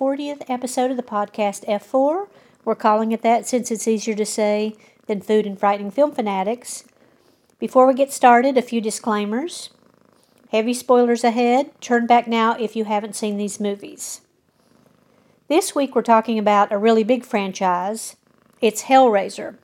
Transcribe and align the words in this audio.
welcome 0.00 0.16
to 0.16 0.34
the 0.38 0.44
40th 0.44 0.50
episode 0.50 0.90
of 0.90 0.96
the 0.96 1.02
podcast 1.02 1.66
F4. 1.66 2.28
We're 2.64 2.74
calling 2.74 3.12
it 3.12 3.22
that 3.22 3.46
since 3.46 3.70
it's 3.70 3.86
easier 3.86 4.14
to 4.14 4.26
say 4.26 4.76
than 5.06 5.20
Food 5.20 5.46
and 5.46 5.58
Frightening 5.58 5.90
Film 5.90 6.12
Fanatics. 6.12 6.84
Before 7.58 7.86
we 7.86 7.94
get 7.94 8.12
started, 8.12 8.56
a 8.56 8.62
few 8.62 8.80
disclaimers. 8.80 9.70
Heavy 10.50 10.74
spoilers 10.74 11.24
ahead. 11.24 11.70
Turn 11.80 12.06
back 12.06 12.26
now 12.26 12.56
if 12.58 12.76
you 12.76 12.84
haven't 12.84 13.16
seen 13.16 13.36
these 13.36 13.60
movies. 13.60 14.22
This 15.48 15.74
week 15.74 15.94
we're 15.94 16.02
talking 16.02 16.38
about 16.38 16.72
a 16.72 16.78
really 16.78 17.04
big 17.04 17.24
franchise. 17.24 18.16
It's 18.60 18.84
Hellraiser. 18.84 19.56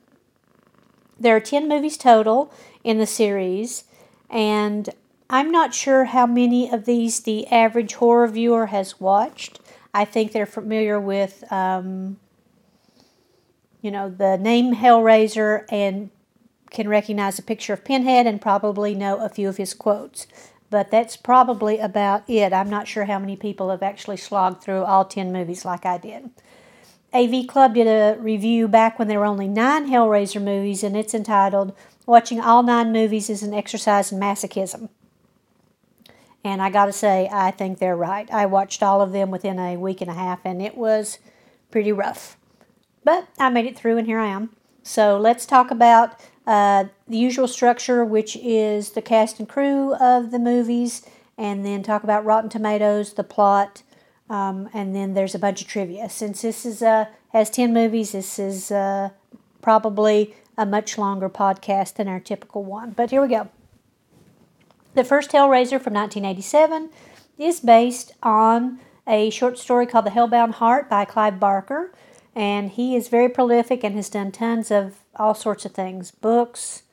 There 1.19 1.35
are 1.35 1.41
10 1.41 1.67
movies 1.67 1.97
total 1.97 2.53
in 2.83 2.97
the 2.99 3.07
series, 3.07 3.85
and 4.29 4.89
I'm 5.29 5.51
not 5.51 5.73
sure 5.73 6.05
how 6.05 6.25
many 6.25 6.69
of 6.69 6.85
these 6.85 7.21
the 7.21 7.47
average 7.47 7.95
horror 7.95 8.27
viewer 8.27 8.67
has 8.67 8.99
watched. 8.99 9.60
I 9.93 10.05
think 10.05 10.31
they're 10.31 10.45
familiar 10.45 10.99
with, 10.99 11.43
um, 11.51 12.17
you 13.81 13.91
know, 13.91 14.09
the 14.09 14.37
name 14.37 14.75
Hellraiser 14.75 15.65
and 15.69 16.09
can 16.69 16.87
recognize 16.87 17.37
a 17.37 17.43
picture 17.43 17.73
of 17.73 17.83
Pinhead 17.83 18.25
and 18.25 18.41
probably 18.41 18.95
know 18.95 19.17
a 19.17 19.29
few 19.29 19.49
of 19.49 19.57
his 19.57 19.73
quotes. 19.73 20.27
But 20.69 20.89
that's 20.89 21.17
probably 21.17 21.79
about 21.79 22.29
it. 22.29 22.53
I'm 22.53 22.69
not 22.69 22.87
sure 22.87 23.03
how 23.03 23.19
many 23.19 23.35
people 23.35 23.69
have 23.69 23.83
actually 23.83 24.15
slogged 24.17 24.63
through 24.63 24.85
all 24.85 25.03
10 25.03 25.33
movies 25.33 25.65
like 25.65 25.85
I 25.85 25.97
did. 25.97 26.31
AV 27.13 27.45
Club 27.45 27.73
did 27.73 27.87
a 27.87 28.17
review 28.21 28.69
back 28.69 28.97
when 28.97 29.09
there 29.09 29.19
were 29.19 29.25
only 29.25 29.49
nine 29.49 29.89
Hellraiser 29.89 30.41
movies, 30.41 30.81
and 30.81 30.95
it's 30.95 31.13
entitled 31.13 31.75
Watching 32.05 32.39
All 32.39 32.63
Nine 32.63 32.93
Movies 32.93 33.29
is 33.29 33.43
an 33.43 33.53
Exercise 33.53 34.13
in 34.13 34.19
Masochism. 34.19 34.87
And 36.43 36.61
I 36.61 36.69
got 36.69 36.87
to 36.87 36.93
say, 36.93 37.29
I 37.31 37.51
think 37.51 37.77
they're 37.77 37.95
right. 37.95 38.29
I 38.31 38.45
watched 38.47 38.81
all 38.81 39.01
of 39.01 39.11
them 39.11 39.29
within 39.29 39.59
a 39.59 39.77
week 39.77 40.01
and 40.01 40.09
a 40.09 40.15
half, 40.15 40.39
and 40.43 40.61
it 40.61 40.75
was 40.75 41.19
pretty 41.69 41.91
rough. 41.91 42.37
But 43.03 43.27
I 43.37 43.49
made 43.49 43.65
it 43.65 43.77
through, 43.77 43.97
and 43.97 44.07
here 44.07 44.19
I 44.19 44.27
am. 44.27 44.49
So 44.83 45.19
let's 45.19 45.45
talk 45.45 45.69
about 45.69 46.19
uh, 46.47 46.85
the 47.07 47.17
usual 47.17 47.47
structure, 47.47 48.03
which 48.03 48.35
is 48.37 48.91
the 48.91 49.01
cast 49.01 49.39
and 49.39 49.47
crew 49.47 49.93
of 49.95 50.31
the 50.31 50.39
movies, 50.39 51.05
and 51.37 51.63
then 51.63 51.83
talk 51.83 52.03
about 52.03 52.25
Rotten 52.25 52.49
Tomatoes, 52.49 53.13
the 53.13 53.23
plot, 53.23 53.83
um, 54.29 54.69
and 54.73 54.95
then 54.95 55.13
there's 55.13 55.35
a 55.35 55.39
bunch 55.39 55.61
of 55.61 55.67
trivia. 55.67 56.09
Since 56.09 56.41
this 56.41 56.65
is 56.65 56.81
uh, 56.81 57.05
has 57.29 57.49
ten 57.49 57.73
movies, 57.73 58.13
this 58.13 58.39
is 58.39 58.71
uh, 58.71 59.09
probably 59.61 60.33
a 60.57 60.65
much 60.65 60.97
longer 60.97 61.29
podcast 61.29 61.95
than 61.95 62.07
our 62.07 62.19
typical 62.19 62.63
one. 62.63 62.91
But 62.91 63.11
here 63.11 63.21
we 63.21 63.27
go. 63.27 63.49
The 64.93 65.05
first 65.05 65.31
Hellraiser 65.31 65.79
from 65.81 65.93
1987 65.93 66.89
is 67.37 67.61
based 67.61 68.11
on 68.21 68.79
a 69.07 69.29
short 69.29 69.57
story 69.57 69.85
called 69.85 70.05
The 70.05 70.11
Hellbound 70.11 70.55
Heart 70.55 70.89
by 70.89 71.05
Clive 71.05 71.39
Barker. 71.39 71.93
And 72.35 72.69
he 72.69 72.95
is 72.97 73.07
very 73.07 73.29
prolific 73.29 73.85
and 73.85 73.95
has 73.95 74.09
done 74.09 74.33
tons 74.33 74.69
of 74.69 74.99
all 75.15 75.33
sorts 75.33 75.63
of 75.63 75.71
things 75.71 76.11
books, 76.11 76.83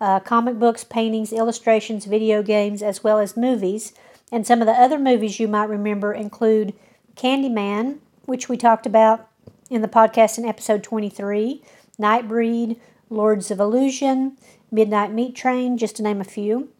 uh, 0.00 0.20
comic 0.20 0.58
books, 0.58 0.82
paintings, 0.82 1.30
illustrations, 1.30 2.06
video 2.06 2.42
games, 2.42 2.82
as 2.82 3.04
well 3.04 3.18
as 3.18 3.36
movies. 3.36 3.92
And 4.30 4.46
some 4.46 4.62
of 4.62 4.66
the 4.66 4.72
other 4.72 4.98
movies 4.98 5.38
you 5.38 5.46
might 5.46 5.68
remember 5.68 6.14
include 6.14 6.72
Candyman, 7.16 7.98
which 8.24 8.48
we 8.48 8.56
talked 8.56 8.86
about 8.86 9.28
in 9.68 9.82
the 9.82 9.88
podcast 9.88 10.38
in 10.38 10.46
episode 10.46 10.82
23, 10.82 11.62
Nightbreed, 12.00 12.78
Lords 13.10 13.50
of 13.50 13.60
Illusion, 13.60 14.38
Midnight 14.70 15.12
Meat 15.12 15.36
Train, 15.36 15.76
just 15.76 15.96
to 15.96 16.02
name 16.02 16.20
a 16.22 16.24
few. 16.24 16.70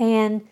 And 0.00 0.48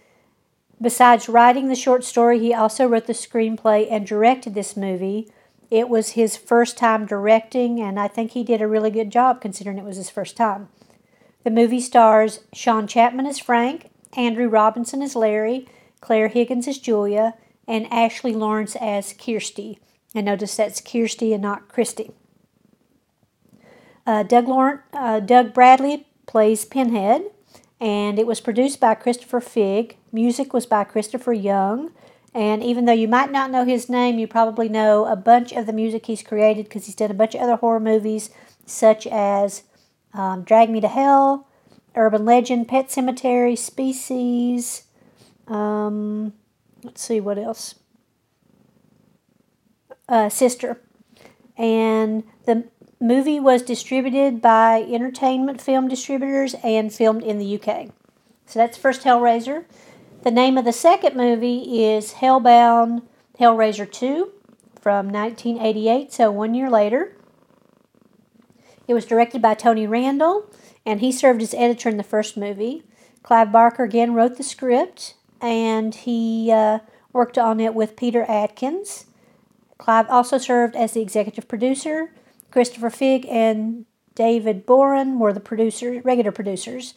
besides 0.81 1.28
writing 1.28 1.69
the 1.69 1.75
short 1.75 2.04
story, 2.04 2.38
he 2.38 2.53
also 2.53 2.86
wrote 2.86 3.06
the 3.06 3.14
screenplay 3.14 3.91
and 3.91 4.06
directed 4.06 4.54
this 4.54 4.76
movie. 4.76 5.32
It 5.70 5.88
was 5.88 6.10
his 6.10 6.36
first 6.36 6.76
time 6.76 7.06
directing, 7.06 7.81
and 7.81 7.98
I 7.98 8.09
think 8.09 8.32
he 8.32 8.44
did 8.44 8.60
a 8.60 8.69
really 8.69 8.91
good 8.91 9.10
job 9.10 9.41
considering 9.41 9.78
it 9.78 9.84
was 9.84 9.97
his 9.97 10.10
first 10.10 10.36
time. 10.36 10.69
The 11.44 11.50
movie 11.50 11.81
stars 11.81 12.41
Sean 12.53 12.86
Chapman 12.86 13.26
as 13.26 13.38
Frank, 13.38 13.91
Andrew 14.16 14.48
Robinson 14.48 15.00
as 15.00 15.16
Larry, 15.16 15.66
Claire 16.00 16.28
Higgins 16.28 16.69
as 16.69 16.78
Julia, 16.78 17.34
and 17.66 17.91
Ashley 17.92 18.34
Lawrence 18.34 18.76
as 18.76 19.15
Kirsty. 19.15 19.78
And 20.15 20.26
notice 20.26 20.56
that's 20.56 20.80
Kirsty 20.80 21.32
and 21.32 21.42
not 21.42 21.69
Christy. 21.69 22.12
Uh, 24.06 24.22
Doug, 24.22 24.48
Lawrence, 24.48 24.82
uh, 24.92 25.20
Doug 25.20 25.54
Bradley 25.54 26.06
plays 26.26 26.65
Pinhead 26.65 27.30
and 27.81 28.19
it 28.19 28.27
was 28.27 28.41
produced 28.41 28.81
by 28.81 28.94
Christopher 28.94 29.41
Figg. 29.41 29.97
Music 30.12 30.53
was 30.53 30.66
by 30.66 30.84
Christopher 30.84 31.33
Young. 31.33 31.93
And 32.34 32.62
even 32.62 32.84
though 32.84 32.93
you 32.93 33.09
might 33.09 33.31
not 33.31 33.50
know 33.50 33.65
his 33.65 33.89
name, 33.89 34.19
you 34.19 34.27
probably 34.27 34.69
know 34.69 35.06
a 35.06 35.16
bunch 35.16 35.53
of 35.53 35.66
the 35.66 35.72
music 35.72 36.06
he's 36.06 36.22
created 36.22 36.65
because 36.65 36.87
he's 36.87 36.94
done 36.94 37.11
a 37.11 37.15
bunch 37.15 37.34
of 37.34 37.41
other 37.41 37.56
horror 37.56 37.81
movies, 37.81 38.31
such 38.66 39.06
as 39.06 39.62
um, 40.12 40.43
Drag 40.43 40.71
Me 40.71 40.81
to 40.81 40.89
Hell, 40.89 41.49
Urban 41.94 42.25
Legend, 42.25 42.69
Pet 42.69 42.89
Sematary, 42.89 43.56
Species. 43.56 44.84
Um, 45.47 46.34
let's 46.83 47.03
see 47.03 47.21
what 47.21 47.39
else. 47.39 47.77
Uh, 50.09 50.28
Sister. 50.28 50.81
And 51.56 52.25
the 52.45 52.69
movie 53.00 53.38
was 53.38 53.62
distributed 53.62 54.42
by 54.42 54.82
Entertainment 54.82 55.60
Film 55.60 55.88
Distributors 55.88 56.54
and 56.64 56.92
filmed 56.92 57.22
in 57.22 57.38
the 57.38 57.60
UK. 57.60 57.88
So 58.47 58.59
that's 58.59 58.76
the 58.76 58.82
first 58.82 59.03
Hellraiser. 59.03 59.64
The 60.22 60.31
name 60.31 60.59
of 60.59 60.64
the 60.64 60.72
second 60.72 61.16
movie 61.16 61.84
is 61.84 62.14
Hellbound 62.14 63.03
Hellraiser 63.38 63.91
2 63.91 64.32
from 64.81 65.10
1988, 65.10 66.12
so 66.12 66.31
one 66.31 66.54
year 66.54 66.69
later. 66.69 67.16
It 68.88 68.94
was 68.94 69.04
directed 69.04 69.42
by 69.42 69.54
Tony 69.54 69.86
Randel, 69.86 70.53
and 70.84 71.00
he 71.00 71.12
served 71.12 71.42
as 71.42 71.54
editor 71.54 71.88
in 71.88 71.98
the 71.98 72.03
first 72.03 72.36
movie. 72.36 72.82
Clive 73.22 73.53
Barker 73.53 73.84
again 73.84 74.15
wrote 74.15 74.38
the 74.38 74.42
script, 74.42 75.15
and 75.41 75.94
he 75.94 76.50
uh, 76.50 76.78
worked 77.12 77.38
on 77.38 77.60
it 77.60 77.75
with 77.75 77.97
Peter 77.97 78.25
Atkins. 78.25 79.04
Clive 79.76 80.09
also 80.09 80.38
served 80.38 80.75
as 80.75 80.92
the 80.92 81.03
executive 81.03 81.47
producer 81.47 82.10
Christopher 82.50 82.91
Figg 82.91 83.26
and 83.26 83.84
David 84.14 84.66
Boren 84.66 85.19
were 85.19 85.32
the 85.32 85.41
producers, 85.41 86.04
regular 86.04 86.32
producers. 86.32 86.94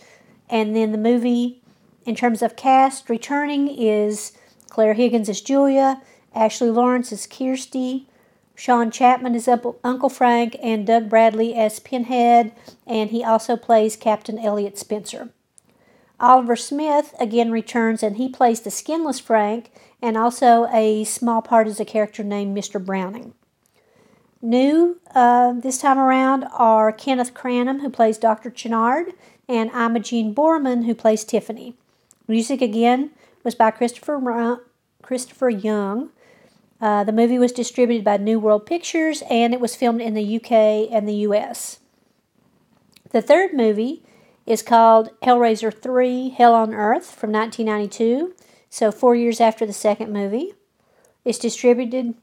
And 0.49 0.75
then 0.75 0.91
the 0.91 0.97
movie, 0.97 1.61
in 2.05 2.15
terms 2.15 2.41
of 2.41 2.55
cast, 2.55 3.09
returning 3.09 3.67
is 3.67 4.33
Claire 4.69 4.93
Higgins 4.93 5.29
as 5.29 5.41
Julia, 5.41 6.01
Ashley 6.33 6.69
Lawrence 6.69 7.11
as 7.11 7.27
Kirsty, 7.27 8.07
Sean 8.55 8.91
Chapman 8.91 9.35
as 9.35 9.47
Uncle 9.47 10.09
Frank, 10.09 10.55
and 10.61 10.85
Doug 10.85 11.09
Bradley 11.09 11.53
as 11.53 11.79
Pinhead, 11.79 12.53
and 12.85 13.09
he 13.09 13.23
also 13.23 13.55
plays 13.57 13.95
Captain 13.95 14.37
Elliot 14.37 14.77
Spencer. 14.77 15.29
Oliver 16.19 16.55
Smith 16.55 17.15
again 17.19 17.51
returns 17.51 18.03
and 18.03 18.17
he 18.17 18.29
plays 18.29 18.61
the 18.61 18.69
skinless 18.69 19.19
Frank 19.19 19.71
and 20.01 20.15
also 20.15 20.67
a 20.71 21.03
small 21.03 21.41
part 21.41 21.65
as 21.65 21.79
a 21.79 21.85
character 21.85 22.23
named 22.23 22.55
Mr. 22.55 22.83
Browning. 22.83 23.33
New 24.41 24.99
uh, 25.13 25.53
this 25.53 25.77
time 25.77 25.99
around 25.99 26.45
are 26.53 26.91
Kenneth 26.91 27.33
Cranham, 27.33 27.81
who 27.81 27.89
plays 27.89 28.17
Dr. 28.17 28.49
Channard, 28.49 29.13
and 29.47 29.69
Imogen 29.69 30.33
Boorman, 30.33 30.85
who 30.85 30.95
plays 30.95 31.23
Tiffany. 31.23 31.75
Music 32.27 32.61
again 32.61 33.11
was 33.43 33.53
by 33.53 33.69
Christopher, 33.69 34.61
Christopher 35.03 35.49
Young. 35.49 36.09
Uh, 36.79 37.03
the 37.03 37.11
movie 37.11 37.37
was 37.37 37.51
distributed 37.51 38.03
by 38.03 38.17
New 38.17 38.39
World 38.39 38.65
Pictures 38.65 39.21
and 39.29 39.53
it 39.53 39.59
was 39.59 39.75
filmed 39.75 40.01
in 40.01 40.15
the 40.15 40.35
UK 40.37 40.51
and 40.91 41.07
the 41.07 41.27
US. 41.27 41.79
The 43.11 43.21
third 43.21 43.53
movie 43.53 44.03
is 44.47 44.63
called 44.63 45.11
Hellraiser 45.21 45.71
3 45.71 46.29
Hell 46.29 46.55
on 46.55 46.73
Earth 46.73 47.11
from 47.11 47.31
1992, 47.31 48.33
so 48.71 48.91
four 48.91 49.15
years 49.15 49.39
after 49.39 49.67
the 49.67 49.73
second 49.73 50.11
movie. 50.11 50.53
It's 51.23 51.37
distributed 51.37 52.15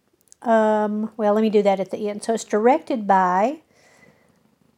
um, 0.43 1.11
well, 1.17 1.35
let 1.35 1.43
me 1.43 1.51
do 1.51 1.63
that 1.63 1.81
at 1.81 1.91
the 1.91 2.09
end. 2.09 2.23
So 2.23 2.35
it's 2.35 2.45
directed 2.45 3.07
by 3.07 3.61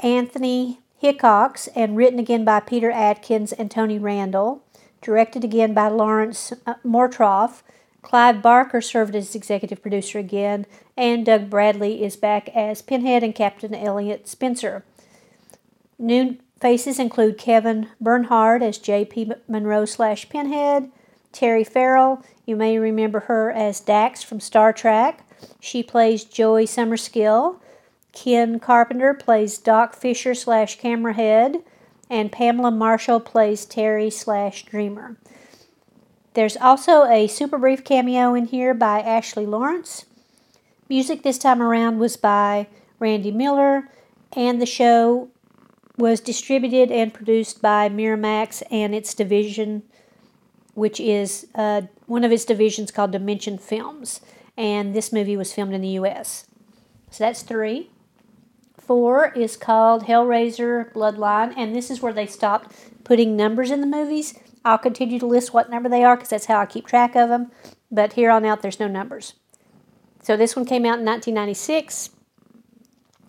Anthony 0.00 0.80
Hickox 0.98 1.68
and 1.68 1.96
written 1.96 2.18
again 2.18 2.44
by 2.44 2.60
Peter 2.60 2.90
Atkins 2.90 3.52
and 3.52 3.70
Tony 3.70 3.98
Randel. 3.98 4.60
Directed 5.00 5.44
again 5.44 5.72
by 5.72 5.88
Lawrence 5.88 6.52
uh, 6.66 6.74
Mortorff. 6.84 7.62
Clive 8.02 8.40
Barker 8.40 8.80
served 8.80 9.14
as 9.14 9.34
executive 9.34 9.82
producer 9.82 10.18
again, 10.18 10.66
and 10.96 11.24
Doug 11.24 11.50
Bradley 11.50 12.02
is 12.02 12.16
back 12.16 12.48
as 12.50 12.80
Pinhead 12.80 13.22
and 13.22 13.34
Captain 13.34 13.74
Elliot 13.74 14.26
Spencer. 14.26 14.84
New 15.98 16.38
faces 16.60 16.98
include 16.98 17.36
Kevin 17.36 17.88
Bernhardt 18.00 18.62
as 18.62 18.78
J.P. 18.78 19.32
Monroe 19.48 19.84
slash 19.84 20.28
Pinhead, 20.30 20.90
Terry 21.32 21.64
Farrell, 21.64 22.24
you 22.46 22.56
may 22.56 22.78
remember 22.78 23.20
her 23.20 23.52
as 23.52 23.80
Dax 23.80 24.22
from 24.22 24.40
Star 24.40 24.72
Trek, 24.72 25.24
she 25.60 25.82
plays 25.82 26.24
Joey 26.24 26.66
Summerskill. 26.66 27.60
Ken 28.12 28.58
Carpenter 28.58 29.14
plays 29.14 29.58
Doc 29.58 29.94
Fisher 29.94 30.34
slash 30.34 30.78
Camerahead. 30.78 31.62
And 32.08 32.32
Pamela 32.32 32.70
Marshall 32.72 33.20
plays 33.20 33.64
Terry 33.64 34.10
slash 34.10 34.64
Dreamer. 34.64 35.16
There's 36.34 36.56
also 36.56 37.04
a 37.04 37.26
super 37.26 37.58
brief 37.58 37.84
cameo 37.84 38.34
in 38.34 38.46
here 38.46 38.74
by 38.74 39.00
Ashley 39.00 39.46
Lawrence. 39.46 40.06
Music 40.88 41.22
this 41.22 41.38
time 41.38 41.62
around 41.62 41.98
was 41.98 42.16
by 42.16 42.66
Randy 42.98 43.30
Miller, 43.30 43.88
and 44.32 44.60
the 44.60 44.66
show 44.66 45.28
was 45.96 46.20
distributed 46.20 46.90
and 46.90 47.14
produced 47.14 47.60
by 47.62 47.88
Miramax 47.88 48.62
and 48.70 48.94
its 48.94 49.14
division, 49.14 49.82
which 50.74 50.98
is 50.98 51.46
uh, 51.54 51.82
one 52.06 52.24
of 52.24 52.32
its 52.32 52.44
divisions 52.44 52.90
called 52.90 53.10
Dimension 53.10 53.58
Films. 53.58 54.20
And 54.60 54.94
this 54.94 55.10
movie 55.10 55.38
was 55.38 55.54
filmed 55.54 55.72
in 55.72 55.80
the 55.80 55.88
U.S. 56.00 56.46
So 57.10 57.24
that's 57.24 57.40
three. 57.40 57.88
Four 58.78 59.32
is 59.32 59.56
called 59.56 60.04
Hellraiser 60.04 60.92
Bloodline, 60.92 61.54
and 61.56 61.74
this 61.74 61.90
is 61.90 62.02
where 62.02 62.12
they 62.12 62.26
stopped 62.26 62.76
putting 63.02 63.34
numbers 63.34 63.70
in 63.70 63.80
the 63.80 63.86
movies. 63.86 64.38
I'll 64.62 64.76
continue 64.76 65.18
to 65.18 65.26
list 65.26 65.54
what 65.54 65.70
number 65.70 65.88
they 65.88 66.04
are 66.04 66.14
because 66.14 66.28
that's 66.28 66.44
how 66.44 66.60
I 66.60 66.66
keep 66.66 66.86
track 66.86 67.16
of 67.16 67.30
them. 67.30 67.50
But 67.90 68.12
here 68.12 68.30
on 68.30 68.44
out, 68.44 68.60
there's 68.60 68.78
no 68.78 68.86
numbers. 68.86 69.32
So 70.22 70.36
this 70.36 70.54
one 70.54 70.66
came 70.66 70.84
out 70.84 70.98
in 70.98 71.06
1996. 71.06 72.10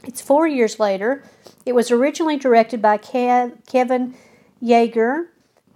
It's 0.04 0.20
four 0.20 0.48
years 0.48 0.82
later. 0.82 1.24
It 1.66 1.76
was 1.76 1.92
originally 1.92 2.36
directed 2.36 2.82
by 2.82 2.98
Kev- 2.98 3.66
Kevin 3.68 4.16
Yagher, 4.62 5.28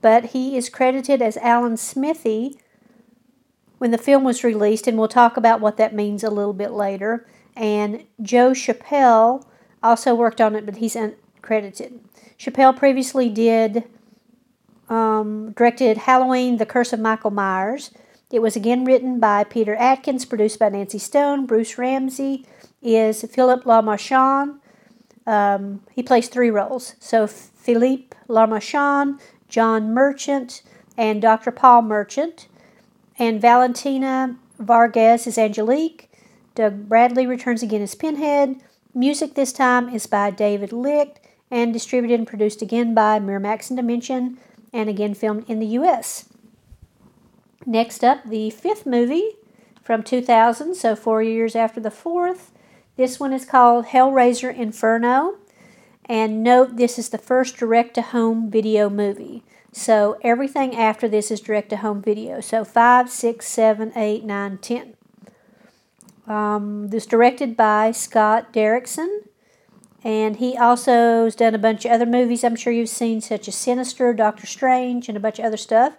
but 0.01 0.25
he 0.25 0.57
is 0.57 0.67
credited 0.67 1.21
as 1.21 1.37
Alan 1.37 1.77
Smithee 1.77 2.57
when 3.85 3.91
the 3.91 3.99
film 3.99 4.23
was 4.23 4.43
released, 4.43 4.87
and 4.87 4.97
we'll 4.97 5.07
talk 5.07 5.37
about 5.37 5.61
what 5.61 5.77
that 5.77 5.93
means 5.93 6.23
a 6.23 6.31
little 6.31 6.53
bit 6.53 6.71
later. 6.71 7.27
And 7.55 8.03
Joe 8.19 8.49
Chappelle 8.49 9.45
also 9.83 10.15
worked 10.15 10.41
on 10.41 10.55
it, 10.55 10.65
but 10.65 10.77
he's 10.77 10.95
uncredited. 10.95 11.99
Chappelle 12.39 12.75
previously 12.75 13.29
did 13.29 13.83
um, 14.89 15.51
directed 15.51 15.97
Halloween: 15.97 16.57
The 16.57 16.65
Curse 16.65 16.93
of 16.93 16.99
Michael 16.99 17.29
Myers. 17.29 17.91
It 18.31 18.39
was 18.39 18.55
again 18.55 18.85
written 18.85 19.19
by 19.19 19.43
Peter 19.43 19.75
Atkins, 19.75 20.25
produced 20.25 20.57
by 20.57 20.69
Nancy 20.69 20.97
Stone. 20.97 21.45
Bruce 21.45 21.77
Ramsay 21.77 22.43
is 22.81 23.21
Philip 23.21 23.65
Lamarchand. 23.65 24.57
Um, 25.27 25.83
he 25.91 26.01
plays 26.01 26.27
three 26.27 26.49
roles. 26.49 26.95
So 26.99 27.27
Philippe 27.27 28.17
Lamarchand, 28.27 29.19
John 29.47 29.93
Merchant, 29.93 30.63
and 30.97 31.21
Dr. 31.21 31.51
Paul 31.51 31.83
Merchant. 31.83 32.47
And 33.17 33.41
Valentina 33.41 34.37
Vargas 34.59 35.25
is 35.25 35.37
Angelique. 35.37 36.09
Doug 36.53 36.89
Bradley 36.89 37.25
returns 37.25 37.63
again 37.63 37.81
as 37.81 37.95
Pinhead. 37.95 38.61
Music 38.93 39.35
this 39.35 39.53
time 39.53 39.89
is 39.89 40.05
by 40.05 40.31
David 40.31 40.73
Licht 40.73 41.19
and 41.49 41.71
distributed 41.71 42.19
and 42.19 42.27
produced 42.27 42.61
again 42.61 42.93
by 42.93 43.19
Miramax 43.19 43.69
and 43.69 43.77
Dimension 43.77 44.37
and 44.73 44.89
again 44.89 45.13
filmed 45.13 45.49
in 45.49 45.59
the 45.59 45.65
U.S. 45.67 46.27
Next 47.65 48.03
up, 48.03 48.23
the 48.25 48.49
fifth 48.49 48.85
movie 48.85 49.35
from 49.81 50.03
2000, 50.03 50.75
so 50.75 50.95
four 50.95 51.23
years 51.23 51.55
after 51.55 51.79
the 51.79 51.91
fourth. 51.91 52.51
This 52.97 53.19
one 53.19 53.33
is 53.33 53.45
called 53.45 53.87
Hellraiser 53.87 54.55
Inferno. 54.55 55.37
And 56.05 56.43
note 56.43 56.77
this 56.77 56.99
is 56.99 57.09
the 57.09 57.17
first 57.17 57.57
direct 57.57 57.95
to 57.95 58.01
home 58.01 58.51
video 58.51 58.89
movie. 58.89 59.43
So 59.77 60.17
everything 60.21 60.73
after 60.73 61.05
this 61.09 61.29
is 61.29 61.41
direct 61.41 61.67
to 61.71 61.75
home 61.75 62.01
video. 62.01 62.39
So 62.39 62.63
5, 62.63 63.09
6, 63.09 63.45
7, 63.45 63.91
8, 63.93 64.23
9, 64.23 64.57
10. 64.59 64.93
Um, 66.27 66.87
this 66.87 67.05
directed 67.05 67.57
by 67.57 67.91
Scott 67.91 68.53
Derrickson. 68.53 69.27
And 70.01 70.37
he 70.37 70.57
also 70.57 71.25
has 71.25 71.35
done 71.35 71.53
a 71.53 71.59
bunch 71.59 71.83
of 71.83 71.91
other 71.91 72.05
movies 72.05 72.45
I'm 72.45 72.55
sure 72.55 72.71
you've 72.71 72.87
seen, 72.87 73.19
such 73.19 73.49
as 73.49 73.55
Sinister, 73.55 74.13
Doctor 74.13 74.47
Strange, 74.47 75.09
and 75.09 75.17
a 75.17 75.19
bunch 75.19 75.39
of 75.39 75.45
other 75.45 75.57
stuff. 75.57 75.95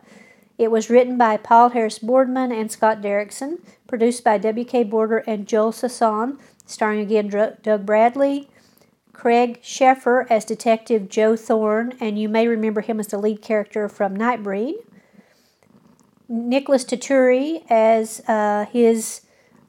It 0.56 0.70
was 0.70 0.88
written 0.88 1.19
by 1.19 1.37
Paul 1.37 1.69
Harris 1.69 1.99
Boardman 1.99 2.52
and 2.52 2.72
Scott 2.72 3.02
Derrickson, 3.02 3.58
produced 3.87 4.25
by 4.25 4.38
W.K. 4.38 4.84
Border 4.84 5.19
and 5.26 5.46
Joel 5.46 5.72
Soisson, 5.72 6.38
starring 6.64 7.00
again 7.00 7.29
Doug 7.62 7.84
Bradley, 7.84 8.49
Craig 9.16 9.60
Sheffer 9.62 10.26
as 10.28 10.44
Detective 10.44 11.08
Joe 11.08 11.36
Thorne, 11.36 11.94
and 12.00 12.18
you 12.18 12.28
may 12.28 12.46
remember 12.46 12.82
him 12.82 13.00
as 13.00 13.06
the 13.06 13.18
lead 13.18 13.40
character 13.40 13.88
from 13.88 14.14
Nightbreed. 14.14 14.74
Nicholas 16.28 16.84
Turturro 16.84 17.64
as 17.70 18.20
uh, 18.28 18.66
his 18.70 19.22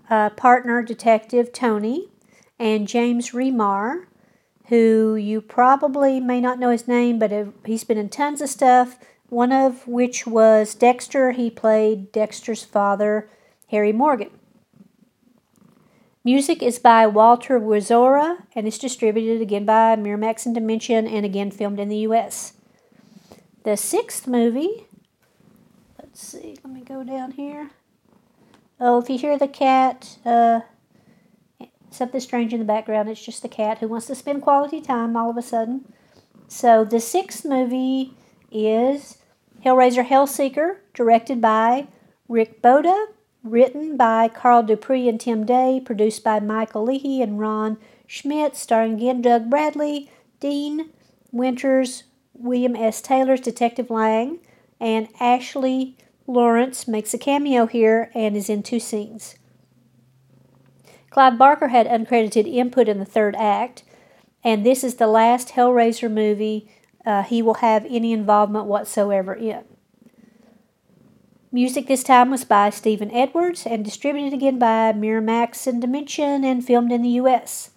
uh, 0.09 0.31
partner, 0.31 0.83
Detective 0.83 1.53
Tony, 1.53 2.09
and 2.59 2.87
James 2.87 3.31
Remar 3.31 4.07
who 4.67 5.15
you 5.15 5.39
probably 5.39 6.19
may 6.19 6.41
not 6.41 6.59
know 6.59 6.69
his 6.69 6.87
name, 6.87 7.19
but 7.19 7.31
he's 7.65 7.83
been 7.83 7.97
in 7.97 8.09
tons 8.09 8.41
of 8.41 8.49
stuff. 8.49 8.99
One 9.29 9.51
of 9.51 9.87
which 9.87 10.27
was 10.27 10.75
Dexter. 10.75 11.31
He 11.31 11.49
played 11.49 12.11
Dexter's 12.11 12.63
father, 12.63 13.29
Harry 13.69 13.93
Morgan. 13.93 14.36
Music 16.27 16.61
is 16.61 16.77
by 16.77 17.07
Walter 17.07 17.57
Werzowa 17.57 18.39
and 18.53 18.67
is 18.67 18.77
distributed 18.77 19.41
again 19.41 19.63
by 19.63 19.95
Miramax 19.95 20.45
and 20.45 20.53
Dimension 20.53 21.07
and 21.07 21.25
again 21.25 21.51
filmed 21.51 21.79
in 21.79 21.87
the 21.87 21.99
US. 21.99 22.51
The 23.63 23.77
sixth 23.77 24.27
movie, 24.27 24.87
let's 25.97 26.21
see, 26.21 26.57
let 26.65 26.73
me 26.73 26.81
go 26.81 27.05
down 27.05 27.31
here. 27.31 27.69
Oh, 28.77 28.99
if 28.99 29.09
you 29.09 29.17
hear 29.17 29.37
the 29.37 29.47
cat, 29.47 30.17
uh, 30.25 30.59
something 31.91 32.19
strange 32.19 32.51
in 32.51 32.59
the 32.59 32.65
background. 32.65 33.07
It's 33.07 33.23
just 33.23 33.41
the 33.41 33.47
cat 33.47 33.77
who 33.77 33.87
wants 33.87 34.07
to 34.07 34.15
spend 34.15 34.41
quality 34.41 34.81
time 34.81 35.15
all 35.15 35.29
of 35.29 35.37
a 35.37 35.41
sudden. 35.41 35.93
So 36.49 36.83
the 36.83 36.99
sixth 36.99 37.45
movie 37.45 38.15
is 38.51 39.19
Hellraiser 39.65 40.05
Hellseeker, 40.05 40.79
directed 40.93 41.39
by 41.39 41.87
Rick 42.27 42.61
Bota, 42.61 43.07
written 43.43 43.97
by 43.97 44.27
Carl 44.27 44.63
Dupree 44.63 45.07
and 45.07 45.19
Tim 45.19 45.45
Day, 45.45 45.81
produced 45.83 46.23
by 46.23 46.39
Michael 46.39 46.83
Leahy 46.83 47.21
and 47.21 47.39
Ron 47.39 47.77
Schmidt, 48.05 48.55
starring 48.55 48.95
again 48.95 49.21
Doug 49.21 49.49
Bradley, 49.49 50.09
Dean 50.39 50.89
Winters, 51.31 52.03
William 52.33 52.75
S. 52.75 53.01
Taylor's 53.01 53.41
Detective 53.41 53.89
Lang, 53.89 54.39
and 54.79 55.07
Ashley 55.19 55.97
Lawrence 56.27 56.87
makes 56.87 57.13
a 57.13 57.17
cameo 57.17 57.65
here 57.65 58.11
and 58.13 58.35
is 58.35 58.49
in 58.49 58.63
two 58.63 58.79
scenes. 58.79 59.35
Clive 61.09 61.37
Barker 61.37 61.69
had 61.69 61.87
uncredited 61.87 62.51
input 62.51 62.87
in 62.87 62.99
the 62.99 63.05
third 63.05 63.35
act, 63.37 63.83
and 64.43 64.65
this 64.65 64.83
is 64.83 64.95
the 64.95 65.07
last 65.07 65.49
Hellraiser 65.49 66.11
movie 66.11 66.69
uh, 67.05 67.23
he 67.23 67.41
will 67.41 67.55
have 67.55 67.85
any 67.85 68.11
involvement 68.11 68.65
whatsoever 68.65 69.33
in. 69.33 69.63
Music 71.49 71.87
this 71.87 72.03
time 72.03 72.29
was 72.29 72.43
by 72.43 72.69
Stephen 72.69 73.09
Edwards 73.11 73.65
and 73.65 73.85
distributed 73.85 74.33
again 74.33 74.59
by 74.59 74.91
Miramax 74.91 75.65
and 75.65 75.79
Dimension 75.79 76.43
and 76.43 76.65
filmed 76.65 76.91
in 76.91 77.01
the 77.01 77.21
U.S. 77.21 77.71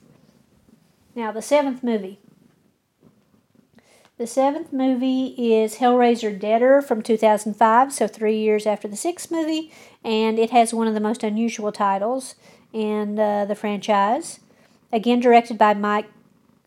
Now, 1.15 1.31
the 1.31 1.41
seventh 1.41 1.85
movie. 1.85 2.19
The 4.19 4.27
seventh 4.27 4.73
movie 4.73 5.37
is 5.39 5.77
Hellraiser 5.77 6.37
Deader 6.37 6.83
from 6.83 7.01
2005, 7.01 7.93
so 7.93 8.09
three 8.09 8.39
years 8.39 8.67
after 8.67 8.89
the 8.89 8.97
sixth 8.97 9.31
movie, 9.31 9.73
and 10.03 10.37
it 10.41 10.51
has 10.51 10.75
one 10.75 10.89
of 10.89 10.95
the 10.95 11.01
most 11.01 11.23
unusual 11.23 11.71
titles 11.71 12.35
in 12.73 13.21
uh, 13.21 13.45
the 13.45 13.55
franchise. 13.55 14.41
Again, 14.93 15.21
directed 15.21 15.57
by 15.57 15.75
Mike 15.75 16.07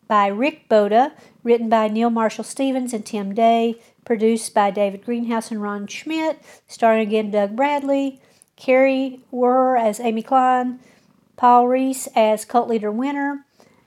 by 0.08 0.26
Rick 0.26 0.68
Bota, 0.68 1.12
written 1.42 1.68
by 1.68 1.88
Neal 1.88 2.10
Marshall 2.10 2.44
Stevens 2.44 2.92
and 2.92 3.04
Tim 3.04 3.34
Day, 3.34 3.76
produced 4.04 4.54
by 4.54 4.70
David 4.70 5.04
Greenhouse 5.04 5.50
and 5.50 5.62
Ron 5.62 5.86
Schmidt, 5.86 6.40
starring 6.66 7.00
again 7.06 7.30
Doug 7.30 7.56
Bradley, 7.56 8.20
Kari 8.56 9.20
Wuhrer 9.32 9.80
as 9.80 10.00
Amy 10.00 10.22
Klein, 10.22 10.80
Paul 11.36 11.68
Rhys 11.68 12.08
as 12.14 12.44
cult 12.44 12.68
leader 12.68 12.90
Winter, 12.90 13.44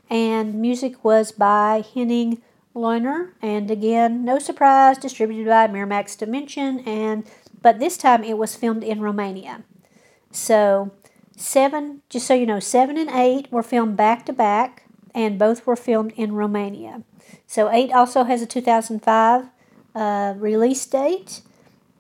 and 0.10 0.56
music 0.56 1.04
was 1.04 1.32
by 1.32 1.84
Henning 1.94 2.42
Lohner, 2.76 3.32
and 3.42 3.72
again, 3.72 4.24
no 4.24 4.40
surprise, 4.40 4.98
distributed 4.98 5.48
by 5.48 5.68
Miramax 5.68 6.18
Dimension, 6.18 6.80
and 6.82 7.26
but 7.62 7.80
this 7.80 7.98
time 7.98 8.24
it 8.24 8.38
was 8.38 8.56
filmed 8.56 8.84
in 8.84 9.02
Romania. 9.02 9.64
So 10.32 10.92
Seven, 11.40 12.02
just 12.10 12.26
so 12.26 12.34
you 12.34 12.48
know, 12.48 12.60
seven 12.60 12.98
and 12.98 13.12
eight 13.12 13.52
were 13.52 13.62
filmed 13.62 13.96
back 13.96 14.26
to 14.26 14.34
back, 14.34 14.86
and 15.14 15.38
both 15.38 15.68
were 15.68 15.76
filmed 15.76 16.12
in 16.14 16.34
Romania. 16.34 17.04
So 17.46 17.70
eight 17.70 17.94
also 17.94 18.24
has 18.24 18.42
a 18.42 18.48
2005 18.48 19.46
uh, 19.98 20.36
release 20.38 20.86
date, 20.86 21.42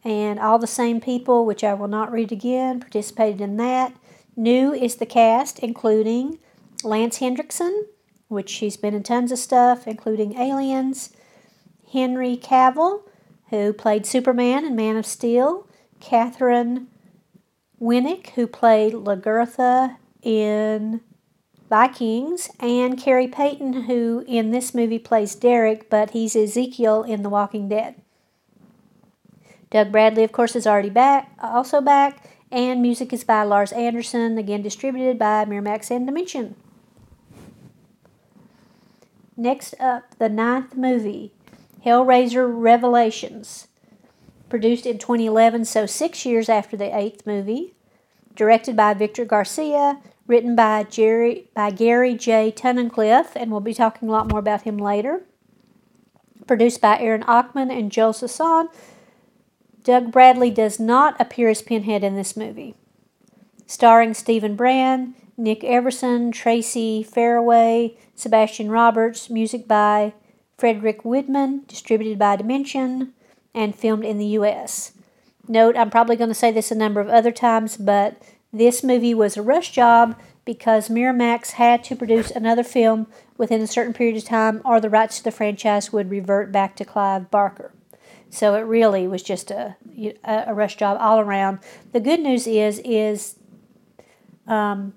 and 0.03 0.39
all 0.39 0.59
the 0.59 0.67
same 0.67 1.01
people, 1.01 1.45
which 1.45 1.63
I 1.63 1.73
will 1.73 1.87
not 1.87 2.11
read 2.11 2.31
again, 2.31 2.79
participated 2.79 3.41
in 3.41 3.57
that. 3.57 3.93
New 4.35 4.71
is 4.71 4.97
the 4.97 5.05
cast, 5.05 5.59
including 5.59 6.37
Lance 6.83 7.17
Henriksen, 7.17 7.87
which 8.27 8.53
he's 8.53 8.77
been 8.77 8.93
in 8.93 9.01
tons 9.01 9.31
of 9.31 9.39
stuff, 9.39 9.87
including 9.87 10.37
Aliens, 10.37 11.11
Henry 11.91 12.37
Cavill, 12.37 13.01
who 13.49 13.73
played 13.73 14.05
Superman 14.05 14.63
and 14.63 14.75
Man 14.75 14.95
of 14.95 15.05
Steel, 15.05 15.67
Katheryn 15.99 16.85
Winnick, 17.81 18.29
who 18.31 18.45
played 18.45 18.93
Lagertha 18.93 19.97
in 20.21 21.01
Vikings, 21.69 22.49
and 22.59 22.97
Khary 22.97 23.27
Payton, 23.27 23.83
who 23.83 24.23
in 24.27 24.51
this 24.51 24.73
movie 24.73 24.99
plays 24.99 25.35
Derek, 25.35 25.89
but 25.89 26.11
he's 26.11 26.35
Ezekiel 26.35 27.03
in 27.03 27.23
The 27.23 27.29
Walking 27.29 27.67
Dead. 27.67 27.95
Doug 29.69 29.91
Bradley, 29.91 30.23
of 30.23 30.31
course, 30.31 30.55
is 30.55 30.65
already 30.65 30.89
back, 30.89 31.31
also 31.41 31.81
back, 31.81 32.29
and 32.49 32.81
music 32.81 33.11
is 33.11 33.25
by 33.25 33.43
Lars 33.43 33.73
Anderson, 33.73 34.37
again 34.37 34.61
distributed 34.61 35.19
by 35.19 35.43
Miramax 35.43 35.91
and 35.91 36.05
Dimension. 36.05 36.55
Next 39.35 39.75
up, 39.79 40.17
the 40.17 40.29
ninth 40.29 40.75
movie, 40.75 41.33
Hellraiser 41.85 42.49
Revelations, 42.49 43.67
produced 44.49 44.85
in 44.85 44.97
2011, 44.97 45.65
so 45.65 45.85
six 45.85 46.25
years 46.25 46.47
after 46.47 46.77
the 46.77 46.95
eighth 46.97 47.27
movie, 47.27 47.73
directed 48.35 48.77
by 48.77 48.93
Victor 48.93 49.25
Garcia, 49.25 49.99
written 50.27 50.55
by 50.55 50.83
Jerry 50.83 51.49
by 51.55 51.71
Gary 51.71 52.15
J. 52.15 52.51
Tunnicliffe, 52.55 53.35
and 53.35 53.49
we'll 53.49 53.61
be 53.61 53.73
talking 53.73 54.07
a 54.07 54.11
lot 54.11 54.29
more 54.29 54.39
about 54.39 54.63
him 54.63 54.77
later. 54.77 55.23
Produced 56.45 56.81
by 56.81 56.99
Aaron 56.99 57.23
Achman 57.23 57.75
and 57.75 57.91
Joel 57.91 58.13
Soisson, 58.13 58.67
Doug 59.83 60.11
Bradley 60.11 60.51
does 60.51 60.79
not 60.79 61.19
appear 61.19 61.49
as 61.49 61.61
Pinhead 61.61 62.03
in 62.03 62.15
this 62.15 62.37
movie. 62.37 62.75
Starring 63.65 64.13
Steven 64.13 64.55
Brand, 64.55 65.15
Nick 65.37 65.63
Everson, 65.63 66.31
Tracey 66.31 67.03
Fairaway, 67.03 67.97
Sebastian 68.15 68.69
Roberts, 68.69 69.29
music 69.29 69.67
by 69.67 70.13
Frederik 70.57 71.05
Wiedmann, 71.05 71.63
distributed 71.67 72.17
by 72.17 72.35
Dimension, 72.35 73.13
and 73.53 73.75
filmed 73.75 74.03
in 74.03 74.17
the 74.17 74.25
U.S. 74.25 74.93
Note, 75.47 75.77
I'm 75.77 75.89
probably 75.89 76.15
going 76.15 76.29
to 76.29 76.33
say 76.33 76.51
this 76.51 76.71
a 76.71 76.75
number 76.75 76.99
of 76.99 77.09
other 77.09 77.31
times, 77.31 77.77
but 77.77 78.21
this 78.59 78.83
movie 78.83 79.13
was 79.13 79.37
a 79.37 79.41
rush 79.41 79.71
job 79.71 80.19
because 80.45 80.89
Miramax 80.89 81.51
had 81.51 81.83
to 81.85 81.95
produce 81.95 82.31
another 82.31 82.63
film 82.63 83.07
within 83.37 83.61
a 83.61 83.67
certain 83.67 83.93
period 83.93 84.17
of 84.17 84.23
time, 84.23 84.61
or 84.63 84.79
the 84.79 84.89
rights 84.89 85.17
to 85.17 85.23
the 85.23 85.31
franchise 85.31 85.91
would 85.91 86.09
revert 86.09 86.51
back 86.51 86.75
to 86.77 86.85
Clive 86.85 87.29
Barker. 87.29 87.71
So 88.29 88.55
it 88.55 88.61
really 88.61 89.07
was 89.07 89.23
just 89.23 89.51
a, 89.51 89.75
a 90.23 90.53
rush 90.53 90.75
job 90.75 90.97
all 90.99 91.19
around. 91.19 91.59
The 91.91 91.99
good 91.99 92.19
news 92.19 92.47
is 92.47 92.81
is 92.83 93.35
um, 94.47 94.93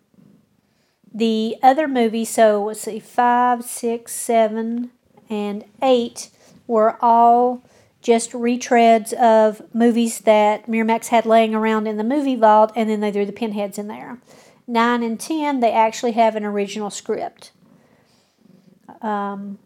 the 1.12 1.56
other 1.62 1.88
movies. 1.88 2.28
So 2.28 2.64
let's 2.64 2.80
see, 2.80 3.00
five, 3.00 3.64
six, 3.64 4.12
seven, 4.12 4.90
and 5.28 5.64
eight 5.82 6.30
were 6.66 6.96
all 7.00 7.62
just 8.02 8.32
retreads 8.32 9.12
of 9.12 9.62
movies 9.74 10.20
that 10.20 10.66
Miramax 10.66 11.08
had 11.08 11.26
laying 11.26 11.54
around 11.54 11.86
in 11.86 11.96
the 11.96 12.04
movie 12.04 12.36
vault, 12.36 12.72
and 12.74 12.88
then 12.88 13.00
they 13.00 13.12
threw 13.12 13.26
the 13.26 13.32
pinheads 13.32 13.78
in 13.78 13.88
there. 13.88 14.18
Nine 14.66 15.02
and 15.02 15.18
ten, 15.18 15.60
they 15.60 15.72
actually 15.72 16.12
have 16.12 16.36
an 16.36 16.44
original 16.44 16.90
script. 16.90 17.52
Um, 19.02 19.58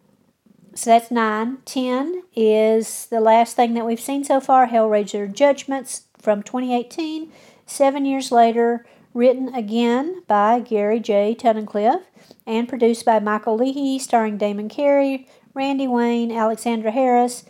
so 0.75 0.91
that's 0.91 1.11
nine. 1.11 1.59
Ten 1.65 2.23
is 2.35 3.07
the 3.07 3.21
last 3.21 3.55
thing 3.55 3.75
that 3.75 3.87
we've 3.87 4.01
seen 4.01 4.25
so 4.25 4.41
far 4.41 4.67
Hellraiser 4.67 5.33
Judgments 5.33 6.03
from 6.19 6.43
2018. 6.43 7.31
Seven 7.67 8.05
years 8.05 8.33
later, 8.33 8.85
written 9.13 9.55
again 9.55 10.23
by 10.27 10.61
Gary 10.61 10.99
J. 10.99 11.37
Tunnicliffe 11.39 12.03
and 12.47 12.69
produced 12.69 13.05
by 13.05 13.21
Michael 13.21 13.57
Leahy, 13.57 13.99
starring 13.99 14.37
Damon 14.37 14.69
Carney, 14.69 15.29
Randy 15.55 15.87
Wayne, 15.87 16.33
Alexandra 16.33 16.91
Harris, 16.91 17.45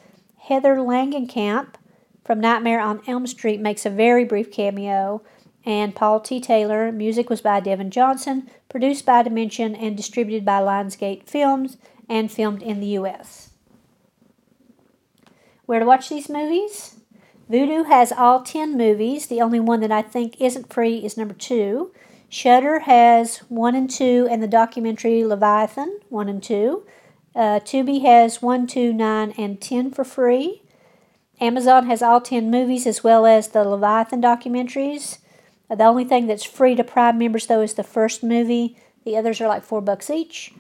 Heather 0.49 0.77
Langenkamp 0.77 1.77
from 2.23 2.39
Nightmare 2.39 2.81
on 2.81 3.01
Elm 3.07 3.27
Street 3.27 3.61
makes 3.61 3.87
a 3.87 3.91
very 3.91 4.25
brief 4.25 4.53
cameo, 4.53 5.23
and 5.65 5.95
Paul 5.95 6.21
T. 6.21 6.39
Taylor. 6.39 6.93
Music 6.93 7.31
was 7.31 7.41
by 7.41 7.61
Devin 7.61 7.91
Johnson, 7.91 8.51
produced 8.69 9.07
by 9.07 9.23
Dimension, 9.23 9.75
and 9.75 9.97
distributed 9.97 10.45
by 10.45 10.61
Lionsgate 10.61 11.27
Films 11.27 11.79
and 12.11 12.31
filmed 12.31 12.63
in 12.63 12.81
the 12.81 12.89
U.S. 12.89 13.53
Where 15.65 15.81
to 15.81 15.87
watch 15.87 16.11
these 16.11 16.29
movies? 16.29 16.97
Vudu 17.51 17.87
has 17.87 18.13
all 18.13 18.43
10 18.43 18.77
movies. 18.77 19.27
The 19.27 19.41
only 19.41 19.61
one 19.61 19.81
that 19.81 19.93
I 19.93 20.03
think 20.03 20.39
isn't 20.43 20.71
free 20.71 20.99
is 20.99 21.17
number 21.17 21.33
2. 21.33 21.91
Shudder 22.29 22.81
has 22.81 23.39
1 23.49 23.75
and 23.75 23.89
2 23.89 24.29
and 24.31 24.43
the 24.43 24.49
documentary 24.49 25.25
Leviathan 25.25 26.01
1 26.11 26.29
and 26.29 26.43
2. 26.43 26.85
Uh, 27.35 27.59
Tubi 27.61 28.03
has 28.03 28.41
1, 28.41 28.67
2, 28.67 28.93
9, 28.93 29.35
and 29.37 29.61
10 29.61 29.91
for 29.91 30.05
free. 30.05 30.63
Amazon 31.41 31.87
has 31.87 32.01
all 32.01 32.21
10 32.21 32.51
movies 32.51 32.87
as 32.87 33.03
well 33.03 33.27
as 33.27 33.49
the 33.49 33.65
Leviathan 33.65 34.23
documentaries. 34.23 35.19
Uh, 35.69 35.75
the 35.75 35.85
only 35.85 36.05
thing 36.05 36.27
that's 36.27 36.45
free 36.45 36.75
to 36.77 36.85
Prime 36.85 37.19
members, 37.19 37.47
though, 37.47 37.61
is 37.61 37.75
the 37.75 37.83
first 37.83 38.23
movie. 38.23 38.79
The 39.05 39.17
others 39.17 39.41
are 39.41 39.49
like 39.49 39.65
4 39.65 39.81
bucks 39.81 40.11
each. 40.11 40.53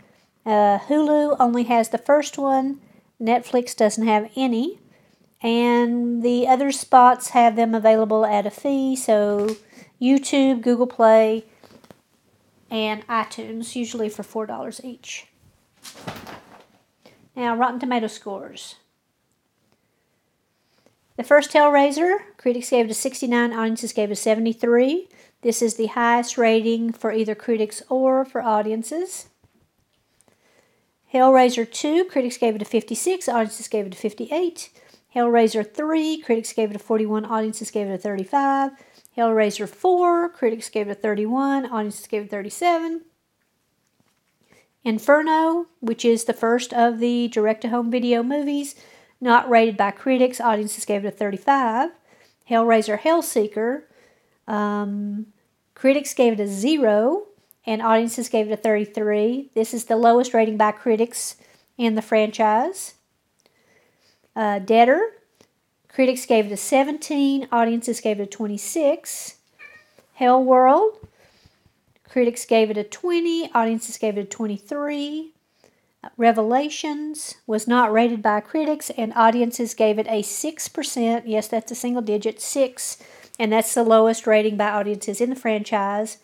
Uh, 0.44 0.78
Hulu 0.78 1.36
only 1.38 1.64
has 1.64 1.90
the 1.90 1.98
first 1.98 2.36
one. 2.36 2.80
Netflix 3.20 3.76
doesn't 3.76 4.06
have 4.06 4.30
any. 4.34 4.80
And 5.40 6.22
the 6.22 6.48
other 6.48 6.72
spots 6.72 7.30
have 7.30 7.54
them 7.54 7.74
available 7.74 8.24
at 8.24 8.46
a 8.46 8.50
fee. 8.50 8.96
So 8.96 9.56
YouTube, 10.00 10.62
Google 10.62 10.86
Play, 10.86 11.44
and 12.70 13.06
iTunes, 13.06 13.76
usually 13.76 14.08
for 14.08 14.22
$4 14.22 14.84
each. 14.84 15.28
Now, 17.36 17.56
Rotten 17.56 17.80
Tomato 17.80 18.06
scores. 18.06 18.76
The 21.16 21.24
first 21.24 21.52
Hellraiser, 21.52 22.18
critics 22.36 22.70
gave 22.70 22.86
it 22.86 22.90
a 22.90 22.94
69, 22.94 23.52
audiences 23.52 23.92
gave 23.92 24.10
it 24.10 24.14
a 24.14 24.16
73. 24.16 25.08
This 25.42 25.62
is 25.62 25.74
the 25.74 25.86
highest 25.86 26.38
rating 26.38 26.92
for 26.92 27.12
either 27.12 27.34
critics 27.34 27.82
or 27.88 28.24
for 28.24 28.42
audiences. 28.42 29.28
Hellraiser 31.12 31.70
2, 31.70 32.06
critics 32.06 32.36
gave 32.36 32.56
it 32.56 32.62
a 32.62 32.64
56, 32.64 33.28
audiences 33.28 33.68
gave 33.68 33.86
it 33.86 33.94
a 33.94 33.96
58. 33.96 34.70
Hellraiser 35.14 35.72
3, 35.72 36.18
critics 36.18 36.52
gave 36.52 36.70
it 36.70 36.76
a 36.76 36.80
41, 36.80 37.24
audiences 37.24 37.70
gave 37.70 37.86
it 37.86 37.94
a 37.94 37.98
35. 37.98 38.72
Hellraiser 39.16 39.68
4, 39.68 40.28
critics 40.30 40.68
gave 40.68 40.88
it 40.88 40.98
a 40.98 41.00
31, 41.00 41.66
audiences 41.66 42.08
gave 42.08 42.22
it 42.22 42.26
a 42.26 42.30
37. 42.30 43.02
Inferno, 44.84 45.66
which 45.80 46.04
is 46.04 46.24
the 46.24 46.34
first 46.34 46.72
of 46.74 46.98
the 46.98 47.28
direct 47.28 47.62
to 47.62 47.70
home 47.70 47.90
video 47.90 48.22
movies, 48.22 48.74
not 49.20 49.48
rated 49.48 49.76
by 49.76 49.90
critics, 49.90 50.40
audiences 50.40 50.84
gave 50.84 51.04
it 51.04 51.08
a 51.08 51.10
35. 51.10 51.90
Hellraiser 52.50 52.98
Hellseeker, 52.98 53.84
um, 54.46 55.26
critics 55.74 56.12
gave 56.12 56.34
it 56.34 56.40
a 56.40 56.46
0, 56.46 57.22
and 57.64 57.80
audiences 57.80 58.28
gave 58.28 58.50
it 58.50 58.52
a 58.52 58.56
33. 58.58 59.50
This 59.54 59.72
is 59.72 59.86
the 59.86 59.96
lowest 59.96 60.34
rating 60.34 60.58
by 60.58 60.72
critics 60.72 61.36
in 61.78 61.94
the 61.94 62.02
franchise. 62.02 62.94
Uh, 64.36 64.58
Deader, 64.58 65.00
critics 65.88 66.26
gave 66.26 66.46
it 66.46 66.52
a 66.52 66.56
17, 66.58 67.48
audiences 67.50 68.00
gave 68.00 68.20
it 68.20 68.24
a 68.24 68.26
26. 68.26 69.36
Hell 70.14 70.44
World, 70.44 70.98
critics 72.14 72.46
gave 72.46 72.70
it 72.70 72.78
a 72.78 72.84
20, 72.84 73.50
audiences 73.52 73.98
gave 73.98 74.16
it 74.16 74.22
a 74.22 74.24
23. 74.24 75.34
Uh, 76.02 76.08
Revelations 76.16 77.34
was 77.46 77.68
not 77.68 77.92
rated 77.92 78.22
by 78.22 78.40
critics, 78.40 78.88
and 78.96 79.12
audiences 79.14 79.74
gave 79.74 79.98
it 79.98 80.06
a 80.06 80.22
6%. 80.22 81.22
Yes, 81.26 81.48
that's 81.48 81.72
a 81.72 81.74
single 81.74 82.02
digit, 82.02 82.40
6, 82.40 82.98
and 83.38 83.52
that's 83.52 83.74
the 83.74 83.82
lowest 83.82 84.26
rating 84.26 84.56
by 84.56 84.70
audiences 84.70 85.20
in 85.20 85.28
the 85.28 85.36
franchise 85.36 86.18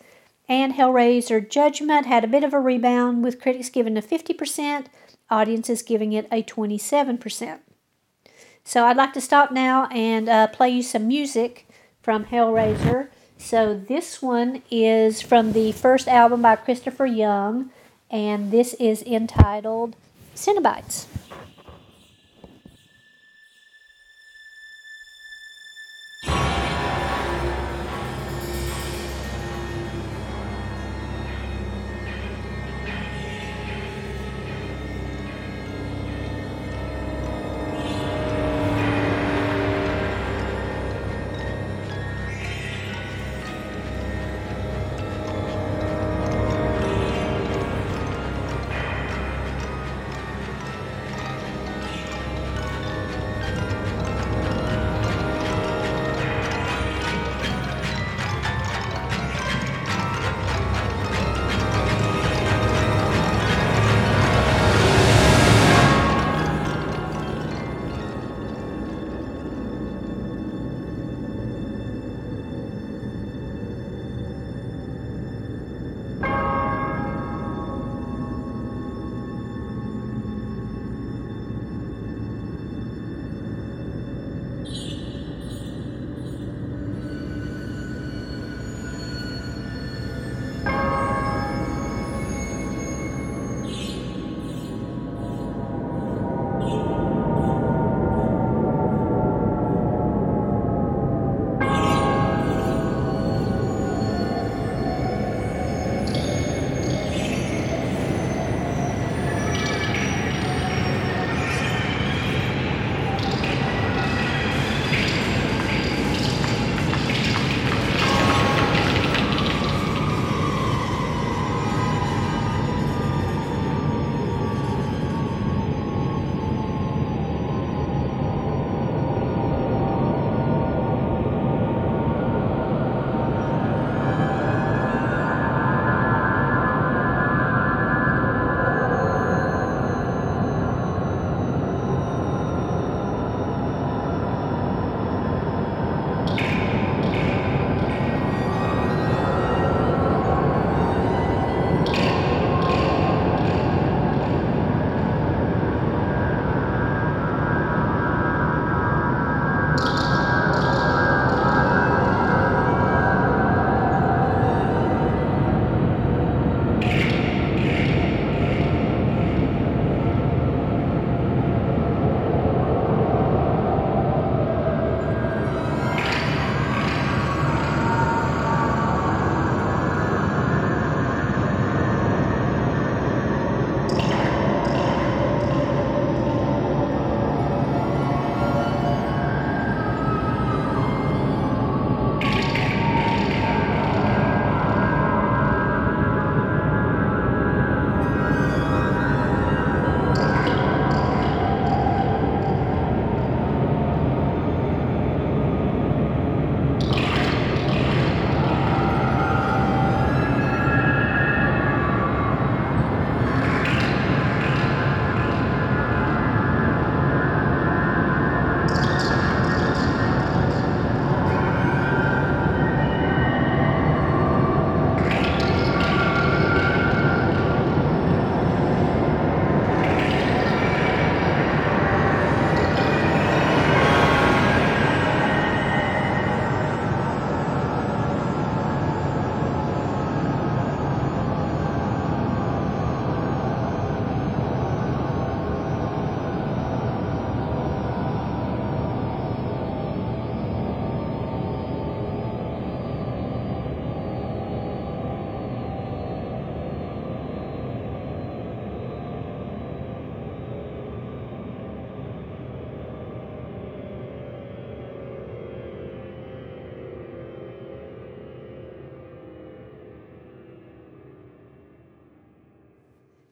and 0.51 0.73
Hellraiser 0.73 1.49
Judgment 1.49 2.05
had 2.05 2.25
a 2.25 2.27
bit 2.27 2.43
of 2.43 2.53
a 2.53 2.59
rebound 2.59 3.23
with 3.23 3.39
critics 3.39 3.69
giving 3.69 3.95
it 3.95 4.03
a 4.03 4.07
50%, 4.07 4.87
audiences 5.29 5.81
giving 5.81 6.11
it 6.11 6.27
a 6.29 6.43
27%. 6.43 7.59
So 8.65 8.85
I'd 8.85 8.97
like 8.97 9.13
to 9.13 9.21
stop 9.21 9.53
now 9.53 9.85
and 9.87 10.27
uh, 10.27 10.47
play 10.47 10.69
you 10.69 10.83
some 10.83 11.07
music 11.07 11.69
from 12.01 12.25
Hellraiser. 12.25 13.07
So 13.41 13.73
this 13.75 14.21
one 14.21 14.61
is 14.71 15.21
from 15.21 15.51
the 15.51 15.73
first 15.73 16.07
album 16.07 16.43
by 16.43 16.55
Christopher 16.55 17.05
Young, 17.05 17.71
and 18.09 18.51
this 18.51 18.75
is 18.75 19.01
entitled 19.03 19.95
Cenobites. 20.35 21.07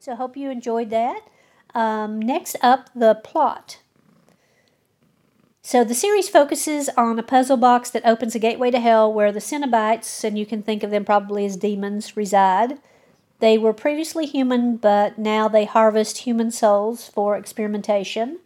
So 0.00 0.16
hope 0.16 0.34
you 0.34 0.50
enjoyed 0.50 0.88
that. 0.88 1.20
Um, 1.74 2.20
next 2.20 2.56
up, 2.62 2.88
the 2.94 3.14
plot. 3.14 3.80
So 5.60 5.84
the 5.84 5.94
series 5.94 6.26
focuses 6.26 6.88
on 6.96 7.18
a 7.18 7.22
puzzle 7.22 7.58
box 7.58 7.90
that 7.90 8.06
opens 8.06 8.34
a 8.34 8.38
gateway 8.38 8.70
to 8.70 8.80
hell 8.80 9.12
where 9.12 9.30
the 9.30 9.40
Cenobites, 9.40 10.24
and 10.24 10.38
you 10.38 10.46
can 10.46 10.62
think 10.62 10.82
of 10.82 10.90
them 10.90 11.04
probably 11.04 11.44
as 11.44 11.58
demons, 11.58 12.16
reside. 12.16 12.78
They 13.40 13.58
were 13.58 13.74
previously 13.74 14.24
human, 14.24 14.78
but 14.78 15.18
now 15.18 15.48
they 15.48 15.66
harvest 15.66 16.18
human 16.18 16.50
souls 16.50 17.06
for 17.06 17.36
experimentation. 17.36 18.38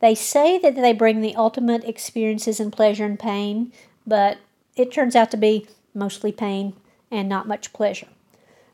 They 0.00 0.14
say 0.14 0.58
that 0.60 0.76
they 0.76 0.94
bring 0.94 1.20
the 1.20 1.36
ultimate 1.36 1.84
experiences 1.84 2.58
in 2.58 2.70
pleasure 2.70 3.04
and 3.04 3.18
pain, 3.18 3.70
but 4.06 4.38
it 4.76 4.90
turns 4.90 5.14
out 5.14 5.30
to 5.32 5.36
be 5.36 5.66
mostly 5.92 6.32
pain 6.32 6.72
and 7.10 7.28
not 7.28 7.46
much 7.46 7.74
pleasure. 7.74 8.08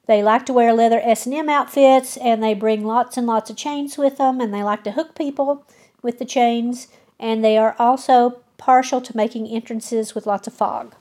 They 0.06 0.22
like 0.22 0.46
to 0.46 0.52
wear 0.52 0.72
leather 0.72 1.00
S&M 1.02 1.48
outfits 1.48 2.16
and 2.16 2.42
they 2.42 2.54
bring 2.54 2.84
lots 2.84 3.16
and 3.16 3.26
lots 3.26 3.50
of 3.50 3.56
chains 3.56 3.98
with 3.98 4.18
them 4.18 4.40
and 4.40 4.54
they 4.54 4.62
like 4.62 4.84
to 4.84 4.92
hook 4.92 5.16
people 5.16 5.64
with 6.00 6.18
the 6.18 6.24
chains 6.24 6.88
and 7.18 7.44
they 7.44 7.58
are 7.58 7.74
also 7.78 8.40
partial 8.56 9.00
to 9.00 9.16
making 9.16 9.48
entrances 9.48 10.14
with 10.14 10.26
lots 10.26 10.46
of 10.46 10.54
fog. 10.54 10.94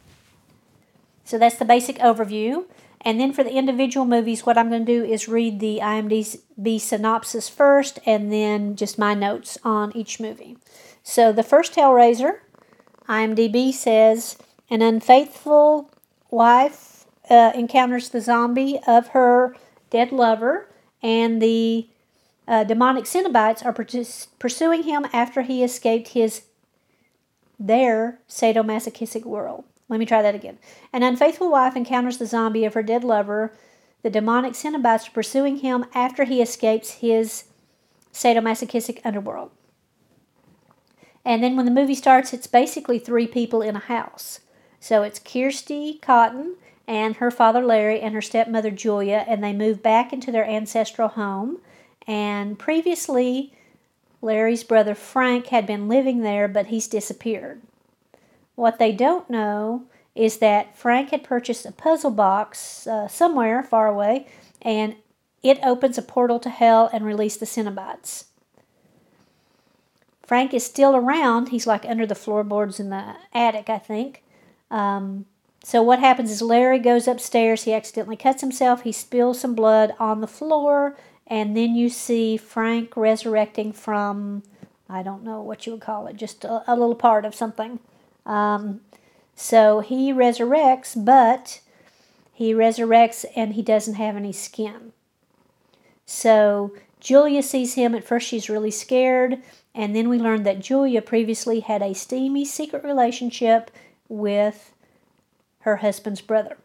So 1.23 1.37
that's 1.37 1.57
the 1.57 1.65
basic 1.65 1.97
overview. 1.97 2.65
And 3.01 3.19
then 3.19 3.33
for 3.33 3.43
the 3.43 3.53
individual 3.53 4.05
movies, 4.05 4.45
what 4.45 4.57
I'm 4.57 4.69
going 4.69 4.85
to 4.85 4.91
do 4.91 5.03
is 5.03 5.27
read 5.27 5.59
the 5.59 5.79
IMDb 5.81 6.81
synopsis 6.81 7.47
first 7.47 7.99
and 8.05 8.31
then 8.31 8.75
just 8.75 8.97
my 8.97 9.13
notes 9.13 9.59
on 9.63 9.95
each 9.95 10.19
movie. 10.19 10.57
So 11.03 11.31
the 11.31 11.43
first 11.43 11.73
Hellraiser, 11.73 12.39
IMDb 13.07 13.71
says, 13.71 14.37
an 14.71 14.81
unfaithful 14.81 15.91
wife 16.31 16.94
uh, 17.29 17.51
encounters 17.55 18.09
the 18.09 18.21
zombie 18.21 18.79
of 18.87 19.09
her 19.09 19.55
dead 19.89 20.11
lover, 20.11 20.69
and 21.01 21.41
the 21.41 21.89
uh, 22.47 22.63
demonic 22.63 23.05
Cenobites 23.05 23.65
are 23.65 23.73
pursuing 24.39 24.83
him 24.83 25.07
after 25.11 25.41
he 25.41 25.63
escaped 25.63 26.09
his 26.09 26.43
their 27.57 28.19
sadomasochistic 28.27 29.23
world. 29.23 29.63
Let 29.87 29.99
me 29.99 30.05
try 30.05 30.21
that 30.21 30.35
again. 30.35 30.57
An 30.91 31.03
unfaithful 31.03 31.51
wife 31.51 31.75
encounters 31.75 32.17
the 32.17 32.25
zombie 32.25 32.65
of 32.65 32.73
her 32.73 32.83
dead 32.83 33.03
lover. 33.03 33.53
The 34.01 34.09
demonic 34.09 34.53
Cenobites 34.53 35.07
are 35.07 35.11
pursuing 35.11 35.57
him 35.57 35.85
after 35.93 36.25
he 36.25 36.41
escapes 36.41 36.91
his 36.95 37.45
sadomasochistic 38.11 38.99
underworld. 39.05 39.51
And 41.23 41.41
then 41.41 41.55
when 41.55 41.65
the 41.65 41.71
movie 41.71 41.95
starts, 41.95 42.33
it's 42.33 42.47
basically 42.47 42.99
three 42.99 43.25
people 43.25 43.61
in 43.61 43.75
a 43.75 43.79
house. 43.79 44.41
So 44.79 45.01
it's 45.01 45.19
Kirsty 45.19 45.99
Cotton 46.01 46.55
and 46.87 47.17
her 47.17 47.31
father 47.31 47.63
Larry 47.63 47.99
and 47.99 48.13
her 48.13 48.21
stepmother 48.21 48.71
Julia, 48.71 49.25
and 49.27 49.43
they 49.43 49.53
move 49.53 49.81
back 49.81 50.13
into 50.13 50.31
their 50.31 50.47
ancestral 50.47 51.09
home. 51.09 51.59
And 52.07 52.59
previously, 52.59 53.53
Larry's 54.21 54.63
brother 54.63 54.95
Frank 54.95 55.47
had 55.47 55.65
been 55.65 55.87
living 55.87 56.21
there, 56.21 56.47
but 56.47 56.67
he's 56.67 56.87
disappeared. 56.87 57.61
What 58.55 58.79
they 58.79 58.91
don't 58.91 59.29
know 59.29 59.85
is 60.13 60.37
that 60.37 60.77
Frank 60.77 61.09
had 61.09 61.23
purchased 61.23 61.65
a 61.65 61.71
puzzle 61.71 62.11
box 62.11 62.87
uh, 62.87 63.07
somewhere 63.07 63.63
far 63.63 63.87
away, 63.87 64.27
and 64.61 64.95
it 65.43 65.59
opens 65.61 65.97
a 65.97 66.01
portal 66.01 66.39
to 66.39 66.49
hell 66.49 66.89
and 66.91 67.05
releases 67.05 67.39
the 67.39 67.45
Cenobites. 67.45 68.25
Frank 70.25 70.53
is 70.53 70.65
still 70.65 70.95
around. 70.95 71.49
He's 71.49 71.67
like 71.67 71.85
under 71.85 72.05
the 72.05 72.15
floorboards 72.15 72.79
in 72.79 72.89
the 72.89 73.15
attic, 73.33 73.69
I 73.69 73.77
think. 73.77 74.23
Um, 74.71 75.25
so 75.65 75.81
what 75.81 75.97
happens 75.97 76.29
is 76.29 76.43
Larry 76.43 76.77
goes 76.77 77.07
upstairs. 77.07 77.63
He 77.63 77.73
accidentally 77.73 78.15
cuts 78.15 78.41
himself. 78.41 78.83
He 78.83 78.91
spills 78.91 79.39
some 79.39 79.55
blood 79.55 79.95
on 79.97 80.21
the 80.21 80.27
floor, 80.27 80.95
and 81.25 81.57
then 81.57 81.73
you 81.73 81.89
see 81.89 82.37
Frank 82.37 82.95
resurrecting 82.95 83.73
from 83.73 84.43
I 84.87 85.01
don't 85.01 85.23
know 85.23 85.41
what 85.41 85.65
you 85.65 85.71
would 85.71 85.81
call 85.81 86.05
it, 86.05 86.17
just 86.17 86.45
a, 86.45 86.71
a 86.71 86.75
little 86.75 86.93
part 86.93 87.25
of 87.25 87.33
something. 87.33 87.79
Um, 88.27 88.81
so 89.33 89.79
he 89.79 90.13
resurrects, 90.13 91.03
but 91.03 91.61
he 92.31 92.53
resurrects 92.53 93.25
and 93.35 93.55
he 93.55 93.63
doesn't 93.63 93.95
have 93.95 94.15
any 94.15 94.33
skin. 94.33 94.93
So 96.05 96.75
Julia 96.99 97.41
sees 97.41 97.73
him. 97.73 97.95
At 97.95 98.03
first, 98.03 98.27
she's 98.27 98.51
really 98.51 98.69
scared. 98.69 99.41
And 99.73 99.95
then 99.95 100.09
we 100.09 100.19
learn 100.19 100.43
that 100.43 100.59
Julia 100.59 101.01
previously 101.01 101.61
had 101.61 101.81
a 101.81 101.95
steamy 101.95 102.45
secret 102.45 102.83
relationship 102.83 103.71
with 104.07 104.71
her 105.65 105.77
husband's 105.77 106.21
brother. 106.21 106.57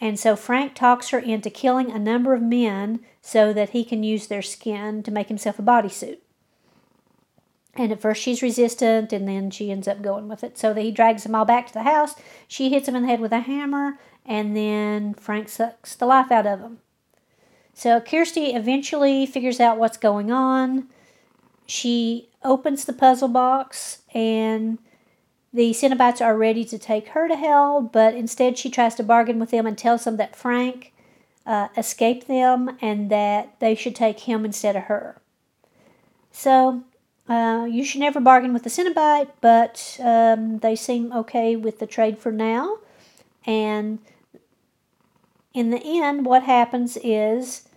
And 0.00 0.18
so 0.18 0.34
Frank 0.34 0.74
talks 0.74 1.10
her 1.10 1.18
into 1.18 1.50
killing 1.50 1.90
a 1.90 1.98
number 1.98 2.34
of 2.34 2.42
men 2.42 3.00
so 3.20 3.52
that 3.52 3.70
he 3.70 3.84
can 3.84 4.02
use 4.02 4.26
their 4.26 4.42
skin 4.42 5.02
to 5.02 5.10
make 5.10 5.28
himself 5.28 5.58
a 5.58 5.62
bodysuit. 5.62 6.18
And 7.74 7.90
at 7.90 8.00
first 8.00 8.22
she's 8.22 8.42
resistant, 8.42 9.12
and 9.12 9.26
then 9.28 9.50
she 9.50 9.70
ends 9.70 9.88
up 9.88 10.02
going 10.02 10.28
with 10.28 10.44
it. 10.44 10.56
So 10.56 10.74
he 10.74 10.90
drags 10.90 11.24
them 11.24 11.34
all 11.34 11.44
back 11.44 11.66
to 11.68 11.72
the 11.72 11.82
house. 11.82 12.14
She 12.46 12.70
hits 12.70 12.88
him 12.88 12.96
in 12.96 13.02
the 13.02 13.08
head 13.08 13.20
with 13.20 13.32
a 13.32 13.40
hammer, 13.40 13.98
and 14.24 14.56
then 14.56 15.14
Frank 15.14 15.48
sucks 15.48 15.94
the 15.94 16.06
life 16.06 16.30
out 16.30 16.46
of 16.46 16.60
him. 16.60 16.78
So 17.74 18.00
Kirsty 18.00 18.54
eventually 18.54 19.24
figures 19.24 19.58
out 19.58 19.78
what's 19.78 19.96
going 19.96 20.30
on. 20.30 20.88
She 21.66 22.28
opens 22.44 22.84
the 22.84 22.92
puzzle 22.92 23.28
box, 23.28 24.02
and 24.14 24.78
the 25.52 25.70
Cenobites 25.72 26.24
are 26.24 26.36
ready 26.36 26.64
to 26.64 26.78
take 26.78 27.08
her 27.08 27.28
to 27.28 27.36
hell, 27.36 27.80
but 27.82 28.14
instead 28.14 28.56
she 28.56 28.70
tries 28.70 28.94
to 28.94 29.02
bargain 29.02 29.38
with 29.38 29.50
them 29.50 29.66
and 29.66 29.76
tells 29.76 30.04
them 30.04 30.16
that 30.16 30.34
Frank 30.34 30.92
uh, 31.44 31.68
escaped 31.76 32.26
them 32.26 32.76
and 32.80 33.10
that 33.10 33.58
they 33.60 33.74
should 33.74 33.94
take 33.94 34.20
him 34.20 34.44
instead 34.44 34.76
of 34.76 34.84
her. 34.84 35.20
So 36.30 36.84
uh, 37.28 37.66
you 37.70 37.84
should 37.84 38.00
never 38.00 38.20
bargain 38.20 38.54
with 38.54 38.62
the 38.62 38.70
Cenobite, 38.70 39.30
but 39.40 39.98
um, 40.02 40.58
they 40.58 40.74
seem 40.74 41.12
okay 41.12 41.54
with 41.54 41.78
the 41.78 41.86
trade 41.86 42.18
for 42.18 42.32
now. 42.32 42.78
And 43.44 43.98
in 45.52 45.70
the 45.70 45.82
end, 45.84 46.24
what 46.24 46.44
happens 46.44 46.96
is 47.02 47.68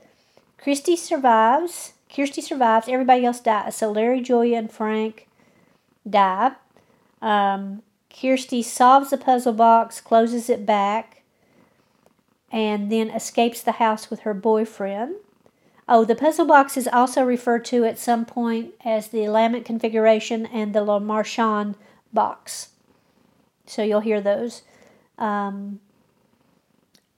Christy 0.57 0.95
survives. 0.95 1.93
Kirsty 2.13 2.41
survives. 2.41 2.87
Everybody 2.87 3.25
else 3.25 3.41
dies. 3.41 3.75
So 3.75 3.91
Larry, 3.91 4.21
Julia, 4.21 4.57
and 4.57 4.71
Frank 4.71 5.27
die. 6.09 6.53
Um, 7.25 7.81
Kirsty 8.09 8.61
solves 8.61 9.09
the 9.09 9.17
puzzle 9.17 9.51
box, 9.51 9.99
closes 9.99 10.47
it 10.47 10.65
back, 10.65 11.23
and 12.51 12.91
then 12.91 13.09
escapes 13.09 13.61
the 13.61 13.73
house 13.73 14.09
with 14.09 14.21
her 14.21 14.33
boyfriend. 14.33 15.15
Oh, 15.89 16.05
the 16.05 16.15
puzzle 16.15 16.45
box 16.45 16.77
is 16.77 16.87
also 16.87 17.23
referred 17.23 17.65
to 17.65 17.83
at 17.83 17.99
some 17.99 18.25
point 18.25 18.73
as 18.85 19.07
the 19.07 19.27
Lament 19.27 19.65
configuration 19.65 20.45
and 20.45 20.73
the 20.73 20.83
Le 20.83 20.99
Marchand 20.99 21.75
box. 22.13 22.69
So 23.65 23.81
you'll 23.81 23.99
hear 24.01 24.21
those. 24.21 24.61
Um, 25.17 25.79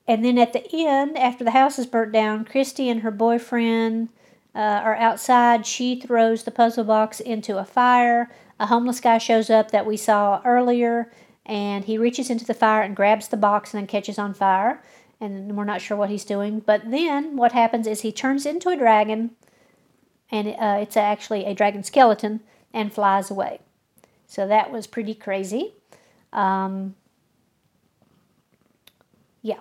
and 0.07 0.23
then 0.23 0.37
at 0.37 0.53
the 0.53 0.65
end, 0.71 1.17
after 1.17 1.43
the 1.43 1.51
house 1.51 1.77
is 1.77 1.85
burnt 1.85 2.13
down, 2.13 2.45
Christy 2.45 2.89
and 2.89 3.01
her 3.01 3.11
boyfriend 3.11 4.09
uh, 4.55 4.59
are 4.59 4.95
outside. 4.95 5.65
She 5.65 5.99
throws 5.99 6.43
the 6.43 6.51
puzzle 6.51 6.85
box 6.85 7.19
into 7.19 7.57
a 7.57 7.65
fire. 7.65 8.31
A 8.59 8.67
homeless 8.67 8.99
guy 8.99 9.17
shows 9.17 9.49
up 9.49 9.71
that 9.71 9.85
we 9.85 9.97
saw 9.97 10.41
earlier, 10.43 11.11
and 11.45 11.85
he 11.85 11.97
reaches 11.97 12.29
into 12.29 12.45
the 12.45 12.53
fire 12.53 12.81
and 12.81 12.95
grabs 12.95 13.27
the 13.27 13.37
box 13.37 13.73
and 13.73 13.81
then 13.81 13.87
catches 13.87 14.17
on 14.17 14.33
fire 14.33 14.81
and 15.19 15.55
we're 15.55 15.63
not 15.63 15.81
sure 15.81 15.97
what 15.97 16.09
he's 16.09 16.25
doing. 16.25 16.59
But 16.59 16.89
then 16.89 17.35
what 17.37 17.51
happens 17.51 17.87
is 17.87 18.01
he 18.01 18.11
turns 18.11 18.45
into 18.45 18.69
a 18.69 18.77
dragon, 18.77 19.31
and 20.31 20.47
uh, 20.49 20.79
it's 20.81 20.97
actually 20.97 21.45
a 21.45 21.53
dragon 21.53 21.83
skeleton, 21.83 22.41
and 22.73 22.93
flies 22.93 23.31
away. 23.31 23.59
So 24.27 24.47
that 24.47 24.71
was 24.71 24.87
pretty 24.87 25.15
crazy. 25.15 25.73
Um, 26.33 26.95
yeah. 29.41 29.59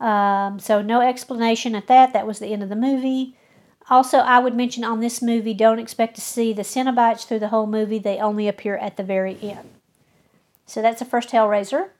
Um, 0.00 0.58
so 0.58 0.82
no 0.82 1.00
explanation 1.00 1.74
at 1.74 1.86
that. 1.86 2.12
That 2.12 2.26
was 2.26 2.38
the 2.38 2.52
end 2.52 2.62
of 2.62 2.68
the 2.68 2.76
movie. 2.76 3.36
Also, 3.90 4.18
I 4.18 4.38
would 4.38 4.54
mention 4.54 4.82
on 4.82 5.00
this 5.00 5.20
movie, 5.20 5.52
don't 5.52 5.78
expect 5.78 6.14
to 6.14 6.20
see 6.20 6.52
the 6.52 6.62
Cenobites 6.62 7.26
through 7.26 7.40
the 7.40 7.48
whole 7.48 7.66
movie. 7.66 7.98
They 7.98 8.18
only 8.18 8.48
appear 8.48 8.76
at 8.76 8.96
the 8.96 9.02
very 9.02 9.38
end. 9.42 9.68
So 10.66 10.80
that's 10.80 11.00
the 11.00 11.04
first 11.04 11.30
Hellraiser. 11.30 11.90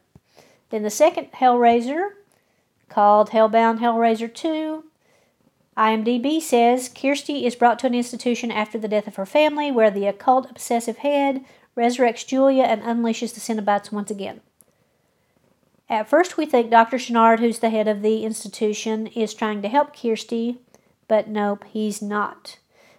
Then 0.71 0.83
the 0.83 0.91
second 0.91 1.33
Hellraiser 1.33 2.11
called 2.89 3.31
Hellbound 3.31 3.81
Hellraiser 3.81 4.33
2. 4.33 4.85
IMDb 5.77 6.41
says 6.41 6.89
Kirsty 6.89 7.45
is 7.45 7.57
brought 7.57 7.79
to 7.81 7.87
an 7.87 7.95
institution 7.95 8.51
after 8.51 8.79
the 8.79 8.89
death 8.89 9.07
of 9.07 9.17
her 9.17 9.27
family 9.27 9.71
where 9.71 9.91
the 9.91 10.07
occult 10.07 10.49
obsessive 10.49 10.99
head 10.99 11.45
resurrects 11.77 12.27
Julia 12.27 12.63
and 12.63 12.83
unleashes 12.83 13.35
the 13.35 13.41
Cenobites 13.41 13.93
once 13.93 14.11
again. 14.11 14.41
At 15.89 16.09
first, 16.09 16.37
we 16.37 16.47
think 16.47 16.71
Dr. 16.71 16.99
Channard, 16.99 17.41
who's 17.41 17.59
the 17.59 17.71
head 17.71 17.89
of 17.89 18.03
the 18.03 18.25
institution, 18.25 19.09
is 19.09 19.35
trying 19.35 19.61
to 19.63 19.69
help 19.69 19.95
Kirsty, 19.95 20.59
but 21.09 21.29
nope, 21.29 21.65
he's 21.69 22.01
not. 22.03 22.59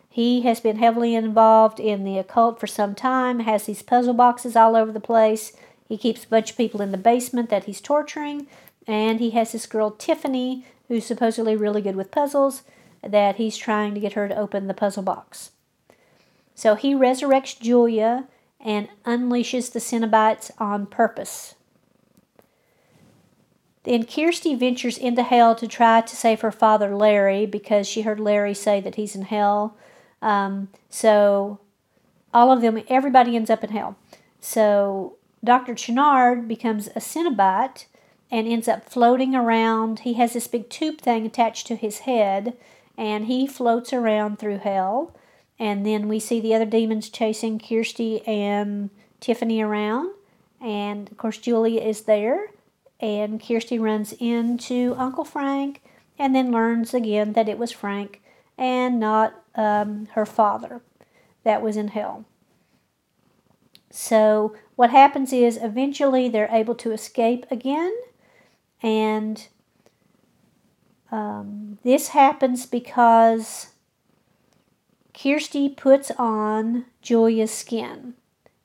He 0.10 0.42
has 0.42 0.60
been 0.60 0.78
heavily 0.78 1.14
involved 1.14 1.80
in 1.80 2.04
the 2.04 2.18
occult 2.18 2.60
for 2.60 2.68
some 2.68 2.96
time, 2.96 3.42
has 3.42 3.66
these 3.66 3.82
puzzle 3.82 4.14
boxes 4.14 4.56
all 4.56 4.76
over 4.76 4.92
the 4.92 5.00
place. 5.00 5.54
He 5.90 5.98
keeps 5.98 6.24
a 6.24 6.30
bunch 6.30 6.52
of 6.52 6.58
people 6.58 6.82
in 6.82 6.92
the 6.92 6.98
basement 6.98 7.50
that 7.50 7.66
he's 7.66 7.82
torturing, 7.82 8.48
and 8.88 9.20
he 9.20 9.32
has 9.32 9.52
this 9.52 9.66
girl, 9.66 9.92
Tiffany, 9.92 10.66
who's 10.88 11.06
supposedly 11.06 11.56
really 11.56 11.82
good 11.82 11.96
with 11.96 12.12
puzzles. 12.12 12.64
that 13.06 13.36
he's 13.36 13.58
trying 13.58 13.94
to 13.94 14.00
get 14.00 14.14
her 14.14 14.28
to 14.28 14.38
open 14.38 14.68
the 14.68 14.74
puzzle 14.74 15.04
box. 15.04 15.52
So 16.56 16.76
he 16.76 16.94
resurrects 16.94 17.60
Julia 17.60 18.28
and 18.60 18.88
unleashes 19.06 19.72
the 19.72 19.80
Cenobites 19.80 20.52
on 20.58 20.86
purpose. 20.86 21.55
Then 23.86 24.04
Kirsty 24.04 24.56
ventures 24.56 24.98
into 24.98 25.22
hell 25.22 25.56
to 25.56 25.68
try 25.68 26.02
to 26.02 26.16
save 26.16 26.42
her 26.42 26.52
father 26.52 26.96
Larry 26.96 27.46
because 27.46 27.88
she 27.88 28.02
heard 28.02 28.20
Larry 28.20 28.56
say 28.56 28.82
that 28.82 28.96
he's 28.96 29.16
in 29.16 29.24
hell. 29.24 29.78
Um, 30.24 30.70
so 30.90 31.60
all 32.34 32.52
of 32.52 32.62
them, 32.62 32.84
everybody 32.90 33.36
ends 33.36 33.52
up 33.52 33.64
in 33.64 33.70
hell. 33.70 33.96
So 34.42 35.18
Dr. 35.44 35.76
Channard 35.76 36.48
becomes 36.48 36.88
a 36.88 37.00
Cenobite 37.00 37.86
and 38.32 38.48
ends 38.48 38.68
up 38.68 38.90
floating 38.90 39.36
around. 39.36 40.00
He 40.00 40.14
has 40.14 40.34
this 40.34 40.48
big 40.48 40.68
tube 40.70 41.00
thing 41.00 41.28
attached 41.28 41.68
to 41.68 41.76
his 41.76 42.00
head 42.00 42.58
and 42.98 43.28
he 43.28 43.46
floats 43.46 43.94
around 43.94 44.40
through 44.40 44.60
hell. 44.60 45.16
And 45.60 45.86
then 45.86 46.08
we 46.08 46.20
see 46.20 46.42
the 46.42 46.56
other 46.56 46.66
demons 46.66 47.10
chasing 47.10 47.60
Kirsty 47.60 48.26
and 48.26 48.90
Tiffany 49.20 49.62
around. 49.62 50.12
And 50.60 51.12
of 51.12 51.18
course, 51.18 51.38
Julia 51.38 51.82
is 51.82 52.02
there 52.02 52.48
and 53.00 53.42
Kirsty 53.46 53.78
runs 53.78 54.14
into 54.14 54.96
Uncle 54.98 55.26
Frank 55.26 55.82
and 56.18 56.36
then 56.36 56.52
learns 56.52 56.94
again 56.94 57.34
that 57.34 57.50
it 57.50 57.58
was 57.58 57.72
Frank 57.72 58.22
and 58.58 59.00
not 59.00 59.44
um, 59.56 60.08
her 60.14 60.26
father 60.26 60.82
that 61.44 61.62
was 61.62 61.78
in 61.78 61.90
hell. 61.90 62.26
So, 63.90 64.56
what 64.76 64.90
happens 64.90 65.32
is 65.32 65.58
eventually 65.62 66.28
they're 66.28 66.50
able 66.52 66.76
to 66.76 66.92
escape 66.92 67.46
again, 67.50 67.96
and 68.84 69.48
um, 71.12 71.80
this 71.84 72.10
happens 72.10 72.66
because 72.66 73.68
Kirsty 75.14 75.70
puts 75.70 76.12
on 76.18 76.86
Julia's 77.02 77.52
skin 77.52 78.16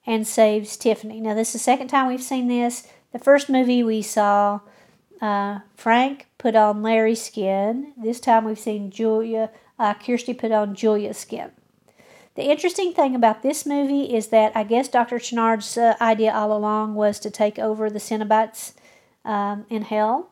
and 0.04 0.26
saves 0.26 0.76
Tiffany. 0.76 1.20
Now, 1.20 1.34
this 1.34 1.48
is 1.48 1.52
the 1.52 1.58
second 1.60 1.88
time 1.88 2.08
we've 2.08 2.22
seen 2.22 2.48
this. 2.48 2.88
The 3.12 3.18
first 3.18 3.48
movie 3.48 3.82
we 3.82 4.02
saw, 4.02 4.60
uh, 5.20 5.60
Frank 5.74 6.28
put 6.38 6.54
on 6.54 6.82
Larry's 6.82 7.22
skin. 7.22 7.92
This 7.96 8.20
time 8.20 8.44
we've 8.44 8.58
seen 8.58 8.90
Julia, 8.90 9.50
uh, 9.78 9.94
Kirsty 9.94 10.32
put 10.32 10.52
on 10.52 10.74
Julia's 10.74 11.18
skin. 11.18 11.50
The 12.36 12.50
interesting 12.50 12.92
thing 12.92 13.14
about 13.16 13.42
this 13.42 13.66
movie 13.66 14.14
is 14.14 14.28
that 14.28 14.52
I 14.54 14.62
guess 14.62 14.88
Dr. 14.88 15.18
Channard's 15.18 15.76
uh, 15.76 15.96
idea 16.00 16.32
all 16.32 16.56
along 16.56 16.94
was 16.94 17.18
to 17.20 17.30
take 17.30 17.58
over 17.58 17.90
the 17.90 17.98
Cenobites 17.98 18.74
um, 19.24 19.66
in 19.68 19.82
hell, 19.82 20.30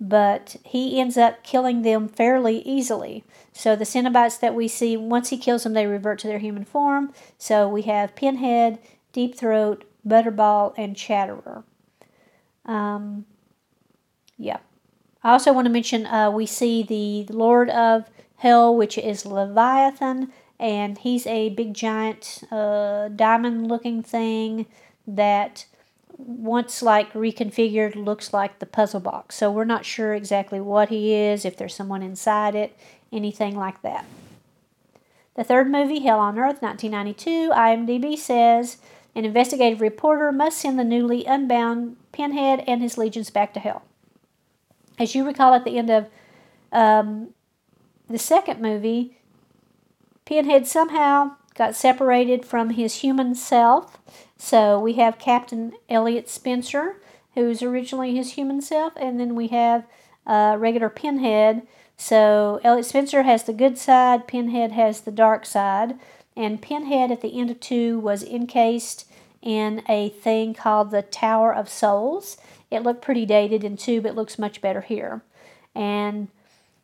but 0.00 0.56
he 0.64 1.00
ends 1.00 1.18
up 1.18 1.42
killing 1.42 1.82
them 1.82 2.08
fairly 2.08 2.60
easily. 2.60 3.24
So 3.52 3.74
the 3.74 3.84
Cenobites 3.84 4.38
that 4.38 4.54
we 4.54 4.68
see, 4.68 4.96
once 4.96 5.30
he 5.30 5.36
kills 5.36 5.64
them, 5.64 5.74
they 5.74 5.86
revert 5.86 6.20
to 6.20 6.28
their 6.28 6.38
human 6.38 6.64
form. 6.64 7.12
So 7.36 7.68
we 7.68 7.82
have 7.82 8.14
Pinhead, 8.14 8.78
Deep 9.12 9.36
Throat, 9.36 9.84
Butterball, 10.06 10.72
and 10.78 10.96
Chatterer. 10.96 11.64
Um, 12.66 13.26
yeah. 14.38 14.58
I 15.22 15.32
also 15.32 15.52
want 15.52 15.66
to 15.66 15.72
mention 15.72 16.06
uh, 16.06 16.30
we 16.30 16.46
see 16.46 16.82
the 16.82 17.26
Lord 17.32 17.68
of 17.70 18.08
Hell, 18.36 18.74
which 18.74 18.96
is 18.96 19.26
Leviathan, 19.26 20.32
and 20.58 20.96
he's 20.98 21.26
a 21.26 21.50
big 21.50 21.74
giant 21.74 22.42
uh, 22.50 23.08
diamond 23.08 23.68
looking 23.68 24.02
thing 24.02 24.66
that 25.06 25.66
once 26.16 26.82
like 26.82 27.12
reconfigured 27.12 27.96
looks 27.96 28.32
like 28.32 28.58
the 28.58 28.66
puzzle 28.66 29.00
box. 29.00 29.36
So 29.36 29.50
we're 29.50 29.64
not 29.64 29.84
sure 29.84 30.14
exactly 30.14 30.60
what 30.60 30.88
he 30.88 31.14
is, 31.14 31.44
if 31.44 31.56
there's 31.56 31.74
someone 31.74 32.02
inside 32.02 32.54
it, 32.54 32.76
anything 33.12 33.56
like 33.56 33.82
that. 33.82 34.04
The 35.34 35.44
third 35.44 35.70
movie, 35.70 36.00
Hell 36.00 36.18
on 36.18 36.38
Earth, 36.38 36.60
1992, 36.60 37.50
IMDb 37.50 38.18
says 38.18 38.78
an 39.14 39.24
investigative 39.24 39.80
reporter 39.80 40.32
must 40.32 40.58
send 40.58 40.78
the 40.78 40.84
newly 40.84 41.24
unbound 41.24 41.96
Pinhead 42.12 42.64
and 42.66 42.82
his 42.82 42.98
legions 42.98 43.30
back 43.30 43.54
to 43.54 43.60
hell. 43.60 43.82
As 44.98 45.14
you 45.14 45.24
recall 45.24 45.54
at 45.54 45.64
the 45.64 45.78
end 45.78 45.90
of 45.90 46.08
um, 46.72 47.30
the 48.08 48.18
second 48.18 48.60
movie, 48.60 49.18
Pinhead 50.24 50.66
somehow 50.66 51.32
got 51.54 51.74
separated 51.74 52.44
from 52.44 52.70
his 52.70 52.96
human 52.96 53.34
self. 53.34 53.98
So 54.36 54.78
we 54.78 54.94
have 54.94 55.18
Captain 55.18 55.72
Elliot 55.88 56.28
Spencer, 56.28 56.96
who's 57.34 57.62
originally 57.62 58.14
his 58.14 58.32
human 58.32 58.60
self, 58.60 58.92
and 58.96 59.18
then 59.18 59.34
we 59.34 59.48
have 59.48 59.86
uh, 60.26 60.56
regular 60.58 60.88
Pinhead. 60.88 61.66
So 61.96 62.60
Elliot 62.64 62.86
Spencer 62.86 63.24
has 63.24 63.44
the 63.44 63.52
good 63.52 63.76
side, 63.76 64.26
Pinhead 64.26 64.72
has 64.72 65.02
the 65.02 65.10
dark 65.10 65.44
side, 65.44 65.98
and 66.36 66.62
Pinhead 66.62 67.10
at 67.10 67.20
the 67.20 67.38
end 67.38 67.50
of 67.50 67.60
two 67.60 67.98
was 67.98 68.22
encased 68.22 69.09
in 69.42 69.82
a 69.88 70.10
thing 70.10 70.54
called 70.54 70.90
the 70.90 71.02
Tower 71.02 71.54
of 71.54 71.68
Souls. 71.68 72.36
It 72.70 72.82
looked 72.82 73.02
pretty 73.02 73.26
dated 73.26 73.64
in 73.64 73.76
two, 73.76 74.00
but 74.00 74.14
looks 74.14 74.38
much 74.38 74.60
better 74.60 74.80
here. 74.82 75.22
And 75.74 76.28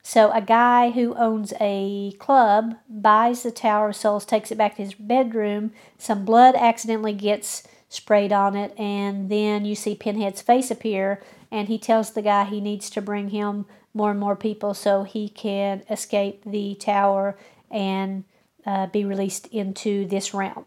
so 0.02 0.30
a 0.30 0.40
guy 0.40 0.90
who 0.90 1.14
owns 1.14 1.52
a 1.60 2.12
club 2.18 2.76
buys 2.88 3.42
the 3.42 3.50
Tower 3.50 3.88
of 3.88 3.96
Souls, 3.96 4.24
takes 4.24 4.50
it 4.50 4.58
back 4.58 4.76
to 4.76 4.82
his 4.82 4.94
bedroom. 4.94 5.72
Some 5.98 6.24
blood 6.24 6.54
accidentally 6.54 7.12
gets 7.12 7.64
sprayed 7.88 8.32
on 8.32 8.56
it, 8.56 8.72
and 8.78 9.28
then 9.28 9.64
you 9.64 9.74
see 9.74 9.94
Pinhead's 9.94 10.42
face 10.42 10.70
appear, 10.70 11.22
and 11.50 11.68
he 11.68 11.78
tells 11.78 12.10
the 12.10 12.22
guy 12.22 12.44
he 12.44 12.60
needs 12.60 12.90
to 12.90 13.00
bring 13.00 13.30
him 13.30 13.66
more 13.94 14.10
and 14.10 14.20
more 14.20 14.36
people 14.36 14.74
so 14.74 15.04
he 15.04 15.28
can 15.28 15.82
escape 15.88 16.42
the 16.44 16.74
tower 16.74 17.36
and 17.70 18.24
uh, 18.64 18.86
be 18.86 19.04
released 19.04 19.46
into 19.48 20.06
this 20.06 20.34
realm. 20.34 20.66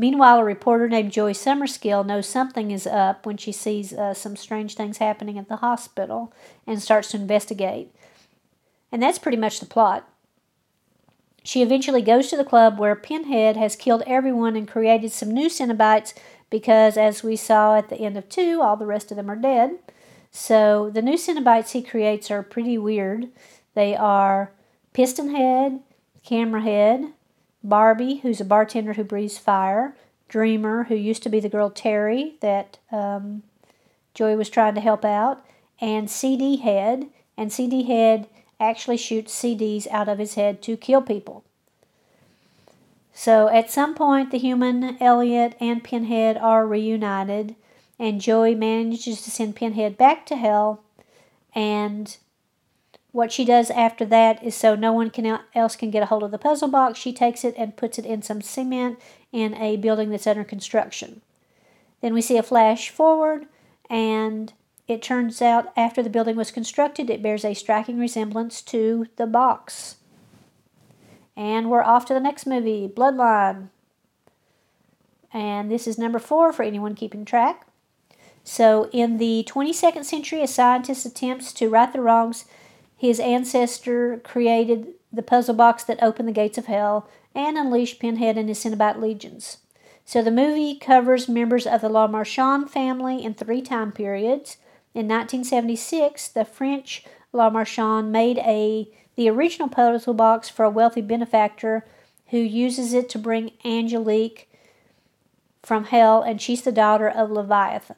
Meanwhile, 0.00 0.38
a 0.38 0.44
reporter 0.44 0.88
named 0.88 1.10
Joy 1.10 1.32
Summerskill 1.32 2.06
knows 2.06 2.28
something 2.28 2.70
is 2.70 2.86
up 2.86 3.26
when 3.26 3.36
she 3.36 3.50
sees 3.50 3.92
uh, 3.92 4.14
some 4.14 4.36
strange 4.36 4.76
things 4.76 4.98
happening 4.98 5.36
at 5.40 5.48
the 5.48 5.56
hospital 5.56 6.32
and 6.68 6.80
starts 6.80 7.10
to 7.10 7.16
investigate. 7.16 7.92
And 8.92 9.02
that's 9.02 9.18
pretty 9.18 9.38
much 9.38 9.58
the 9.58 9.66
plot. 9.66 10.08
She 11.42 11.62
eventually 11.62 12.00
goes 12.00 12.28
to 12.28 12.36
the 12.36 12.44
club 12.44 12.78
where 12.78 12.94
Pinhead 12.94 13.56
has 13.56 13.74
killed 13.74 14.04
everyone 14.06 14.54
and 14.54 14.68
created 14.68 15.10
some 15.10 15.32
new 15.32 15.48
Cenobites 15.48 16.14
because, 16.48 16.96
as 16.96 17.24
we 17.24 17.34
saw 17.34 17.76
at 17.76 17.88
the 17.88 17.96
end 17.96 18.16
of 18.16 18.28
two, 18.28 18.62
all 18.62 18.76
the 18.76 18.86
rest 18.86 19.10
of 19.10 19.16
them 19.16 19.28
are 19.28 19.34
dead. 19.34 19.80
So 20.30 20.90
the 20.90 21.02
new 21.02 21.14
Cenobites 21.16 21.72
he 21.72 21.82
creates 21.82 22.30
are 22.30 22.44
pretty 22.44 22.78
weird. 22.78 23.30
They 23.74 23.96
are 23.96 24.52
Piston 24.92 25.34
Head, 25.34 25.80
Camera 26.22 26.62
Head, 26.62 27.14
Barbie, 27.62 28.16
who's 28.16 28.40
a 28.40 28.44
bartender 28.44 28.94
who 28.94 29.04
breathes 29.04 29.38
fire, 29.38 29.96
Dreamer, 30.28 30.84
who 30.84 30.94
used 30.94 31.22
to 31.22 31.28
be 31.28 31.40
the 31.40 31.48
girl 31.48 31.70
Terry 31.70 32.36
that 32.40 32.78
um, 32.92 33.42
Joey 34.14 34.36
was 34.36 34.50
trying 34.50 34.74
to 34.74 34.80
help 34.80 35.04
out, 35.04 35.44
and 35.80 36.10
CD 36.10 36.56
Head. 36.56 37.08
And 37.36 37.52
CD 37.52 37.84
Head 37.84 38.28
actually 38.60 38.96
shoots 38.96 39.34
CDs 39.34 39.86
out 39.88 40.08
of 40.08 40.18
his 40.18 40.34
head 40.34 40.60
to 40.62 40.76
kill 40.76 41.00
people. 41.00 41.44
So 43.12 43.48
at 43.48 43.70
some 43.70 43.94
point, 43.94 44.30
the 44.30 44.38
human 44.38 44.96
Elliot 45.02 45.56
and 45.60 45.82
Pinhead 45.82 46.36
are 46.36 46.66
reunited, 46.66 47.56
and 47.98 48.20
Joey 48.20 48.54
manages 48.54 49.22
to 49.22 49.30
send 49.30 49.56
Pinhead 49.56 49.96
back 49.96 50.24
to 50.26 50.36
hell. 50.36 50.82
And 51.54 52.16
what 53.12 53.32
she 53.32 53.44
does 53.44 53.70
after 53.70 54.04
that 54.06 54.42
is 54.42 54.54
so 54.54 54.74
no 54.74 54.92
one 54.92 55.10
can 55.10 55.40
else 55.54 55.76
can 55.76 55.90
get 55.90 56.02
a 56.02 56.06
hold 56.06 56.22
of 56.22 56.30
the 56.30 56.38
puzzle 56.38 56.68
box, 56.68 56.98
she 56.98 57.12
takes 57.12 57.44
it 57.44 57.54
and 57.56 57.76
puts 57.76 57.98
it 57.98 58.04
in 58.04 58.22
some 58.22 58.42
cement 58.42 58.98
in 59.32 59.54
a 59.54 59.76
building 59.76 60.10
that's 60.10 60.26
under 60.26 60.44
construction. 60.44 61.22
Then 62.00 62.14
we 62.14 62.20
see 62.20 62.36
a 62.36 62.42
flash 62.42 62.90
forward, 62.90 63.46
and 63.90 64.52
it 64.86 65.02
turns 65.02 65.42
out 65.42 65.72
after 65.76 66.02
the 66.02 66.10
building 66.10 66.36
was 66.36 66.50
constructed, 66.50 67.10
it 67.10 67.22
bears 67.22 67.44
a 67.44 67.54
striking 67.54 67.98
resemblance 67.98 68.62
to 68.62 69.06
the 69.16 69.26
box. 69.26 69.96
And 71.36 71.70
we're 71.70 71.82
off 71.82 72.04
to 72.06 72.14
the 72.14 72.20
next 72.20 72.46
movie, 72.46 72.88
Bloodline. 72.88 73.68
And 75.32 75.70
this 75.70 75.86
is 75.86 75.98
number 75.98 76.18
four 76.18 76.52
for 76.52 76.62
anyone 76.62 76.94
keeping 76.94 77.24
track. 77.24 77.66
So, 78.44 78.88
in 78.92 79.18
the 79.18 79.44
22nd 79.46 80.04
century, 80.04 80.42
a 80.42 80.46
scientist 80.46 81.04
attempts 81.04 81.52
to 81.52 81.68
right 81.68 81.92
the 81.92 82.00
wrongs 82.00 82.46
his 82.98 83.20
ancestor 83.20 84.20
created 84.24 84.88
the 85.12 85.22
puzzle 85.22 85.54
box 85.54 85.84
that 85.84 86.02
opened 86.02 86.28
the 86.28 86.32
gates 86.32 86.58
of 86.58 86.66
hell 86.66 87.08
and 87.32 87.56
unleashed 87.56 88.00
Pinhead 88.00 88.36
and 88.36 88.48
his 88.48 88.58
Cenobite 88.58 89.00
legions. 89.00 89.58
So 90.04 90.20
the 90.20 90.32
movie 90.32 90.74
covers 90.74 91.28
members 91.28 91.64
of 91.66 91.80
the 91.80 91.88
La 91.88 92.08
Marchand 92.08 92.70
family 92.70 93.24
in 93.24 93.34
three 93.34 93.62
time 93.62 93.92
periods. 93.92 94.56
In 94.94 95.06
1976, 95.06 96.28
the 96.28 96.44
French 96.44 97.04
La 97.32 97.48
Marchand 97.48 98.10
made 98.10 98.38
a 98.38 98.90
the 99.14 99.28
original 99.30 99.68
puzzle 99.68 100.14
box 100.14 100.48
for 100.48 100.64
a 100.64 100.70
wealthy 100.70 101.00
benefactor 101.00 101.86
who 102.28 102.38
uses 102.38 102.92
it 102.92 103.08
to 103.10 103.18
bring 103.18 103.52
Angelique 103.64 104.50
from 105.62 105.84
hell, 105.84 106.22
and 106.22 106.40
she's 106.40 106.62
the 106.62 106.72
daughter 106.72 107.08
of 107.08 107.30
Leviathan. 107.30 107.96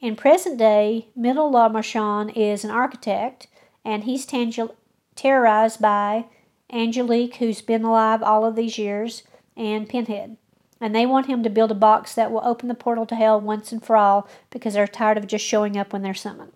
In 0.00 0.16
present 0.16 0.58
day, 0.58 1.08
Middle 1.16 1.50
La 1.50 1.68
Marchand 1.68 2.32
is 2.36 2.64
an 2.64 2.70
architect 2.70 3.46
and 3.84 4.04
he's 4.04 4.26
tangel- 4.26 4.74
terrorized 5.14 5.80
by 5.80 6.26
Angelique, 6.72 7.36
who's 7.36 7.60
been 7.60 7.84
alive 7.84 8.22
all 8.22 8.44
of 8.44 8.56
these 8.56 8.78
years, 8.78 9.22
and 9.56 9.88
Pinhead. 9.88 10.36
And 10.80 10.94
they 10.94 11.06
want 11.06 11.26
him 11.26 11.42
to 11.42 11.50
build 11.50 11.70
a 11.70 11.76
box 11.76 12.14
that 12.14 12.32
will 12.32 12.42
open 12.44 12.68
the 12.68 12.74
portal 12.74 13.06
to 13.06 13.14
hell 13.14 13.40
once 13.40 13.70
and 13.70 13.84
for 13.84 13.96
all 13.96 14.28
because 14.50 14.74
they're 14.74 14.88
tired 14.88 15.16
of 15.16 15.26
just 15.26 15.44
showing 15.44 15.76
up 15.76 15.92
when 15.92 16.02
they're 16.02 16.14
summoned. 16.14 16.52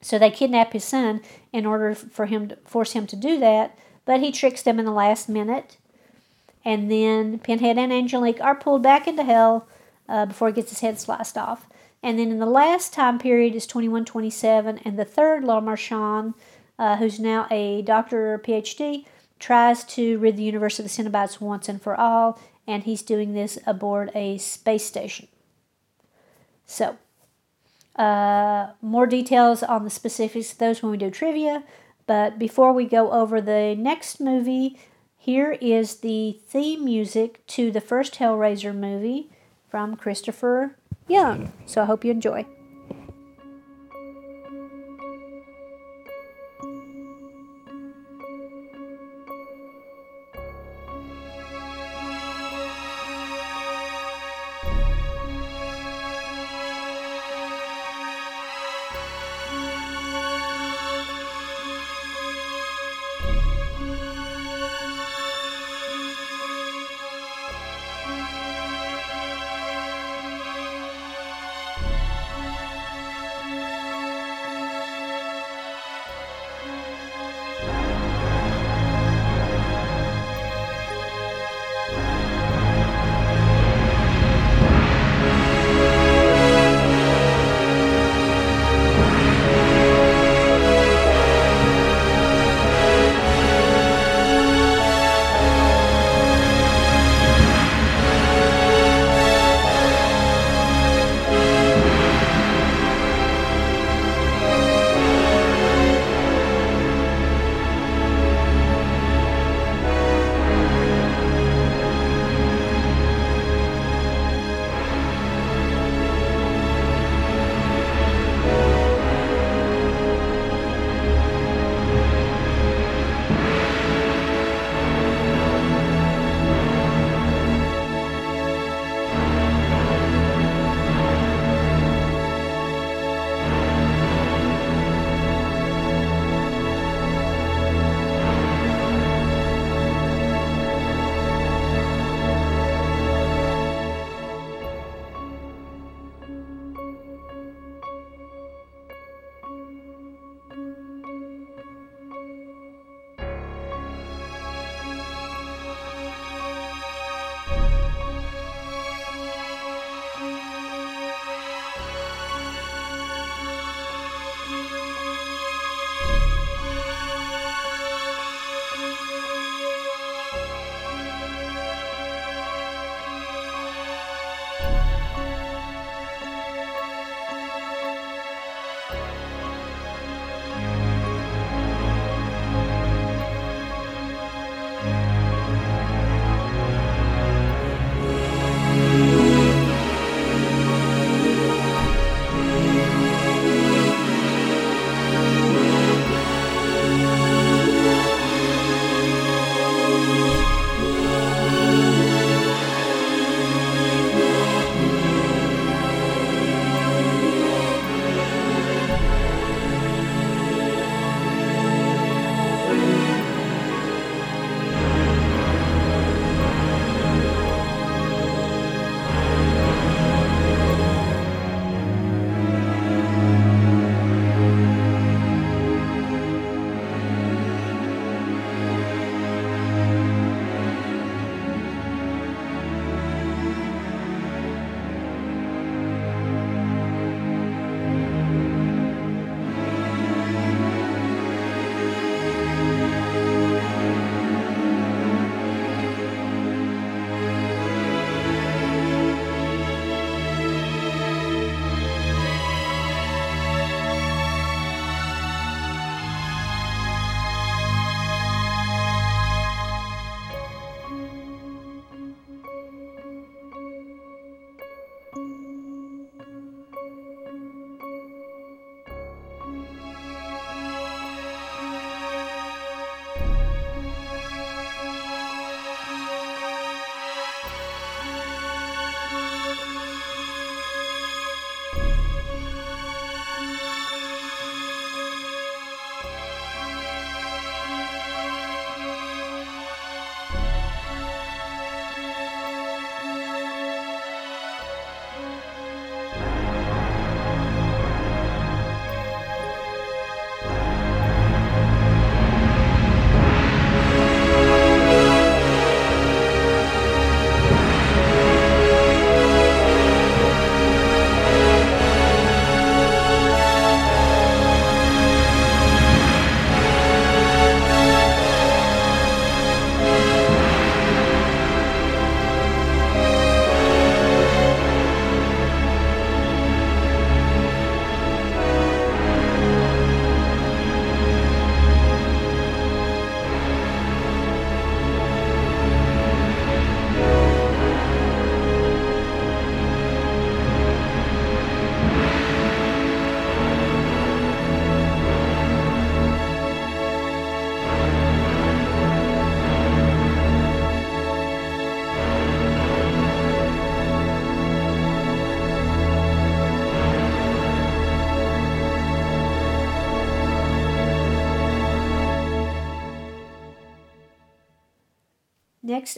So 0.00 0.18
they 0.18 0.30
kidnap 0.30 0.72
his 0.72 0.84
son 0.84 1.20
in 1.52 1.66
order 1.66 1.94
for 1.94 2.26
him 2.26 2.48
to 2.48 2.56
force 2.64 2.92
him 2.92 3.08
to 3.08 3.16
do 3.16 3.40
that, 3.40 3.76
but 4.04 4.20
he 4.20 4.30
tricks 4.30 4.62
them 4.62 4.78
in 4.78 4.84
the 4.84 4.92
last 4.92 5.28
minute. 5.28 5.78
And 6.64 6.90
then 6.90 7.40
Pinhead 7.40 7.78
and 7.78 7.92
Angelique 7.92 8.40
are 8.40 8.54
pulled 8.54 8.82
back 8.82 9.08
into 9.08 9.24
hell 9.24 9.66
uh, 10.08 10.26
before 10.26 10.48
he 10.48 10.54
gets 10.54 10.70
his 10.70 10.80
head 10.80 11.00
sliced 11.00 11.36
off. 11.36 11.66
And 12.06 12.20
then 12.20 12.30
in 12.30 12.38
the 12.38 12.46
last 12.46 12.92
time 12.92 13.18
period 13.18 13.56
is 13.56 13.66
2127, 13.66 14.78
and 14.84 14.96
the 14.96 15.04
third 15.04 15.42
Le 15.42 15.60
Marchand, 15.60 16.34
uh, 16.78 16.98
who's 16.98 17.18
now 17.18 17.48
a 17.50 17.82
doctor 17.82 18.32
or 18.32 18.38
PhD, 18.38 19.06
tries 19.40 19.82
to 19.86 20.16
rid 20.20 20.36
the 20.36 20.44
universe 20.44 20.78
of 20.78 20.84
the 20.84 20.88
Cenobites 20.88 21.40
once 21.40 21.68
and 21.68 21.82
for 21.82 21.98
all, 21.98 22.38
and 22.64 22.84
he's 22.84 23.02
doing 23.02 23.34
this 23.34 23.58
aboard 23.66 24.12
a 24.14 24.38
space 24.38 24.84
station. 24.84 25.26
So, 26.64 26.96
uh, 27.96 28.68
more 28.80 29.08
details 29.08 29.64
on 29.64 29.82
the 29.82 29.90
specifics 29.90 30.52
of 30.52 30.58
those 30.58 30.84
when 30.84 30.92
we 30.92 30.98
do 30.98 31.10
trivia. 31.10 31.64
But 32.06 32.38
before 32.38 32.72
we 32.72 32.84
go 32.84 33.10
over 33.10 33.40
the 33.40 33.74
next 33.76 34.20
movie, 34.20 34.78
here 35.18 35.58
is 35.60 35.96
the 35.96 36.38
theme 36.46 36.84
music 36.84 37.44
to 37.48 37.72
the 37.72 37.80
first 37.80 38.14
Hellraiser 38.14 38.72
movie 38.72 39.28
from 39.68 39.96
Christopher 39.96 40.76
Young. 41.08 41.52
So 41.66 41.82
I 41.82 41.84
hope 41.84 42.04
you 42.04 42.10
enjoy. 42.10 42.44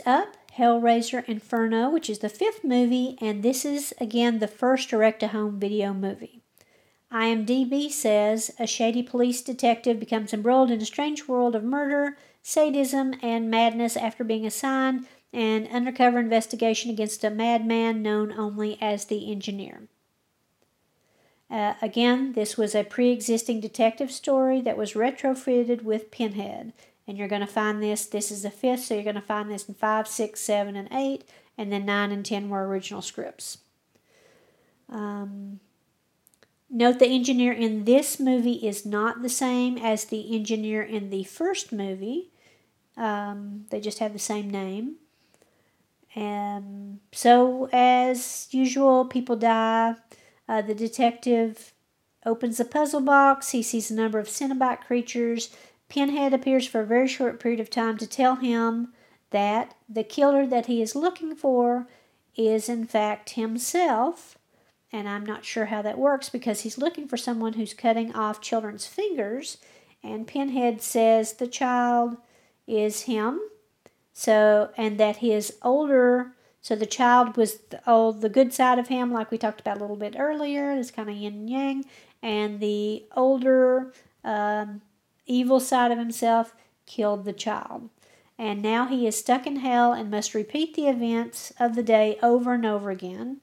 Up, 0.09 0.37
Hellraiser 0.57 1.23
Inferno, 1.29 1.91
which 1.91 2.09
is 2.09 2.21
the 2.21 2.29
fifth 2.29 2.65
movie, 2.65 3.17
and 3.21 3.43
this 3.43 3.65
is 3.65 3.93
again 4.01 4.39
the 4.39 4.49
first 4.49 4.89
direct 4.89 5.21
to 5.21 5.29
home 5.29 5.61
video 5.61 5.93
movie. 5.93 6.41
IMDb 7.13 7.91
says 7.91 8.51
a 8.59 8.67
shady 8.67 9.03
police 9.03 9.43
detective 9.43 10.01
becomes 10.01 10.33
embroiled 10.33 10.71
in 10.71 10.81
a 10.81 10.87
strange 10.87 11.29
world 11.29 11.55
of 11.55 11.63
murder, 11.63 12.17
sadism, 12.43 13.15
and 13.23 13.51
madness 13.51 13.97
after 13.97 14.25
being 14.25 14.47
assigned 14.47 15.07
an 15.33 15.67
undercover 15.67 16.19
investigation 16.19 16.91
against 16.91 17.23
a 17.23 17.31
madman 17.31 18.03
known 18.03 18.33
only 18.33 18.79
as 18.81 19.05
the 19.05 19.31
Engineer. 19.31 19.83
Uh, 21.51 21.75
again, 21.83 22.33
this 22.33 22.57
was 22.57 22.75
a 22.75 22.85
pre 22.85 23.11
existing 23.11 23.61
detective 23.61 24.11
story 24.11 24.61
that 24.61 24.77
was 24.77 24.95
retrofitted 24.95 25.83
with 25.83 26.11
Pinhead. 26.11 26.73
And 27.09 27.19
you're 27.19 27.27
going 27.27 27.41
to 27.41 27.47
find 27.47 27.83
this, 27.83 28.07
this 28.07 28.31
is 28.31 28.43
the 28.43 28.51
fifth, 28.51 28.85
so 28.85 28.95
you're 28.95 29.03
going 29.03 29.17
to 29.17 29.21
find 29.21 29.51
this 29.51 29.69
in 29.69 29.75
5, 29.75 30.07
6, 30.07 30.41
7, 30.41 30.77
and 30.77 30.89
8, 30.93 31.25
and 31.57 31.73
then 31.73 31.85
9 31.85 32.13
and 32.13 32.25
10 32.25 32.49
were 32.49 32.69
original 32.69 33.03
scripts. 33.03 33.59
Um, 34.89 35.59
Note 36.71 36.99
the 36.99 37.07
engineer 37.07 37.53
in 37.53 37.85
this 37.85 38.21
movie 38.21 38.67
is 38.67 38.85
not 38.85 39.23
the 39.23 39.29
same 39.31 39.79
as 39.79 40.05
the 40.05 40.35
engineer 40.35 40.83
in 40.83 41.09
the 41.09 41.25
first 41.25 41.73
movie. 41.73 42.31
Um, 42.97 43.65
they 43.71 43.81
just 43.81 44.01
have 44.01 44.13
the 44.13 44.19
same 44.19 44.51
name. 44.51 44.97
Um, 46.15 47.01
so, 47.13 47.71
as 47.73 48.49
usual, 48.51 49.07
people 49.07 49.37
die. 49.37 49.95
Uh, 50.47 50.61
the 50.61 50.75
detective 50.75 51.73
opens 52.27 52.59
the 52.59 52.65
puzzle 52.67 53.01
box. 53.01 53.51
He 53.51 53.63
sees 53.63 53.91
a 53.91 53.95
number 53.95 54.19
of 54.19 54.27
Cenobite 54.27 54.81
creatures. 54.81 55.55
Pinhead 55.89 56.35
appears 56.35 56.67
for 56.67 56.81
a 56.81 56.87
very 56.87 57.09
short 57.09 57.41
period 57.41 57.61
of 57.61 57.71
time 57.71 57.97
to 57.99 58.07
tell 58.07 58.37
him 58.37 58.93
that 59.31 59.75
the 59.89 60.05
killer 60.05 60.47
that 60.47 60.67
he 60.67 60.83
is 60.83 60.95
looking 60.95 61.35
for 61.35 61.87
is, 62.37 62.69
in 62.69 62.87
fact, 62.87 63.31
himself. 63.31 64.39
And 64.93 65.09
I'm 65.09 65.27
not 65.27 65.45
sure 65.45 65.67
how 65.67 65.83
that 65.83 65.99
works 65.99 66.29
because 66.29 66.63
he's 66.63 66.79
looking 66.79 67.09
for 67.09 67.17
someone 67.17 67.55
who's 67.55 67.75
cutting 67.75 68.15
off 68.15 68.41
children's 68.41 68.87
fingers, 68.87 69.59
and 70.03 70.27
Pinhead 70.27 70.81
says 70.81 71.35
the 71.35 71.47
child 71.47 72.17
is 72.67 73.03
him. 73.03 73.41
So, 74.13 74.71
and 74.77 74.99
that 74.99 75.17
his 75.17 75.59
older, 75.63 76.33
so 76.61 76.75
the 76.75 76.87
child 76.87 77.37
was 77.37 77.59
the, 77.71 77.81
oh, 77.87 78.13
the 78.13 78.29
good 78.29 78.53
side 78.53 78.79
of 78.79 78.89
him, 78.89 79.13
like 79.13 79.31
we 79.31 79.39
talked 79.39 79.61
about 79.61 79.77
a 79.77 79.81
little 79.81 79.97
bit 79.97 80.17
earlier, 80.19 80.75
this 80.75 80.91
kind 80.91 81.09
of 81.09 81.17
yin 81.17 81.35
and 81.35 81.51
yang, 81.51 81.85
and 82.23 82.59
the 82.61 83.05
older, 83.15 83.93
um, 84.25 84.81
evil 85.29 85.61
side 85.61 85.91
of 85.91 85.99
himself 85.99 86.55
killed 86.87 87.25
the 87.25 87.33
child. 87.33 87.91
And 88.39 88.63
now 88.63 88.87
he 88.87 89.07
is 89.07 89.19
stuck 89.19 89.47
in 89.47 89.57
hell 89.57 89.93
and 89.93 90.11
must 90.11 90.35
repeat 90.35 90.75
the 90.75 90.87
events 90.87 91.53
of 91.59 91.75
the 91.75 91.83
day 91.83 92.19
over 92.23 92.55
and 92.55 92.65
over 92.65 92.91
again. 92.91 93.41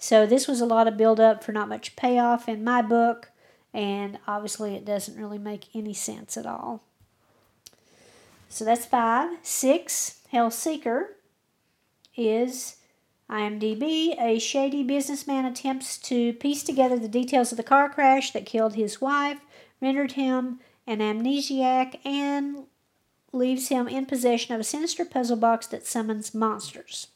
So 0.00 0.26
this 0.26 0.46
was 0.46 0.60
a 0.60 0.66
lot 0.66 0.86
of 0.86 0.96
build 0.96 1.18
up 1.18 1.42
for 1.42 1.52
not 1.52 1.68
much 1.68 1.96
payoff 1.96 2.48
in 2.48 2.62
my 2.62 2.82
book, 2.82 3.30
and 3.74 4.18
obviously 4.28 4.76
it 4.76 4.84
doesn't 4.84 5.18
really 5.18 5.38
make 5.38 5.74
any 5.74 5.92
sense 5.92 6.36
at 6.36 6.46
all. 6.46 6.82
So 8.48 8.64
that's 8.64 8.86
five. 8.86 9.38
Six, 9.42 10.20
Hellseeker 10.32 11.06
is 12.16 12.76
IMDb. 13.28 14.14
A 14.20 14.38
shady 14.38 14.84
businessman 14.84 15.44
attempts 15.44 15.98
to 15.98 16.32
piece 16.34 16.62
together 16.62 16.98
the 16.98 17.08
details 17.08 17.50
of 17.50 17.56
the 17.56 17.64
car 17.64 17.88
crash 17.88 18.30
that 18.30 18.46
killed 18.46 18.74
his 18.74 19.00
wife, 19.00 19.40
rendered 19.80 20.12
him 20.12 20.60
an 20.88 20.98
amnesiac, 20.98 22.04
and 22.04 22.64
leaves 23.32 23.68
him 23.68 23.86
in 23.86 24.06
possession 24.06 24.54
of 24.54 24.60
a 24.60 24.64
sinister 24.64 25.04
puzzle 25.04 25.36
box 25.36 25.66
that 25.68 25.86
summons 25.86 26.34
monsters. 26.34 27.08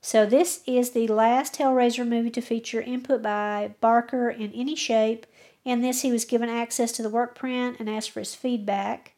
So 0.00 0.24
this 0.24 0.62
is 0.66 0.92
the 0.92 1.08
last 1.08 1.58
Hellraiser 1.58 2.06
movie 2.06 2.30
to 2.30 2.40
feature 2.40 2.80
input 2.80 3.20
by 3.20 3.74
Barker 3.80 4.30
in 4.30 4.52
any 4.52 4.74
shape. 4.74 5.26
In 5.64 5.82
this, 5.82 6.00
he 6.00 6.10
was 6.10 6.24
given 6.24 6.48
access 6.48 6.92
to 6.92 7.02
the 7.02 7.10
work 7.10 7.34
print 7.34 7.76
and 7.78 7.90
asked 7.90 8.12
for 8.12 8.20
his 8.20 8.34
feedback. 8.34 9.12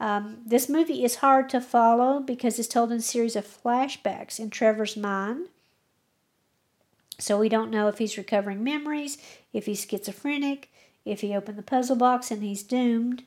Um, 0.00 0.38
this 0.46 0.68
movie 0.68 1.04
is 1.04 1.16
hard 1.16 1.50
to 1.50 1.60
follow 1.60 2.20
because 2.20 2.58
it's 2.58 2.68
told 2.68 2.92
in 2.92 2.98
a 2.98 3.02
series 3.02 3.36
of 3.36 3.46
flashbacks 3.46 4.38
in 4.38 4.50
Trevor's 4.50 4.96
mind. 4.96 5.48
So 7.18 7.38
we 7.38 7.48
don't 7.48 7.70
know 7.70 7.88
if 7.88 7.98
he's 7.98 8.18
recovering 8.18 8.62
memories, 8.62 9.18
if 9.52 9.66
he's 9.66 9.86
schizophrenic, 9.86 10.70
if 11.06 11.22
he 11.22 11.34
opened 11.34 11.56
the 11.56 11.62
puzzle 11.62 11.96
box 11.96 12.30
and 12.30 12.42
he's 12.42 12.62
doomed. 12.62 13.22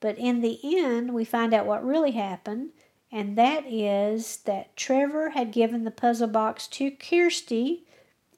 But 0.00 0.18
in 0.18 0.42
the 0.42 0.60
end, 0.62 1.14
we 1.14 1.24
find 1.24 1.54
out 1.54 1.64
what 1.64 1.82
really 1.82 2.10
happened 2.10 2.72
and 3.14 3.38
that 3.38 3.64
is 3.64 4.38
that 4.38 4.76
Trevor 4.76 5.30
had 5.30 5.52
given 5.52 5.84
the 5.84 5.92
puzzle 5.92 6.26
box 6.26 6.66
to 6.66 6.90
Kirsty 6.90 7.84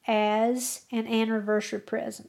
as 0.06 0.82
an 0.92 1.06
anniversary 1.06 1.80
present. 1.80 2.28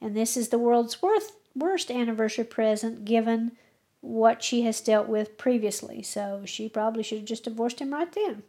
And 0.00 0.16
this 0.16 0.36
is 0.36 0.48
the 0.48 0.58
world's 0.58 1.00
worst, 1.00 1.34
worst 1.54 1.88
anniversary 1.92 2.42
present 2.42 3.04
given 3.04 3.52
what 4.00 4.42
she 4.42 4.62
has 4.62 4.80
dealt 4.80 5.06
with 5.06 5.38
previously. 5.38 6.02
So 6.02 6.42
she 6.44 6.68
probably 6.68 7.04
should 7.04 7.18
have 7.18 7.28
just 7.28 7.44
divorced 7.44 7.78
him 7.78 7.92
right 7.92 8.10
then. 8.10 8.42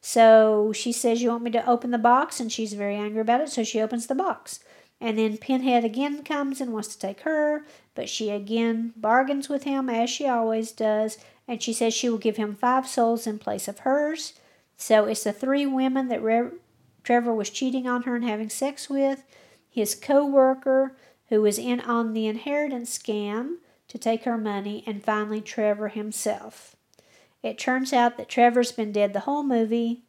So 0.00 0.72
she 0.74 0.92
says, 0.92 1.20
You 1.20 1.28
want 1.28 1.42
me 1.44 1.50
to 1.50 1.68
open 1.68 1.90
the 1.90 1.98
box? 1.98 2.40
And 2.40 2.50
she's 2.50 2.72
very 2.72 2.96
angry 2.96 3.20
about 3.20 3.42
it. 3.42 3.50
So 3.50 3.64
she 3.64 3.82
opens 3.82 4.06
the 4.06 4.14
box. 4.14 4.60
And 5.02 5.18
then 5.18 5.36
Pinhead 5.36 5.84
again 5.84 6.22
comes 6.22 6.60
and 6.60 6.72
wants 6.72 6.94
to 6.94 6.98
take 6.98 7.22
her, 7.22 7.66
but 7.96 8.08
she 8.08 8.30
again 8.30 8.92
bargains 8.94 9.48
with 9.48 9.64
him, 9.64 9.90
as 9.90 10.08
she 10.08 10.28
always 10.28 10.70
does, 10.70 11.18
and 11.48 11.60
she 11.60 11.72
says 11.72 11.92
she 11.92 12.08
will 12.08 12.18
give 12.18 12.36
him 12.36 12.54
five 12.54 12.86
souls 12.86 13.26
in 13.26 13.40
place 13.40 13.66
of 13.66 13.80
hers. 13.80 14.34
So 14.76 15.06
it's 15.06 15.24
the 15.24 15.32
three 15.32 15.66
women 15.66 16.06
that 16.06 16.22
Re- 16.22 16.52
Trevor 17.02 17.34
was 17.34 17.50
cheating 17.50 17.88
on 17.88 18.04
her 18.04 18.14
and 18.14 18.24
having 18.24 18.48
sex 18.48 18.88
with, 18.88 19.24
his 19.68 19.96
co 19.96 20.24
worker 20.24 20.96
who 21.30 21.42
was 21.42 21.58
in 21.58 21.80
on 21.80 22.12
the 22.12 22.28
inheritance 22.28 22.96
scam 22.96 23.56
to 23.88 23.98
take 23.98 24.22
her 24.22 24.38
money, 24.38 24.84
and 24.86 25.02
finally 25.02 25.40
Trevor 25.40 25.88
himself. 25.88 26.76
It 27.42 27.58
turns 27.58 27.92
out 27.92 28.16
that 28.18 28.28
Trevor's 28.28 28.70
been 28.70 28.92
dead 28.92 29.14
the 29.14 29.20
whole 29.20 29.42
movie, 29.42 30.04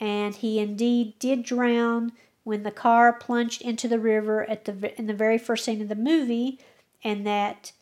and 0.00 0.34
he 0.34 0.58
indeed 0.58 1.16
did 1.20 1.44
drown 1.44 2.10
when 2.46 2.62
the 2.62 2.70
car 2.70 3.12
plunged 3.12 3.60
into 3.60 3.88
the 3.88 3.98
river 3.98 4.48
at 4.48 4.66
the 4.66 4.96
in 4.96 5.08
the 5.08 5.12
very 5.12 5.36
first 5.36 5.64
scene 5.64 5.82
of 5.82 5.88
the 5.88 5.96
movie, 5.96 6.60
and 7.02 7.26
that 7.26 7.72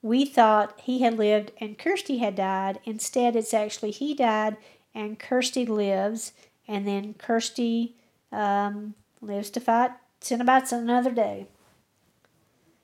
we 0.00 0.24
thought 0.24 0.78
he 0.78 1.00
had 1.00 1.18
lived 1.18 1.50
and 1.60 1.76
Kirsty 1.76 2.18
had 2.18 2.36
died. 2.36 2.78
Instead, 2.84 3.34
it's 3.34 3.52
actually 3.52 3.90
he 3.90 4.14
died 4.14 4.56
and 4.94 5.18
Kirsty 5.18 5.66
lives, 5.66 6.34
and 6.68 6.86
then 6.86 7.14
Kirsty 7.14 7.96
um, 8.30 8.94
lives 9.20 9.50
to 9.50 9.60
fight 9.60 9.90
Cenobites 10.20 10.70
another 10.70 11.10
day. 11.10 11.48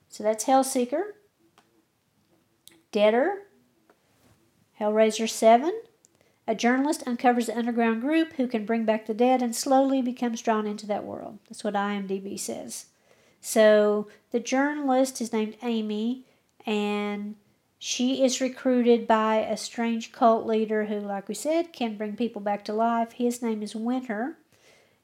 So 0.09 0.24
that's 0.24 0.47
Hellseeker. 0.47 1.12
Deader. 2.91 3.43
Hellraiser 4.80 5.30
7. 5.30 5.82
A 6.49 6.55
journalist 6.55 7.03
uncovers 7.07 7.46
the 7.46 7.59
underground 7.59 8.01
group 8.01 8.32
who 8.32 8.49
can 8.49 8.64
bring 8.64 8.86
back 8.86 9.05
the 9.05 9.12
dead 9.12 9.42
and 9.42 9.55
slowly 9.55 10.01
becomes 10.01 10.40
drawn 10.40 10.66
into 10.66 10.86
that 10.86 11.05
world. 11.05 11.38
That's 11.46 11.62
what 11.62 11.74
IMDb 11.74 12.40
says. 12.40 12.86
So 13.42 14.09
the 14.30 14.40
journalist 14.40 15.20
is 15.20 15.30
named 15.30 15.59
Amy 15.62 16.24
and 16.64 17.36
she 17.78 18.24
is 18.24 18.40
recruited 18.40 19.07
by 19.07 19.36
a 19.36 19.59
strange 19.59 20.11
cult 20.11 20.46
leader 20.46 20.86
who, 20.86 21.01
like 21.01 21.28
we 21.28 21.34
said, 21.34 21.74
can 21.74 21.99
bring 21.99 22.16
people 22.16 22.40
back 22.40 22.64
to 22.64 22.72
life. 22.72 23.12
His 23.12 23.42
name 23.42 23.62
is 23.62 23.76
Winter, 23.76 24.36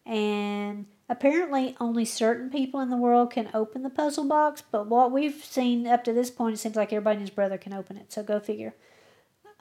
and 0.05 0.86
apparently 1.09 1.76
only 1.78 2.05
certain 2.05 2.51
people 2.51 2.80
in 2.80 2.90
the 2.90 2.97
world 2.97 3.30
can 3.30 3.49
open 3.55 3.82
the 3.82 3.90
puzzle 3.90 4.24
box. 4.24 4.62
But 4.68 4.88
what 4.88 5.12
we've 5.12 5.45
seen 5.45 5.86
up 5.86 6.03
to 6.05 6.12
this 6.12 6.30
point, 6.30 6.55
it 6.55 6.59
seems 6.59 6.74
like 6.74 6.92
everybody 6.92 7.18
and 7.18 7.28
his 7.28 7.30
brother 7.30 7.59
can 7.59 7.74
open 7.74 7.97
it. 7.97 8.12
So 8.12 8.24
go 8.24 8.40
figure. 8.40 8.74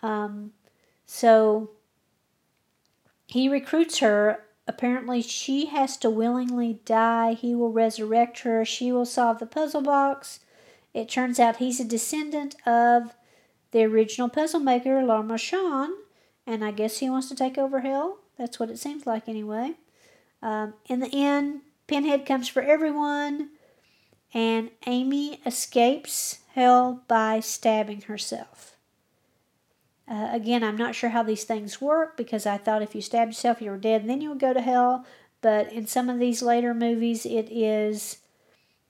Um, 0.01 0.53
so 1.05 1.71
he 3.27 3.49
recruits 3.49 3.99
her. 3.99 4.43
Apparently, 4.67 5.21
she 5.21 5.65
has 5.67 5.97
to 5.97 6.09
willingly 6.09 6.79
die. 6.85 7.33
He 7.33 7.53
will 7.53 7.71
resurrect 7.71 8.39
her. 8.39 8.63
She 8.63 8.91
will 8.91 9.05
solve 9.05 9.39
the 9.39 9.45
puzzle 9.45 9.81
box 9.81 10.39
it 10.93 11.09
turns 11.09 11.39
out 11.39 11.57
he's 11.57 11.79
a 11.79 11.85
descendant 11.85 12.55
of 12.67 13.15
the 13.71 13.83
original 13.83 14.29
puzzle 14.29 14.59
maker, 14.59 15.01
Marchand, 15.23 15.93
and 16.45 16.63
I 16.63 16.71
guess 16.71 16.99
he 16.99 17.09
wants 17.09 17.29
to 17.29 17.35
take 17.35 17.57
over 17.57 17.81
hell. 17.81 18.19
That's 18.37 18.59
what 18.59 18.69
it 18.69 18.77
seems 18.77 19.07
like, 19.07 19.27
anyway. 19.27 19.73
Um, 20.41 20.75
in 20.87 20.99
the 20.99 21.09
end, 21.11 21.61
Pinhead 21.87 22.25
comes 22.25 22.47
for 22.47 22.61
everyone, 22.61 23.49
and 24.33 24.69
Amy 24.85 25.39
escapes 25.45 26.39
hell 26.53 27.01
by 27.07 27.39
stabbing 27.39 28.01
herself. 28.01 28.72
Uh, 30.07 30.29
again, 30.31 30.63
I'm 30.63 30.75
not 30.75 30.95
sure 30.95 31.11
how 31.11 31.23
these 31.23 31.45
things 31.45 31.79
work 31.79 32.17
because 32.17 32.45
I 32.45 32.57
thought 32.57 32.81
if 32.81 32.93
you 32.93 33.01
stabbed 33.01 33.31
yourself, 33.31 33.61
you 33.61 33.71
were 33.71 33.77
dead, 33.77 34.01
and 34.01 34.09
then 34.09 34.21
you 34.21 34.29
would 34.29 34.39
go 34.39 34.53
to 34.53 34.61
hell. 34.61 35.05
But 35.41 35.71
in 35.71 35.87
some 35.87 36.09
of 36.09 36.19
these 36.19 36.41
later 36.41 36.73
movies, 36.73 37.25
it 37.25 37.49
is 37.49 38.17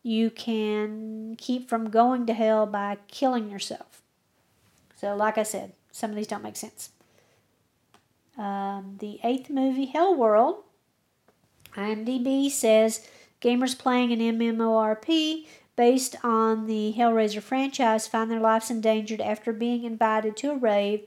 you 0.01 0.29
can 0.29 1.35
keep 1.37 1.69
from 1.69 1.89
going 1.89 2.25
to 2.25 2.33
hell 2.33 2.65
by 2.65 2.97
killing 3.07 3.49
yourself. 3.49 4.01
So, 4.95 5.15
like 5.15 5.37
I 5.37 5.43
said, 5.43 5.73
some 5.91 6.09
of 6.09 6.15
these 6.15 6.27
don't 6.27 6.43
make 6.43 6.55
sense. 6.55 6.89
Um, 8.37 8.97
the 8.99 9.19
eighth 9.23 9.49
movie, 9.49 9.85
Hell 9.85 10.15
World. 10.15 10.63
IMDb 11.75 12.49
says 12.49 13.07
gamers 13.41 13.77
playing 13.77 14.11
an 14.11 14.19
MMORP 14.19 15.45
based 15.75 16.15
on 16.23 16.67
the 16.67 16.93
Hellraiser 16.97 17.41
franchise 17.41 18.07
find 18.07 18.29
their 18.29 18.39
lives 18.39 18.69
endangered 18.69 19.21
after 19.21 19.51
being 19.51 19.83
invited 19.83 20.37
to 20.37 20.51
a 20.51 20.57
rave, 20.57 21.05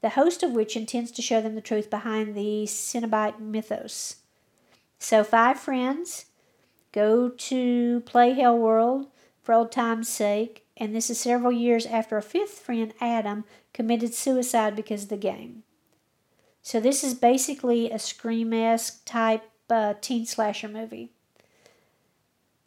the 0.00 0.10
host 0.10 0.42
of 0.42 0.52
which 0.52 0.76
intends 0.76 1.10
to 1.12 1.22
show 1.22 1.40
them 1.40 1.54
the 1.54 1.60
truth 1.60 1.88
behind 1.88 2.34
the 2.34 2.64
Cenobite 2.66 3.40
mythos. 3.40 4.16
So, 4.98 5.24
five 5.24 5.58
friends 5.58 6.26
go 6.92 7.28
to 7.28 8.00
play 8.00 8.32
Hell 8.34 8.58
World 8.58 9.06
for 9.42 9.54
old 9.54 9.72
time's 9.72 10.08
sake, 10.08 10.66
and 10.76 10.94
this 10.94 11.08
is 11.10 11.18
several 11.18 11.52
years 11.52 11.86
after 11.86 12.16
a 12.16 12.22
fifth 12.22 12.58
friend, 12.58 12.92
Adam, 13.00 13.44
committed 13.72 14.14
suicide 14.14 14.76
because 14.76 15.04
of 15.04 15.08
the 15.08 15.16
game. 15.16 15.62
So, 16.62 16.78
this 16.78 17.02
is 17.02 17.14
basically 17.14 17.90
a 17.90 17.98
Scream 17.98 18.52
esque 18.52 19.04
type 19.04 19.42
uh, 19.70 19.94
teen 20.00 20.26
slasher 20.26 20.68
movie. 20.68 21.12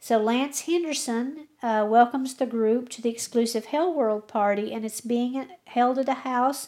So 0.05 0.19
Lance 0.19 0.61
Henderson 0.61 1.47
uh, 1.63 1.83
welcomes 1.89 2.35
the 2.35 2.45
group 2.45 2.89
to 2.89 3.01
the 3.01 3.09
exclusive 3.09 3.65
Hell 3.65 3.91
World 3.91 4.27
party, 4.27 4.71
and 4.71 4.85
it's 4.85 5.01
being 5.01 5.47
held 5.65 5.97
at 5.97 6.07
a 6.07 6.13
house 6.13 6.67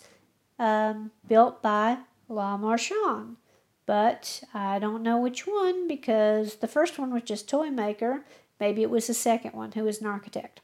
um, 0.58 1.12
built 1.28 1.62
by 1.62 2.00
La 2.28 2.58
Marchand. 2.58 3.36
But 3.86 4.42
I 4.56 4.80
don't 4.80 5.04
know 5.04 5.20
which 5.20 5.46
one 5.46 5.88
because 5.88 6.56
the 6.56 6.68
first 6.68 6.98
one 6.98 7.14
was 7.14 7.22
just 7.22 7.48
toy 7.48 7.70
maker. 7.70 8.26
Maybe 8.60 8.82
it 8.82 8.90
was 8.90 9.06
the 9.06 9.14
second 9.14 9.54
one 9.54 9.74
who 9.74 9.84
was 9.84 10.02
an 10.02 10.08
architect. 10.08 10.62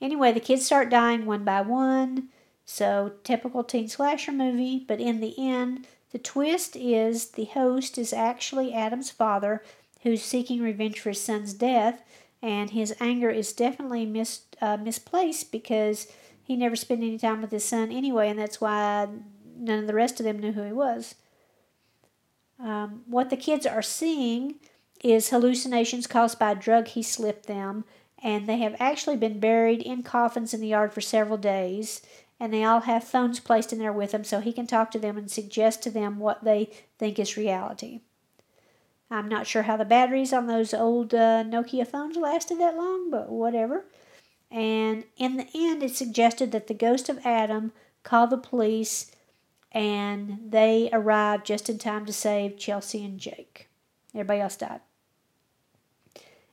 Anyway, 0.00 0.32
the 0.32 0.40
kids 0.40 0.64
start 0.64 0.88
dying 0.88 1.26
one 1.26 1.44
by 1.44 1.60
one. 1.60 2.30
So 2.64 3.12
typical 3.22 3.64
teen 3.64 3.90
slasher 3.90 4.32
movie, 4.32 4.82
but 4.88 4.98
in 4.98 5.20
the 5.20 5.34
end, 5.36 5.86
the 6.12 6.18
twist 6.18 6.74
is 6.74 7.32
the 7.32 7.44
host 7.44 7.98
is 7.98 8.14
actually 8.14 8.72
Adam's 8.72 9.10
father 9.10 9.62
who's 10.02 10.22
seeking 10.22 10.60
revenge 10.60 11.00
for 11.00 11.10
his 11.10 11.20
son's 11.20 11.54
death, 11.54 12.02
and 12.42 12.70
his 12.70 12.94
anger 13.00 13.30
is 13.30 13.52
definitely 13.52 14.04
mis- 14.04 14.42
uh, 14.60 14.76
misplaced 14.76 15.52
because 15.52 16.08
he 16.42 16.56
never 16.56 16.76
spent 16.76 17.02
any 17.02 17.18
time 17.18 17.40
with 17.40 17.50
his 17.50 17.64
son 17.64 17.92
anyway, 17.92 18.28
and 18.28 18.38
that's 18.38 18.60
why 18.60 19.08
none 19.56 19.78
of 19.78 19.86
the 19.86 19.94
rest 19.94 20.18
of 20.20 20.24
them 20.24 20.38
knew 20.38 20.52
who 20.52 20.62
he 20.62 20.72
was. 20.72 21.14
Um, 22.58 23.02
what 23.06 23.30
the 23.30 23.36
kids 23.36 23.66
are 23.66 23.82
seeing 23.82 24.56
is 25.02 25.30
hallucinations 25.30 26.06
caused 26.06 26.38
by 26.38 26.52
a 26.52 26.56
drug 26.56 26.88
he 26.88 27.02
slipped 27.02 27.46
them, 27.46 27.84
and 28.22 28.48
they 28.48 28.58
have 28.58 28.76
actually 28.78 29.16
been 29.16 29.40
buried 29.40 29.82
in 29.82 30.02
coffins 30.02 30.54
in 30.54 30.60
the 30.60 30.68
yard 30.68 30.92
for 30.92 31.00
several 31.00 31.38
days. 31.38 32.02
And 32.38 32.52
they 32.52 32.64
all 32.64 32.80
have 32.80 33.04
phones 33.04 33.38
placed 33.38 33.72
in 33.72 33.78
there 33.78 33.92
with 33.92 34.10
them 34.10 34.24
so 34.24 34.40
he 34.40 34.52
can 34.52 34.66
talk 34.66 34.90
to 34.92 34.98
them 34.98 35.16
and 35.16 35.30
suggest 35.30 35.80
to 35.84 35.90
them 35.90 36.18
what 36.18 36.42
they 36.42 36.70
think 36.98 37.20
is 37.20 37.36
reality. 37.36 38.00
I'm 39.12 39.28
not 39.28 39.46
sure 39.46 39.62
how 39.62 39.76
the 39.76 39.84
batteries 39.84 40.32
on 40.32 40.46
those 40.46 40.72
old 40.72 41.12
uh, 41.12 41.44
Nokia 41.44 41.86
phones 41.86 42.16
lasted 42.16 42.58
that 42.58 42.76
long, 42.76 43.10
but 43.10 43.28
whatever. 43.28 43.84
And 44.50 45.04
in 45.18 45.36
the 45.36 45.48
end, 45.54 45.82
it 45.82 45.94
suggested 45.94 46.50
that 46.52 46.66
the 46.66 46.74
ghost 46.74 47.10
of 47.10 47.24
Adam 47.24 47.72
called 48.04 48.30
the 48.30 48.38
police 48.38 49.12
and 49.70 50.38
they 50.48 50.88
arrived 50.92 51.46
just 51.46 51.68
in 51.68 51.78
time 51.78 52.06
to 52.06 52.12
save 52.12 52.58
Chelsea 52.58 53.04
and 53.04 53.18
Jake. 53.18 53.68
Everybody 54.14 54.40
else 54.40 54.56
died. 54.56 54.80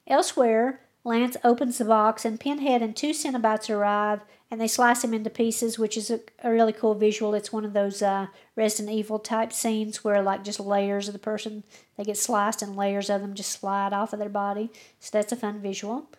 Elsewhere, 0.08 0.82
Lance 1.04 1.38
opens 1.44 1.78
the 1.78 1.86
box 1.86 2.26
and 2.26 2.40
Pinhead 2.40 2.82
and 2.82 2.96
two 2.96 3.12
Cenobites 3.12 3.70
arrive 3.70 4.22
and 4.52 4.60
they 4.60 4.68
slice 4.68 5.04
him 5.04 5.14
into 5.14 5.30
pieces, 5.30 5.80
which 5.80 5.96
is 5.96 6.10
a, 6.10 6.20
a 6.44 6.52
really 6.52 6.74
cool 6.74 6.96
visual. 6.96 7.34
It's 7.34 7.54
one 7.54 7.66
of 7.66 7.74
those 7.74 8.02
uh, 8.02 8.28
Resident 8.56 8.96
Evil 8.96 9.20
type 9.20 9.54
scenes 9.54 10.04
where 10.04 10.22
like 10.22 10.44
just 10.44 10.60
layers 10.60 11.08
of 11.08 11.14
the 11.14 11.20
person 11.20 11.64
they 11.98 12.04
get 12.04 12.18
sliced 12.18 12.62
and 12.62 12.76
layers 12.76 13.10
of 13.10 13.22
them 13.22 13.34
just 13.34 13.52
slide 13.52 13.94
off 13.94 14.12
of 14.12 14.20
their 14.20 14.30
body. 14.30 14.72
So 15.00 15.12
that's 15.14 15.32
a 15.32 15.38
fun 15.38 15.62
visual. 15.62 16.10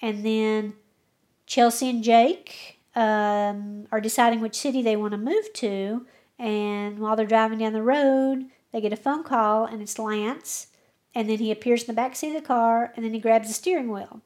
And 0.00 0.24
then 0.24 0.74
Chelsea 1.46 1.90
and 1.90 2.04
Jake 2.04 2.78
um, 2.94 3.86
are 3.90 4.00
deciding 4.00 4.40
which 4.40 4.54
city 4.54 4.82
they 4.82 4.96
want 4.96 5.12
to 5.12 5.18
move 5.18 5.52
to. 5.54 6.06
And 6.38 6.98
while 6.98 7.16
they're 7.16 7.26
driving 7.26 7.58
down 7.58 7.72
the 7.72 7.82
road, 7.82 8.46
they 8.72 8.80
get 8.80 8.92
a 8.92 8.96
phone 8.96 9.24
call 9.24 9.64
and 9.64 9.82
it's 9.82 9.98
Lance. 9.98 10.68
And 11.14 11.28
then 11.28 11.38
he 11.38 11.50
appears 11.50 11.82
in 11.82 11.86
the 11.88 11.92
back 11.92 12.16
seat 12.16 12.34
of 12.34 12.42
the 12.42 12.46
car 12.46 12.92
and 12.96 13.04
then 13.04 13.12
he 13.12 13.20
grabs 13.20 13.48
the 13.48 13.54
steering 13.54 13.90
wheel. 13.90 14.22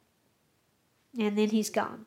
And 1.19 1.37
then 1.37 1.49
he's 1.49 1.69
gone. 1.69 2.05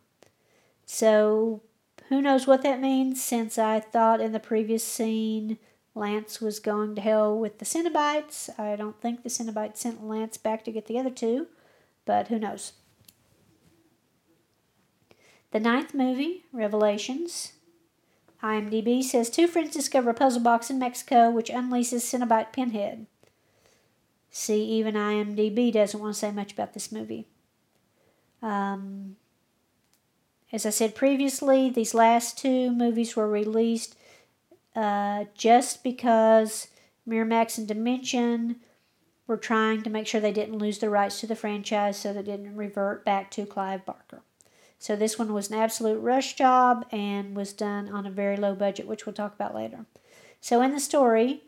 So 0.86 1.62
who 2.08 2.22
knows 2.22 2.46
what 2.46 2.62
that 2.62 2.80
means 2.80 3.22
since 3.22 3.58
I 3.58 3.80
thought 3.80 4.20
in 4.20 4.32
the 4.32 4.40
previous 4.40 4.84
scene 4.84 5.58
Lance 5.94 6.40
was 6.40 6.60
going 6.60 6.94
to 6.94 7.00
hell 7.00 7.36
with 7.36 7.58
the 7.58 7.64
Cenobites. 7.64 8.48
I 8.58 8.76
don't 8.76 9.00
think 9.00 9.22
the 9.22 9.28
Cenobites 9.28 9.78
sent 9.78 10.06
Lance 10.06 10.36
back 10.36 10.64
to 10.64 10.72
get 10.72 10.86
the 10.86 10.98
other 10.98 11.10
two, 11.10 11.48
but 12.04 12.28
who 12.28 12.38
knows. 12.38 12.72
The 15.50 15.60
ninth 15.60 15.94
movie, 15.94 16.44
Revelations. 16.52 17.52
IMDb 18.42 19.02
says 19.02 19.28
two 19.28 19.46
friends 19.46 19.74
discover 19.74 20.10
a 20.10 20.14
puzzle 20.14 20.42
box 20.42 20.70
in 20.70 20.78
Mexico 20.78 21.30
which 21.30 21.50
unleashes 21.50 22.02
Cenobite 22.02 22.52
Pinhead. 22.52 23.06
See, 24.30 24.62
even 24.64 24.94
IMDb 24.94 25.72
doesn't 25.72 26.00
want 26.00 26.14
to 26.14 26.18
say 26.18 26.30
much 26.30 26.52
about 26.52 26.72
this 26.72 26.92
movie. 26.92 27.26
Um, 28.42 29.16
as 30.52 30.64
I 30.64 30.70
said 30.70 30.94
previously, 30.94 31.68
these 31.68 31.94
last 31.94 32.38
two 32.38 32.70
movies 32.70 33.16
were 33.16 33.28
released 33.28 33.96
uh, 34.74 35.24
just 35.34 35.82
because 35.82 36.68
Miramax 37.08 37.58
and 37.58 37.66
Dimension 37.66 38.56
were 39.26 39.36
trying 39.36 39.82
to 39.82 39.90
make 39.90 40.06
sure 40.06 40.20
they 40.20 40.32
didn't 40.32 40.58
lose 40.58 40.78
the 40.78 40.90
rights 40.90 41.20
to 41.20 41.26
the 41.26 41.36
franchise 41.36 41.96
so 41.96 42.12
they 42.12 42.22
didn't 42.22 42.56
revert 42.56 43.04
back 43.04 43.30
to 43.32 43.46
Clive 43.46 43.84
Barker. 43.84 44.22
So 44.78 44.96
this 44.96 45.18
one 45.18 45.32
was 45.32 45.50
an 45.50 45.58
absolute 45.58 46.00
rush 46.00 46.34
job 46.34 46.86
and 46.90 47.36
was 47.36 47.52
done 47.52 47.88
on 47.88 48.06
a 48.06 48.10
very 48.10 48.36
low 48.36 48.54
budget, 48.54 48.86
which 48.86 49.06
we'll 49.06 49.12
talk 49.12 49.34
about 49.34 49.54
later. 49.54 49.84
So 50.40 50.62
in 50.62 50.72
the 50.72 50.80
story, 50.80 51.42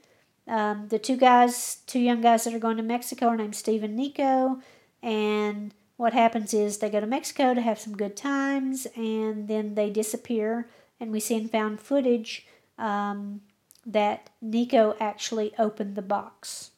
um, 0.49 0.89
the 0.89 0.99
two 0.99 1.17
guys, 1.17 1.77
two 1.87 2.01
young 2.01 2.21
guys 2.21 2.45
that 2.45 2.55
are 2.55 2.59
going 2.59 2.77
to 2.77 2.83
Mexico 2.83 3.29
are 3.29 3.37
named 3.37 3.57
Steve 3.57 3.83
and 3.83 3.97
Nico, 3.97 4.61
and 5.03 5.73
what 5.97 6.15
happens 6.15 6.53
is 6.53 6.79
they 6.79 6.91
go 6.91 6.99
to 6.99 7.07
Mexico 7.07 7.55
to 7.55 7.61
have 7.61 7.79
some 7.79 7.97
good 7.97 8.17
times 8.17 8.89
and 8.97 9.47
then 9.47 9.77
they 9.77 9.89
disappear. 9.89 10.69
And 10.99 11.13
we 11.13 11.21
see 11.21 11.37
in 11.37 11.49
found 11.49 11.81
footage 11.81 12.45
um, 12.77 13.41
that 13.87 14.31
Nico 14.41 14.97
actually 14.99 15.53
opened 15.59 15.95
the 15.95 16.03
box. 16.03 16.73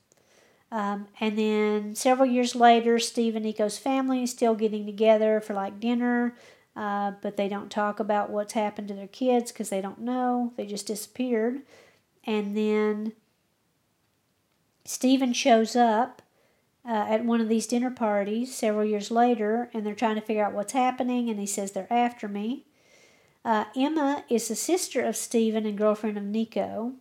Um, 0.71 1.07
and 1.21 1.39
then 1.39 1.95
several 1.95 2.29
years 2.29 2.55
later, 2.55 2.99
Steve 2.99 3.35
and 3.37 3.47
Nico's 3.47 3.79
family 3.79 4.25
is 4.25 4.31
still 4.31 4.55
getting 4.55 4.85
together 4.85 5.41
for 5.41 5.55
like 5.55 5.81
dinner, 5.81 6.35
uh, 6.77 7.13
but 7.23 7.39
they 7.39 7.49
don't 7.49 7.71
talk 7.71 8.01
about 8.01 8.29
what's 8.29 8.53
happened 8.53 8.89
to 8.89 8.95
their 8.95 9.07
kids 9.07 9.53
because 9.53 9.71
they 9.71 9.81
don't 9.81 10.01
know. 10.01 10.53
They 10.57 10.67
just 10.67 10.87
disappeared. 10.87 11.63
And 12.25 12.57
then 12.57 13.13
Steven 14.85 15.33
shows 15.33 15.75
up 15.75 16.23
uh, 16.87 17.07
at 17.09 17.25
one 17.25 17.41
of 17.41 17.49
these 17.49 17.67
dinner 17.67 17.91
parties 17.91 18.55
several 18.55 18.85
years 18.85 19.11
later, 19.11 19.71
and 19.73 19.85
they're 19.85 19.95
trying 19.95 20.17
to 20.17 20.21
figure 20.21 20.45
out 20.45 20.53
what's 20.53 20.73
happening, 20.75 21.31
and 21.31 21.41
he 21.41 21.47
says 21.47 21.73
they're 21.73 21.93
after 21.93 22.29
me. 22.29 22.67
Uh, 23.45 23.65
Emma 23.77 24.25
is 24.29 24.49
the 24.49 24.55
sister 24.55 25.03
of 25.03 25.17
Stephen 25.17 25.67
and 25.67 25.77
girlfriend 25.77 26.17
of 26.17 26.25
Nico. 26.25 26.93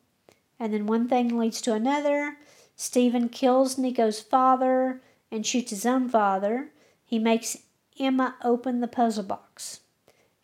And 0.60 0.74
then 0.74 0.86
one 0.86 1.08
thing 1.08 1.38
leads 1.38 1.62
to 1.62 1.74
another. 1.74 2.38
Stephen 2.76 3.30
kills 3.30 3.78
Nico's 3.78 4.22
father 4.22 5.02
and 5.32 5.46
shoots 5.46 5.72
his 5.72 5.86
own 5.86 6.10
father. 6.10 6.70
He 7.06 7.20
makes 7.20 7.58
Emma 8.00 8.36
open 8.44 8.80
the 8.80 8.88
puzzle 8.88 9.24
box. 9.24 9.82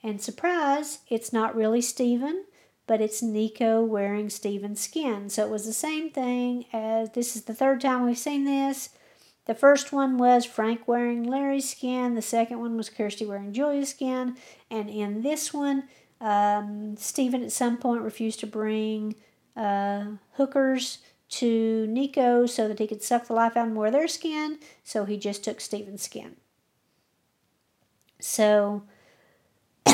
And 0.01 0.21
surprise, 0.21 0.99
it's 1.09 1.33
not 1.33 1.55
really 1.55 1.81
Stephen, 1.81 2.45
but 2.89 3.01
it's 3.01 3.21
Nico 3.21 3.83
wearing 3.83 4.31
Stephen's 4.31 4.81
skin. 4.81 5.29
So 5.29 5.45
it 5.45 5.51
was 5.51 5.63
the 5.63 5.73
same 5.73 6.09
thing 6.09 6.65
as 6.73 7.11
this 7.11 7.35
is 7.35 7.43
the 7.43 7.53
third 7.53 7.81
time 7.81 8.03
we've 8.03 8.17
seen 8.17 8.45
this. 8.45 8.89
The 9.45 9.53
first 9.53 9.93
one 9.93 10.17
was 10.17 10.43
Frank 10.43 10.87
wearing 10.87 11.21
Larry's 11.21 11.69
skin. 11.69 12.15
The 12.15 12.23
second 12.23 12.59
one 12.59 12.75
was 12.77 12.89
Kirsty 12.89 13.27
wearing 13.27 13.53
Julia's 13.53 13.89
skin. 13.89 14.37
And 14.71 14.89
in 14.89 15.21
this 15.21 15.53
one, 15.53 15.83
um, 16.19 16.97
Stephen 16.97 17.43
at 17.43 17.51
some 17.51 17.77
point 17.77 18.01
refused 18.01 18.39
to 18.39 18.47
bring 18.47 19.13
uh, 19.55 20.05
hookers 20.33 20.97
to 21.29 21.85
Nico 21.85 22.47
so 22.47 22.67
that 22.67 22.79
he 22.79 22.87
could 22.87 23.03
suck 23.03 23.27
the 23.27 23.33
life 23.33 23.55
out 23.55 23.67
of 23.67 23.73
more 23.73 23.85
of 23.85 23.93
their 23.93 24.07
skin. 24.07 24.57
So 24.83 25.05
he 25.05 25.15
just 25.15 25.43
took 25.43 25.61
Stephen's 25.61 26.01
skin. 26.01 26.37
So, 28.19 28.81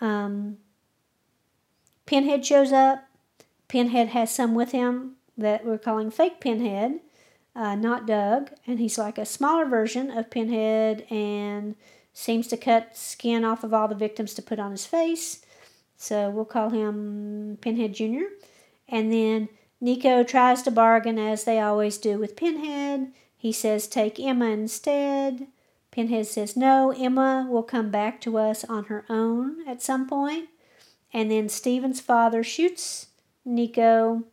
um, 0.00 0.58
Pinhead 2.06 2.44
shows 2.44 2.72
up. 2.72 3.04
Pinhead 3.68 4.08
has 4.08 4.34
some 4.34 4.54
with 4.54 4.72
him 4.72 5.16
that 5.36 5.64
we're 5.64 5.78
calling 5.78 6.10
fake 6.10 6.40
Pinhead 6.40 7.00
uh, 7.56 7.74
not 7.74 8.06
Doug, 8.06 8.50
and 8.66 8.78
he's 8.78 8.98
like 8.98 9.18
a 9.18 9.26
smaller 9.26 9.64
version 9.64 10.10
of 10.10 10.30
Pinhead 10.30 11.06
and 11.10 11.76
seems 12.12 12.46
to 12.48 12.56
cut 12.56 12.96
skin 12.96 13.44
off 13.44 13.64
of 13.64 13.72
all 13.72 13.88
the 13.88 13.94
victims 13.94 14.34
to 14.34 14.42
put 14.42 14.58
on 14.58 14.72
his 14.72 14.86
face. 14.86 15.44
So 15.96 16.30
we'll 16.30 16.44
call 16.44 16.70
him 16.70 17.58
Pinhead 17.60 17.94
Jr. 17.94 18.24
And 18.88 19.12
then 19.12 19.48
Nico 19.80 20.24
tries 20.24 20.62
to 20.62 20.70
bargain 20.70 21.18
as 21.18 21.44
they 21.44 21.60
always 21.60 21.98
do 21.98 22.18
with 22.18 22.36
Pinhead. 22.36 23.12
He 23.36 23.52
says, 23.52 23.86
Take 23.86 24.18
Emma 24.18 24.46
instead. 24.46 25.46
Pinhead 25.90 26.26
says, 26.26 26.56
No, 26.56 26.90
Emma 26.90 27.46
will 27.48 27.62
come 27.62 27.90
back 27.90 28.20
to 28.22 28.36
us 28.36 28.64
on 28.64 28.84
her 28.84 29.04
own 29.08 29.66
at 29.68 29.82
some 29.82 30.08
point. 30.08 30.48
And 31.14 31.30
then 31.30 31.48
Steven's 31.48 32.00
father 32.00 32.42
shoots 32.42 33.06
Nico, 33.44 34.24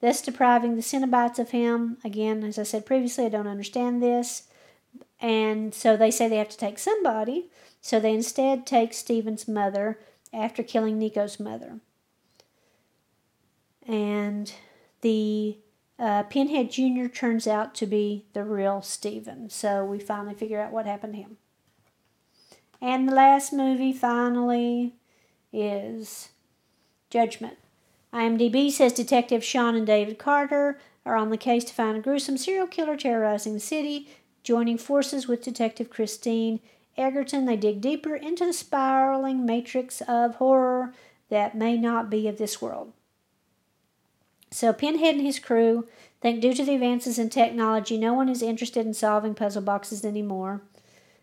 thus 0.00 0.22
depriving 0.22 0.76
the 0.76 0.82
Cenobites 0.82 1.40
of 1.40 1.50
him. 1.50 1.98
Again, 2.04 2.44
as 2.44 2.56
I 2.56 2.62
said 2.62 2.86
previously, 2.86 3.26
I 3.26 3.30
don't 3.30 3.48
understand 3.48 4.00
this. 4.00 4.44
And 5.20 5.74
so 5.74 5.96
they 5.96 6.12
say 6.12 6.28
they 6.28 6.36
have 6.36 6.48
to 6.50 6.56
take 6.56 6.78
somebody. 6.78 7.50
So 7.80 7.98
they 7.98 8.14
instead 8.14 8.64
take 8.64 8.94
Steven's 8.94 9.48
mother 9.48 9.98
after 10.32 10.62
killing 10.62 10.98
Nico's 10.98 11.40
mother. 11.40 11.80
And 13.86 14.52
the 15.00 15.58
uh, 15.98 16.22
Pinhead 16.24 16.70
Jr. 16.70 17.06
turns 17.06 17.48
out 17.48 17.74
to 17.74 17.86
be 17.86 18.26
the 18.34 18.44
real 18.44 18.82
Steven. 18.82 19.50
So 19.50 19.84
we 19.84 19.98
finally 19.98 20.34
figure 20.34 20.60
out 20.60 20.72
what 20.72 20.86
happened 20.86 21.14
to 21.14 21.20
him. 21.20 21.36
And 22.80 23.08
the 23.08 23.14
last 23.14 23.52
movie, 23.52 23.92
finally, 23.92 24.94
is 25.52 26.30
Judgment. 27.10 27.58
IMDb 28.12 28.70
says 28.70 28.92
Detective 28.92 29.44
Sean 29.44 29.74
and 29.74 29.86
David 29.86 30.18
Carter 30.18 30.78
are 31.04 31.16
on 31.16 31.30
the 31.30 31.36
case 31.36 31.64
to 31.64 31.74
find 31.74 31.96
a 31.96 32.00
gruesome 32.00 32.36
serial 32.36 32.66
killer 32.66 32.96
terrorizing 32.96 33.54
the 33.54 33.60
city. 33.60 34.08
Joining 34.42 34.78
forces 34.78 35.28
with 35.28 35.42
Detective 35.42 35.90
Christine 35.90 36.60
Egerton, 36.96 37.46
they 37.46 37.56
dig 37.56 37.80
deeper 37.80 38.16
into 38.16 38.44
the 38.44 38.52
spiraling 38.52 39.46
matrix 39.46 40.00
of 40.02 40.36
horror 40.36 40.92
that 41.28 41.56
may 41.56 41.76
not 41.76 42.10
be 42.10 42.26
of 42.26 42.38
this 42.38 42.60
world. 42.60 42.92
So 44.50 44.72
Pinhead 44.72 45.14
and 45.14 45.24
his 45.24 45.38
crew 45.38 45.86
think 46.20 46.40
due 46.40 46.54
to 46.54 46.64
the 46.64 46.74
advances 46.74 47.18
in 47.18 47.30
technology, 47.30 47.96
no 47.96 48.12
one 48.12 48.28
is 48.28 48.42
interested 48.42 48.84
in 48.84 48.94
solving 48.94 49.34
puzzle 49.34 49.62
boxes 49.62 50.04
anymore 50.04 50.62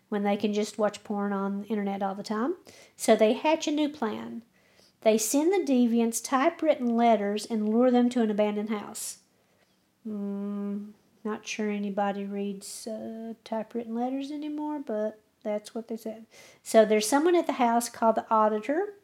when 0.08 0.22
they 0.22 0.36
can 0.36 0.52
just 0.52 0.78
watch 0.78 1.04
porn 1.04 1.32
on 1.32 1.62
the 1.62 1.66
internet 1.66 2.02
all 2.02 2.14
the 2.14 2.22
time. 2.22 2.56
So 2.96 3.14
they 3.14 3.34
hatch 3.34 3.66
a 3.66 3.72
new 3.72 3.88
plan. 3.88 4.42
They 5.02 5.18
send 5.18 5.52
the 5.52 5.70
deviants 5.70 6.22
typewritten 6.22 6.96
letters 6.96 7.46
and 7.46 7.68
lure 7.68 7.90
them 7.90 8.08
to 8.10 8.22
an 8.22 8.30
abandoned 8.30 8.70
house. 8.70 9.18
Mm, 10.06 10.90
not 11.24 11.46
sure 11.46 11.70
anybody 11.70 12.24
reads 12.24 12.86
uh, 12.86 13.34
typewritten 13.44 13.94
letters 13.94 14.30
anymore, 14.30 14.80
but 14.84 15.20
that's 15.44 15.74
what 15.74 15.88
they 15.88 15.96
said. 15.96 16.26
So 16.62 16.84
there's 16.84 17.08
someone 17.08 17.36
at 17.36 17.46
the 17.46 17.54
house 17.54 17.88
called 17.88 18.16
the 18.16 18.26
auditor, 18.30 18.94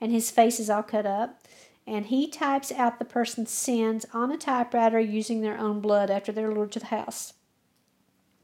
and 0.00 0.10
his 0.10 0.30
face 0.30 0.58
is 0.58 0.70
all 0.70 0.82
cut 0.82 1.06
up 1.06 1.40
and 1.86 2.06
he 2.06 2.26
types 2.26 2.72
out 2.72 2.98
the 2.98 3.04
person's 3.04 3.50
sins 3.50 4.06
on 4.12 4.32
a 4.32 4.38
typewriter 4.38 4.98
using 4.98 5.40
their 5.40 5.58
own 5.58 5.80
blood 5.80 6.10
after 6.10 6.32
they're 6.32 6.52
lured 6.52 6.72
to 6.72 6.78
the 6.78 6.86
house. 6.86 7.34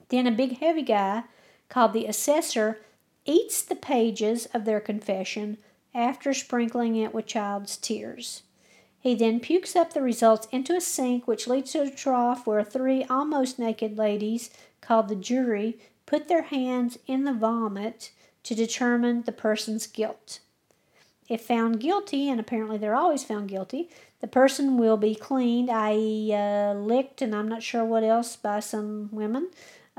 Then 0.08 0.26
a 0.26 0.32
big 0.32 0.58
heavy 0.58 0.82
guy 0.82 1.24
called 1.70 1.94
the 1.94 2.04
assessor 2.04 2.78
eats 3.24 3.62
the 3.62 3.76
pages 3.76 4.46
of 4.52 4.66
their 4.66 4.80
confession 4.80 5.56
after 5.94 6.34
sprinkling 6.34 6.96
it 6.96 7.14
with 7.14 7.26
child's 7.26 7.78
tears. 7.78 8.42
He 9.00 9.14
then 9.14 9.40
pukes 9.40 9.74
up 9.74 9.94
the 9.94 10.02
results 10.02 10.46
into 10.52 10.76
a 10.76 10.80
sink, 10.80 11.26
which 11.26 11.48
leads 11.48 11.72
to 11.72 11.82
a 11.82 11.90
trough 11.90 12.46
where 12.46 12.62
three 12.62 13.04
almost 13.04 13.58
naked 13.58 13.96
ladies, 13.96 14.50
called 14.82 15.08
the 15.08 15.16
jury, 15.16 15.78
put 16.04 16.28
their 16.28 16.42
hands 16.42 16.98
in 17.06 17.24
the 17.24 17.32
vomit 17.32 18.10
to 18.42 18.54
determine 18.54 19.22
the 19.22 19.32
person's 19.32 19.86
guilt. 19.86 20.40
If 21.28 21.42
found 21.42 21.80
guilty, 21.80 22.28
and 22.28 22.40
apparently 22.40 22.76
they're 22.76 22.96
always 22.96 23.24
found 23.24 23.48
guilty, 23.48 23.88
the 24.20 24.26
person 24.26 24.76
will 24.76 24.96
be 24.96 25.14
cleaned, 25.14 25.70
i.e., 25.70 26.34
uh, 26.34 26.74
licked, 26.74 27.22
and 27.22 27.34
I'm 27.34 27.48
not 27.48 27.62
sure 27.62 27.84
what 27.84 28.02
else 28.02 28.36
by 28.36 28.60
some 28.60 29.08
women. 29.12 29.48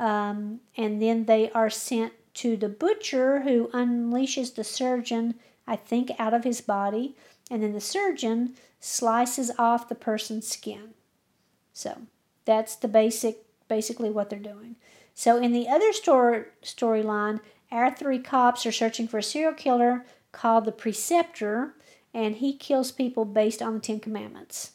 Um, 0.01 0.61
and 0.75 0.99
then 0.99 1.25
they 1.25 1.51
are 1.51 1.69
sent 1.69 2.13
to 2.33 2.57
the 2.57 2.69
butcher 2.69 3.41
who 3.41 3.69
unleashes 3.71 4.55
the 4.55 4.63
surgeon, 4.63 5.35
I 5.67 5.75
think, 5.75 6.09
out 6.17 6.33
of 6.33 6.43
his 6.43 6.59
body. 6.59 7.15
And 7.51 7.61
then 7.61 7.73
the 7.73 7.79
surgeon 7.79 8.55
slices 8.79 9.51
off 9.59 9.87
the 9.87 9.95
person's 9.95 10.47
skin. 10.47 10.95
So 11.71 12.01
that's 12.45 12.75
the 12.75 12.87
basic, 12.87 13.43
basically 13.67 14.09
what 14.09 14.31
they're 14.31 14.39
doing. 14.39 14.75
So 15.13 15.37
in 15.37 15.53
the 15.53 15.67
other 15.69 15.93
story 15.93 16.45
storyline, 16.63 17.39
our 17.71 17.93
three 17.93 18.19
cops 18.19 18.65
are 18.65 18.71
searching 18.71 19.07
for 19.07 19.19
a 19.19 19.23
serial 19.23 19.53
killer 19.53 20.03
called 20.31 20.65
the 20.65 20.71
Preceptor, 20.71 21.75
and 22.11 22.37
he 22.37 22.53
kills 22.53 22.91
people 22.91 23.23
based 23.23 23.61
on 23.61 23.75
the 23.75 23.79
Ten 23.79 23.99
Commandments. 23.99 24.71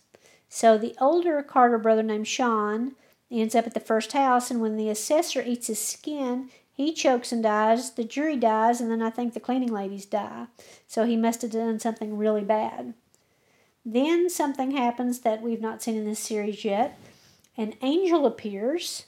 So 0.49 0.79
the 0.79 0.95
older 1.01 1.43
Carter 1.43 1.79
brother 1.79 2.05
named 2.05 2.29
Sean 2.29 2.93
ends 3.31 3.55
up 3.55 3.67
at 3.67 3.75
the 3.75 3.81
first 3.81 4.13
house, 4.13 4.51
and 4.51 4.61
when 4.61 4.77
the 4.77 4.89
assessor 4.89 5.43
eats 5.43 5.67
his 5.67 5.79
skin, 5.79 6.51
he 6.73 6.93
chokes 6.93 7.33
and 7.33 7.43
dies, 7.43 7.93
the 7.93 8.05
jury 8.05 8.37
dies, 8.37 8.81
and 8.81 8.91
then 8.91 9.03
I 9.03 9.11
think 9.11 9.33
the 9.33 9.41
cleaning 9.41 9.73
ladies 9.73 10.05
die. 10.05 10.47
So 10.87 11.05
he 11.05 11.17
must 11.17 11.43
have 11.43 11.51
done 11.51 11.81
something 11.81 12.19
really 12.19 12.45
bad. 12.45 12.95
Then 13.85 14.29
something 14.29 14.73
happens 14.73 15.21
that 15.21 15.43
we've 15.43 15.61
not 15.61 15.83
seen 15.83 15.97
in 15.97 16.05
this 16.05 16.19
series 16.19 16.65
yet. 16.65 16.99
An 17.57 17.75
angel 17.83 18.27
appears 18.27 19.07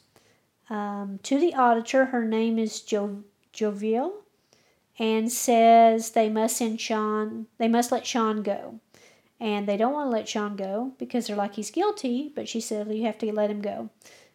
um, 0.71 1.19
to 1.25 1.39
the 1.39 1.55
auditor. 1.55 2.07
Her 2.07 2.25
name 2.25 2.59
is 2.59 2.81
jo- 2.81 3.25
Jophiel 3.53 4.13
and 4.99 5.31
says 5.31 6.11
they 6.11 6.29
must 6.29 6.57
send 6.57 6.81
Sean, 6.81 7.47
they 7.59 7.69
must 7.69 7.93
let 7.93 8.07
Sean 8.07 8.43
go. 8.43 8.81
And 9.41 9.69
they 9.69 9.77
don't 9.77 9.93
want 9.93 10.07
to 10.11 10.17
let 10.17 10.29
Sean 10.29 10.57
go 10.57 10.93
because 10.99 11.27
they're 11.27 11.37
like 11.37 11.55
he's 11.55 11.71
guilty, 11.71 12.33
but 12.35 12.49
she 12.49 12.61
said 12.61 12.93
you 12.93 13.07
have 13.07 13.19
to 13.19 13.33
let 13.33 13.51
him 13.51 13.61
go. 13.61 13.91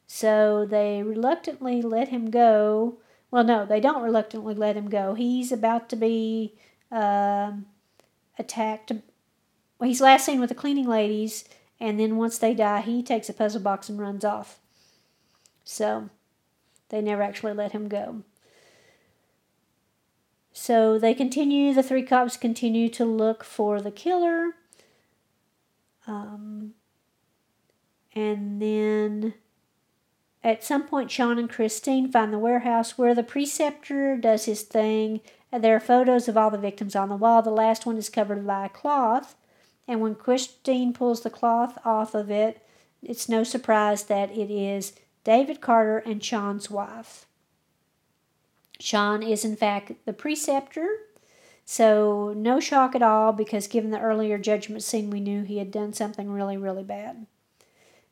So 0.08 0.66
they 0.66 1.04
reluctantly 1.04 1.82
let 1.82 2.10
him 2.10 2.30
go. 2.30 3.00
Well, 3.32 3.44
no, 3.44 3.66
they 3.66 3.80
don't 3.80 4.04
reluctantly 4.04 4.54
let 4.54 4.78
him 4.78 4.90
go. 4.90 5.14
He's 5.14 5.52
about 5.52 5.90
to 5.90 5.96
be 5.96 6.54
uh, 6.92 7.54
attacked. 8.38 8.92
Well, 9.80 9.88
he's 9.88 10.02
last 10.02 10.26
seen 10.26 10.40
with 10.40 10.50
the 10.50 10.56
cleaning 10.56 10.88
ladies, 10.88 11.44
and 11.80 12.00
then 12.00 12.16
once 12.16 12.38
they 12.38 12.54
die, 12.54 12.82
he 12.82 13.04
takes 13.04 13.28
a 13.28 13.34
puzzle 13.34 13.62
box 13.62 13.90
and 13.90 14.00
runs 14.00 14.24
off. 14.24 14.60
So 15.66 16.10
they 16.90 17.02
never 17.02 17.22
actually 17.24 17.54
let 17.54 17.72
him 17.72 17.90
go. 17.90 18.24
So 20.54 21.00
they 21.00 21.16
continue, 21.16 21.74
the 21.74 21.82
three 21.82 22.04
cops 22.04 22.38
continue 22.38 22.88
to 22.90 23.04
look 23.04 23.44
for 23.44 23.82
the 23.82 23.92
killer. 23.92 24.52
Um, 26.08 26.74
and 28.16 28.62
then 28.62 29.34
at 30.44 30.64
some 30.64 30.84
point, 30.84 31.10
Sean 31.10 31.40
and 31.40 31.50
Christine 31.50 32.12
find 32.12 32.34
the 32.34 32.40
warehouse 32.40 32.98
where 32.98 33.16
the 33.16 33.24
preceptor 33.24 34.18
does 34.18 34.46
his 34.46 34.64
thing. 34.64 35.22
There 35.52 35.76
are 35.76 35.80
photos 35.80 36.28
of 36.28 36.36
all 36.36 36.50
the 36.50 36.58
victims 36.58 36.96
on 36.96 37.10
the 37.10 37.16
wall. 37.16 37.42
The 37.42 37.52
last 37.52 37.86
one 37.86 37.98
is 37.98 38.10
covered 38.10 38.46
by 38.46 38.66
a 38.66 38.70
cloth. 38.70 39.36
And 39.88 40.02
when 40.02 40.16
Christine 40.16 40.94
pulls 40.94 41.22
the 41.22 41.30
cloth 41.30 41.78
off 41.86 42.14
of 42.14 42.30
it, 42.30 42.66
it's 43.02 43.30
no 43.30 43.44
surprise 43.44 44.04
that 44.06 44.32
it 44.32 44.50
is 44.50 44.94
David 45.24 45.62
Carter 45.62 46.00
and 46.00 46.24
Sean's 46.24 46.70
wife. 46.70 47.26
Sean 48.80 49.24
is, 49.24 49.46
in 49.46 49.56
fact, 49.56 49.94
the 50.06 50.14
preceptor. 50.14 50.88
So, 51.66 52.34
no 52.36 52.60
shock 52.60 52.94
at 52.96 53.02
all 53.02 53.32
because 53.32 53.68
given 53.68 53.92
the 53.92 54.00
earlier 54.00 54.38
judgment 54.38 54.84
scene, 54.84 55.10
we 55.10 55.20
knew 55.20 55.44
he 55.44 55.58
had 55.58 55.72
done 55.72 55.94
something 55.94 56.30
really, 56.30 56.58
really 56.58 56.84
bad. 56.84 57.26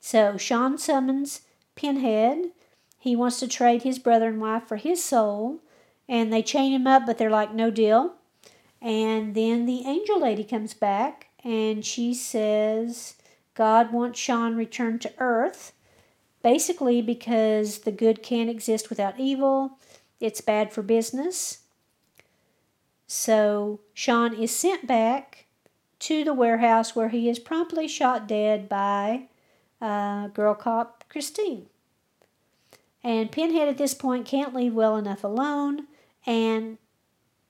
So, 0.00 0.36
Sean 0.36 0.78
summons 0.78 1.42
Pinhead. 1.74 2.52
He 2.98 3.14
wants 3.14 3.40
to 3.40 3.48
trade 3.48 3.82
his 3.82 3.98
brother 3.98 4.28
and 4.28 4.40
wife 4.40 4.66
for 4.66 4.76
his 4.76 5.02
soul, 5.02 5.60
and 6.08 6.32
they 6.32 6.42
chain 6.42 6.72
him 6.72 6.86
up, 6.86 7.04
but 7.04 7.18
they're 7.18 7.30
like, 7.30 7.52
no 7.52 7.70
deal. 7.70 8.14
And 8.80 9.34
then 9.34 9.66
the 9.66 9.84
angel 9.86 10.20
lady 10.20 10.44
comes 10.44 10.74
back 10.74 11.28
and 11.44 11.84
she 11.84 12.14
says, 12.14 13.14
God 13.54 13.92
wants 13.92 14.18
Sean 14.18 14.56
returned 14.56 15.02
to 15.02 15.12
earth, 15.18 15.72
basically 16.42 17.02
because 17.02 17.80
the 17.80 17.92
good 17.92 18.22
can't 18.22 18.50
exist 18.50 18.88
without 18.88 19.20
evil 19.20 19.78
it's 20.22 20.40
bad 20.40 20.72
for 20.72 20.82
business. 20.82 21.61
So 23.14 23.80
Sean 23.92 24.32
is 24.32 24.50
sent 24.56 24.86
back 24.86 25.44
to 25.98 26.24
the 26.24 26.32
warehouse 26.32 26.96
where 26.96 27.10
he 27.10 27.28
is 27.28 27.38
promptly 27.38 27.86
shot 27.86 28.26
dead 28.26 28.70
by 28.70 29.24
uh, 29.82 30.28
girl 30.28 30.54
cop 30.54 31.04
Christine. 31.10 31.66
And 33.04 33.30
Pinhead 33.30 33.68
at 33.68 33.76
this 33.76 33.92
point 33.92 34.24
can't 34.24 34.54
leave 34.54 34.72
well 34.72 34.96
enough 34.96 35.24
alone. 35.24 35.88
And 36.24 36.78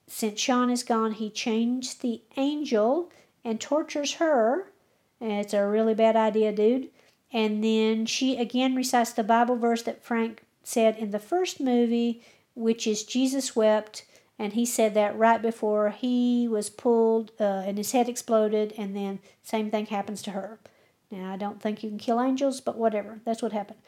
since 0.08 0.40
Sean 0.40 0.68
is 0.68 0.82
gone, 0.82 1.12
he 1.12 1.30
changed 1.30 2.02
the 2.02 2.22
angel 2.36 3.12
and 3.44 3.60
tortures 3.60 4.14
her. 4.14 4.72
And 5.20 5.30
it's 5.30 5.54
a 5.54 5.64
really 5.64 5.94
bad 5.94 6.16
idea, 6.16 6.50
dude. 6.50 6.88
And 7.32 7.62
then 7.62 8.04
she 8.06 8.36
again 8.36 8.74
recites 8.74 9.12
the 9.12 9.22
Bible 9.22 9.54
verse 9.54 9.82
that 9.82 10.02
Frank 10.02 10.42
said 10.64 10.96
in 10.96 11.12
the 11.12 11.20
first 11.20 11.60
movie 11.60 12.20
which 12.54 12.84
is 12.84 13.04
Jesus 13.04 13.54
wept, 13.54 14.04
and 14.42 14.54
he 14.54 14.66
said 14.66 14.94
that 14.94 15.16
right 15.16 15.40
before 15.40 15.90
he 15.90 16.48
was 16.48 16.68
pulled 16.68 17.30
uh, 17.38 17.62
and 17.64 17.78
his 17.78 17.92
head 17.92 18.08
exploded, 18.08 18.74
and 18.76 18.96
then 18.96 19.20
same 19.44 19.70
thing 19.70 19.86
happens 19.86 20.20
to 20.22 20.32
her. 20.32 20.58
Now 21.12 21.32
I 21.32 21.36
don't 21.36 21.62
think 21.62 21.84
you 21.84 21.88
can 21.88 21.98
kill 21.98 22.20
angels, 22.20 22.60
but 22.60 22.76
whatever. 22.76 23.20
That's 23.24 23.40
what 23.40 23.52
happened. 23.52 23.78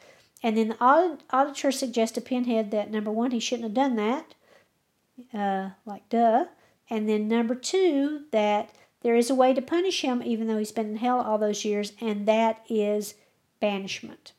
And 0.41 0.57
then 0.57 0.69
the 0.69 0.81
auditor 0.81 1.73
suggests 1.73 1.79
suggested 1.81 2.23
Pinhead 2.23 2.71
that 2.71 2.89
number 2.89 3.11
one, 3.11 3.31
he 3.31 3.39
shouldn't 3.41 3.65
have 3.65 3.73
done 3.73 3.97
that, 3.97 4.33
uh, 5.37 5.71
like 5.85 6.07
duh. 6.07 6.45
And 6.89 7.09
then 7.09 7.27
number 7.27 7.55
two, 7.55 8.21
that 8.31 8.69
there 9.01 9.17
is 9.17 9.29
a 9.29 9.35
way 9.35 9.53
to 9.53 9.61
punish 9.61 10.03
him 10.03 10.23
even 10.23 10.47
though 10.47 10.57
he's 10.57 10.71
been 10.71 10.91
in 10.91 10.95
hell 10.97 11.19
all 11.19 11.37
those 11.37 11.65
years, 11.65 11.91
and 11.99 12.25
that 12.29 12.63
is 12.69 13.15
banishment. 13.59 14.31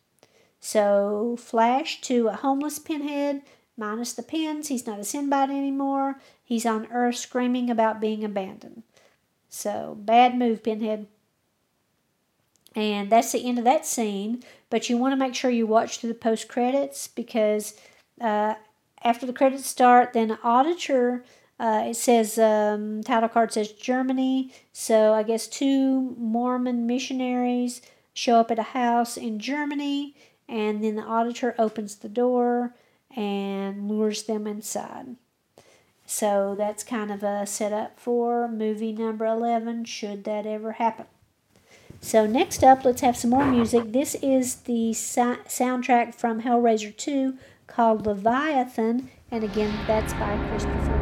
So, 0.60 1.36
flash 1.38 2.00
to 2.02 2.28
a 2.28 2.36
homeless 2.36 2.78
Pinhead 2.78 3.42
minus 3.76 4.12
the 4.12 4.22
pins. 4.22 4.68
He's 4.68 4.86
not 4.86 4.98
a 4.98 5.02
Cenobite 5.02 5.50
anymore. 5.50 6.20
He's 6.42 6.66
on 6.66 6.88
Earth 6.90 7.16
screaming 7.16 7.70
about 7.70 8.00
being 8.00 8.24
abandoned. 8.24 8.82
So, 9.48 9.96
bad 10.00 10.36
move, 10.36 10.62
Pinhead. 10.62 11.06
And 12.74 13.10
that's 13.10 13.32
the 13.32 13.46
end 13.46 13.58
of 13.58 13.64
that 13.64 13.86
scene. 13.86 14.42
But 14.68 14.88
you 14.88 14.96
want 14.96 15.12
to 15.12 15.16
make 15.16 15.34
sure 15.34 15.50
you 15.50 15.66
watch 15.66 15.98
through 15.98 16.08
the 16.08 16.14
post 16.14 16.48
credits 16.48 17.08
because 17.08 17.74
uh, 18.20 18.54
after 19.02 19.26
the 19.26 19.32
credits 19.32 19.66
start, 19.66 20.12
then 20.12 20.38
Auditor, 20.42 21.24
uh, 21.58 21.84
it 21.86 21.96
says, 21.96 22.38
um, 22.38 23.02
title 23.02 23.28
card 23.28 23.52
says 23.52 23.72
Germany. 23.72 24.52
So, 24.72 25.14
I 25.14 25.22
guess 25.22 25.46
two 25.46 26.14
Mormon 26.18 26.86
missionaries 26.86 27.80
show 28.12 28.36
up 28.36 28.50
at 28.50 28.58
a 28.58 28.62
house 28.62 29.16
in 29.16 29.38
Germany. 29.38 30.14
And 30.48 30.82
then 30.84 30.96
the 30.96 31.02
auditor 31.02 31.54
opens 31.58 31.96
the 31.96 32.08
door 32.08 32.74
and 33.16 33.88
lures 33.88 34.24
them 34.24 34.46
inside. 34.46 35.16
So 36.04 36.54
that's 36.56 36.84
kind 36.84 37.10
of 37.10 37.24
a 37.24 37.46
setup 37.46 37.98
for 37.98 38.46
movie 38.46 38.92
number 38.92 39.26
11, 39.26 39.86
should 39.86 40.22
that 40.24 40.46
ever 40.46 40.72
happen. 40.72 41.06
So 42.00 42.26
next 42.26 42.62
up, 42.62 42.84
let's 42.84 43.00
have 43.00 43.16
some 43.16 43.30
more 43.30 43.46
music. 43.46 43.92
This 43.92 44.14
is 44.16 44.56
the 44.56 44.92
sa- 44.92 45.42
soundtrack 45.48 46.14
from 46.14 46.42
Hellraiser 46.42 46.96
2 46.96 47.36
called 47.66 48.06
Leviathan, 48.06 49.10
and 49.30 49.42
again, 49.42 49.76
that's 49.86 50.12
by 50.12 50.36
Christopher 50.48 50.95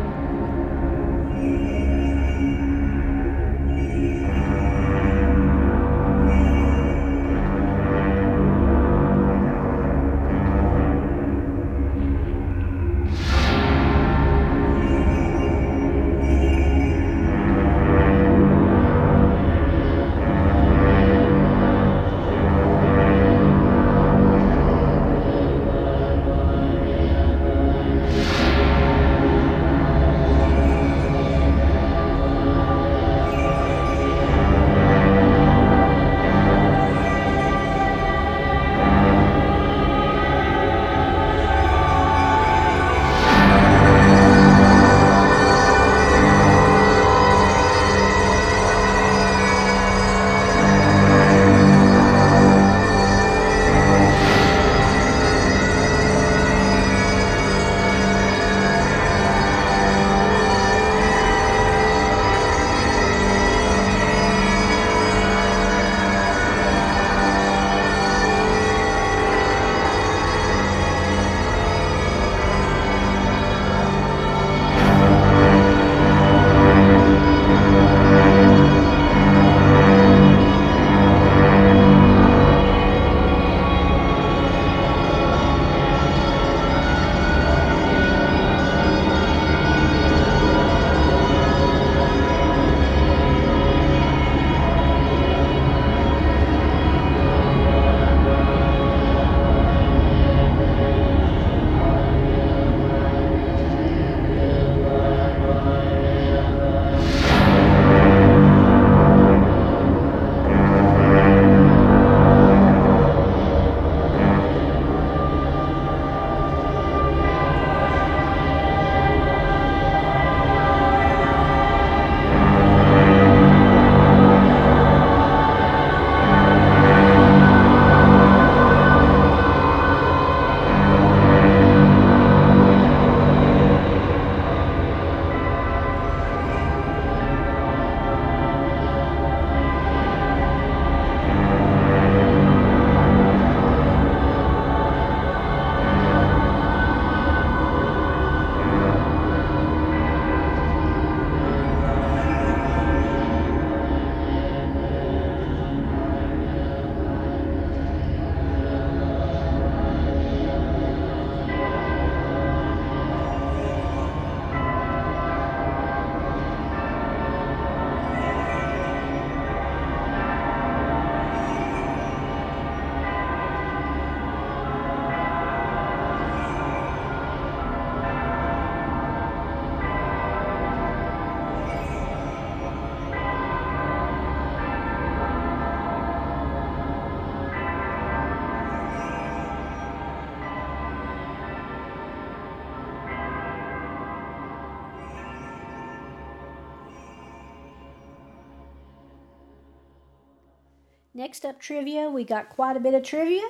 Next 201.14 201.44
up, 201.44 201.60
trivia. 201.60 202.10
We 202.10 202.24
got 202.24 202.48
quite 202.48 202.76
a 202.76 202.80
bit 202.80 202.92
of 202.92 203.04
trivia. 203.04 203.48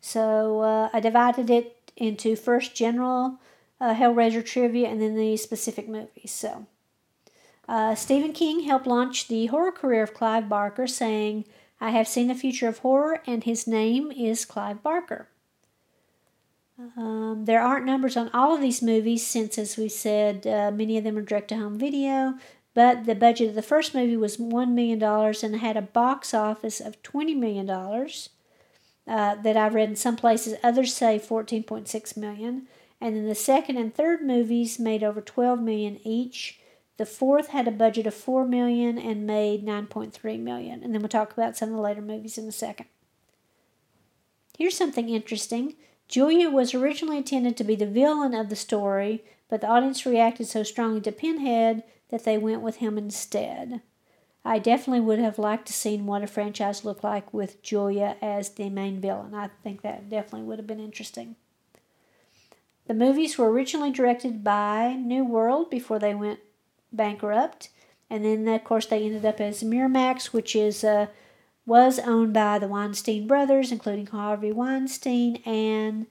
So 0.00 0.60
uh, 0.60 0.90
I 0.92 0.98
divided 0.98 1.48
it 1.48 1.92
into 1.96 2.34
first 2.34 2.74
general 2.74 3.38
uh, 3.80 3.94
Hellraiser 3.94 4.44
trivia 4.44 4.88
and 4.88 5.00
then 5.00 5.16
the 5.16 5.36
specific 5.36 5.88
movies. 5.88 6.32
So 6.32 6.66
uh, 7.68 7.94
Stephen 7.94 8.32
King 8.32 8.64
helped 8.64 8.86
launch 8.86 9.28
the 9.28 9.46
horror 9.46 9.72
career 9.72 10.02
of 10.02 10.12
Clive 10.12 10.48
Barker, 10.48 10.86
saying, 10.86 11.44
I 11.80 11.90
have 11.90 12.08
seen 12.08 12.28
the 12.28 12.34
future 12.34 12.68
of 12.68 12.78
horror, 12.78 13.22
and 13.26 13.44
his 13.44 13.66
name 13.66 14.10
is 14.10 14.44
Clive 14.44 14.82
Barker. 14.82 15.28
Um, 16.96 17.44
there 17.44 17.62
aren't 17.62 17.86
numbers 17.86 18.16
on 18.16 18.30
all 18.34 18.54
of 18.54 18.60
these 18.60 18.82
movies 18.82 19.24
since, 19.24 19.58
as 19.58 19.76
we 19.76 19.88
said, 19.88 20.46
uh, 20.46 20.72
many 20.72 20.98
of 20.98 21.04
them 21.04 21.16
are 21.16 21.22
direct 21.22 21.48
to 21.48 21.56
home 21.56 21.78
video. 21.78 22.34
But 22.74 23.04
the 23.04 23.14
budget 23.14 23.48
of 23.48 23.54
the 23.54 23.62
first 23.62 23.94
movie 23.94 24.16
was 24.16 24.36
$1 24.36 24.72
million 24.72 25.02
and 25.02 25.56
had 25.56 25.76
a 25.76 25.82
box 25.82 26.34
office 26.34 26.80
of 26.80 27.00
$20 27.02 27.36
million. 27.36 27.70
Uh, 29.06 29.34
that 29.34 29.54
I've 29.54 29.74
read 29.74 29.90
in 29.90 29.96
some 29.96 30.16
places. 30.16 30.56
Others 30.62 30.94
say 30.94 31.18
14.6 31.18 32.16
million. 32.16 32.66
And 33.02 33.14
then 33.14 33.28
the 33.28 33.34
second 33.34 33.76
and 33.76 33.94
third 33.94 34.22
movies 34.22 34.78
made 34.78 35.02
over 35.02 35.20
12 35.20 35.60
million 35.60 36.00
each. 36.04 36.58
The 36.96 37.04
fourth 37.04 37.48
had 37.48 37.68
a 37.68 37.72
budget 37.72 38.06
of 38.06 38.14
4 38.14 38.46
million 38.46 38.96
and 38.98 39.26
made 39.26 39.62
9.3 39.62 40.40
million. 40.40 40.82
And 40.82 40.94
then 40.94 41.02
we'll 41.02 41.10
talk 41.10 41.34
about 41.34 41.54
some 41.54 41.68
of 41.68 41.74
the 41.74 41.82
later 41.82 42.00
movies 42.00 42.38
in 42.38 42.48
a 42.48 42.52
second. 42.52 42.86
Here's 44.56 44.76
something 44.76 45.10
interesting. 45.10 45.74
Julia 46.08 46.48
was 46.48 46.72
originally 46.72 47.18
intended 47.18 47.58
to 47.58 47.64
be 47.64 47.76
the 47.76 47.86
villain 47.86 48.32
of 48.32 48.48
the 48.48 48.56
story, 48.56 49.22
but 49.48 49.60
the 49.60 49.68
audience 49.68 50.06
reacted 50.06 50.46
so 50.46 50.62
strongly 50.62 51.00
to 51.02 51.12
Pinhead 51.12 51.82
that 52.10 52.24
they 52.24 52.38
went 52.38 52.60
with 52.60 52.76
him 52.76 52.98
instead. 52.98 53.82
I 54.44 54.58
definitely 54.58 55.00
would 55.00 55.18
have 55.18 55.38
liked 55.38 55.66
to 55.68 55.72
seen 55.72 56.06
what 56.06 56.22
a 56.22 56.26
franchise 56.26 56.84
looked 56.84 57.02
like 57.02 57.32
with 57.32 57.62
Julia 57.62 58.16
as 58.20 58.50
the 58.50 58.68
main 58.68 59.00
villain. 59.00 59.34
I 59.34 59.48
think 59.62 59.82
that 59.82 60.10
definitely 60.10 60.42
would 60.42 60.58
have 60.58 60.66
been 60.66 60.80
interesting. 60.80 61.36
The 62.86 62.94
movies 62.94 63.38
were 63.38 63.50
originally 63.50 63.90
directed 63.90 64.44
by 64.44 64.92
New 64.92 65.24
World 65.24 65.70
before 65.70 65.98
they 65.98 66.14
went 66.14 66.40
bankrupt, 66.92 67.70
and 68.10 68.24
then 68.24 68.46
of 68.46 68.64
course 68.64 68.86
they 68.86 69.02
ended 69.02 69.24
up 69.24 69.40
as 69.40 69.62
Miramax, 69.62 70.26
which 70.26 70.54
is 70.54 70.84
uh, 70.84 71.06
was 71.64 71.98
owned 71.98 72.34
by 72.34 72.58
the 72.58 72.68
Weinstein 72.68 73.26
brothers, 73.26 73.72
including 73.72 74.06
Harvey 74.06 74.52
Weinstein 74.52 75.36
and 75.46 76.06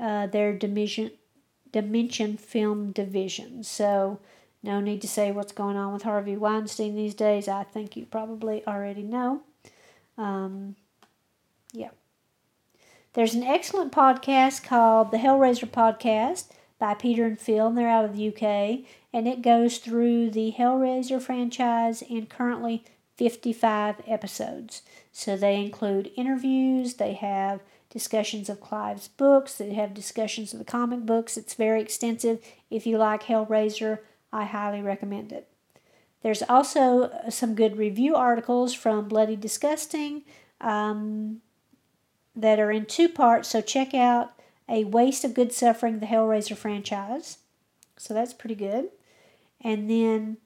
uh, 0.00 0.26
their 0.26 0.52
Dimension 0.52 1.12
Dimension 1.72 2.36
Film 2.36 2.92
division. 2.92 3.62
So 3.62 4.20
no 4.62 4.80
need 4.80 5.00
to 5.02 5.08
say 5.08 5.30
what's 5.30 5.52
going 5.52 5.76
on 5.76 5.92
with 5.92 6.02
Harvey 6.02 6.36
Weinstein 6.36 6.96
these 6.96 7.14
days. 7.14 7.48
I 7.48 7.62
think 7.62 7.96
you 7.96 8.06
probably 8.06 8.66
already 8.66 9.02
know. 9.02 9.42
Um, 10.18 10.76
yeah. 11.72 11.90
There's 13.12 13.34
an 13.34 13.44
excellent 13.44 13.92
podcast 13.92 14.64
called 14.64 15.10
the 15.10 15.18
Hellraiser 15.18 15.68
Podcast 15.70 16.48
by 16.78 16.94
Peter 16.94 17.24
and 17.24 17.38
Phil, 17.38 17.68
and 17.68 17.78
they're 17.78 17.88
out 17.88 18.04
of 18.04 18.16
the 18.16 18.28
UK, 18.28 18.84
and 19.12 19.26
it 19.26 19.40
goes 19.40 19.78
through 19.78 20.30
the 20.30 20.54
Hellraiser 20.58 21.22
franchise 21.22 22.02
in 22.02 22.26
currently 22.26 22.84
55 23.16 24.02
episodes. 24.06 24.82
So 25.12 25.36
they 25.36 25.56
include 25.56 26.10
interviews, 26.16 26.94
they 26.94 27.14
have 27.14 27.60
discussions 27.90 28.48
of 28.48 28.60
Clive's 28.60 29.08
books, 29.08 29.54
they 29.54 29.74
have 29.74 29.94
discussions 29.94 30.52
of 30.52 30.58
the 30.58 30.64
comic 30.64 31.06
books. 31.06 31.36
It's 31.36 31.54
very 31.54 31.80
extensive. 31.80 32.40
If 32.70 32.86
you 32.86 32.98
like 32.98 33.24
Hellraiser, 33.24 34.00
I 34.32 34.44
highly 34.44 34.82
recommend 34.82 35.32
it. 35.32 35.48
There's 36.22 36.42
also 36.42 37.04
uh, 37.04 37.30
some 37.30 37.54
good 37.54 37.76
review 37.76 38.16
articles 38.16 38.74
from 38.74 39.08
Bloody 39.08 39.36
Disgusting 39.36 40.22
um, 40.60 41.40
that 42.34 42.58
are 42.58 42.72
in 42.72 42.86
two 42.86 43.08
parts, 43.08 43.48
so 43.48 43.60
check 43.60 43.94
out 43.94 44.32
A 44.68 44.84
Waste 44.84 45.24
of 45.24 45.34
Good 45.34 45.52
Suffering, 45.52 46.00
the 46.00 46.06
Hellraiser 46.06 46.56
franchise. 46.56 47.38
So 47.96 48.12
that's 48.12 48.34
pretty 48.34 48.56
good. 48.56 48.88
And 49.60 49.88
then 49.88 50.38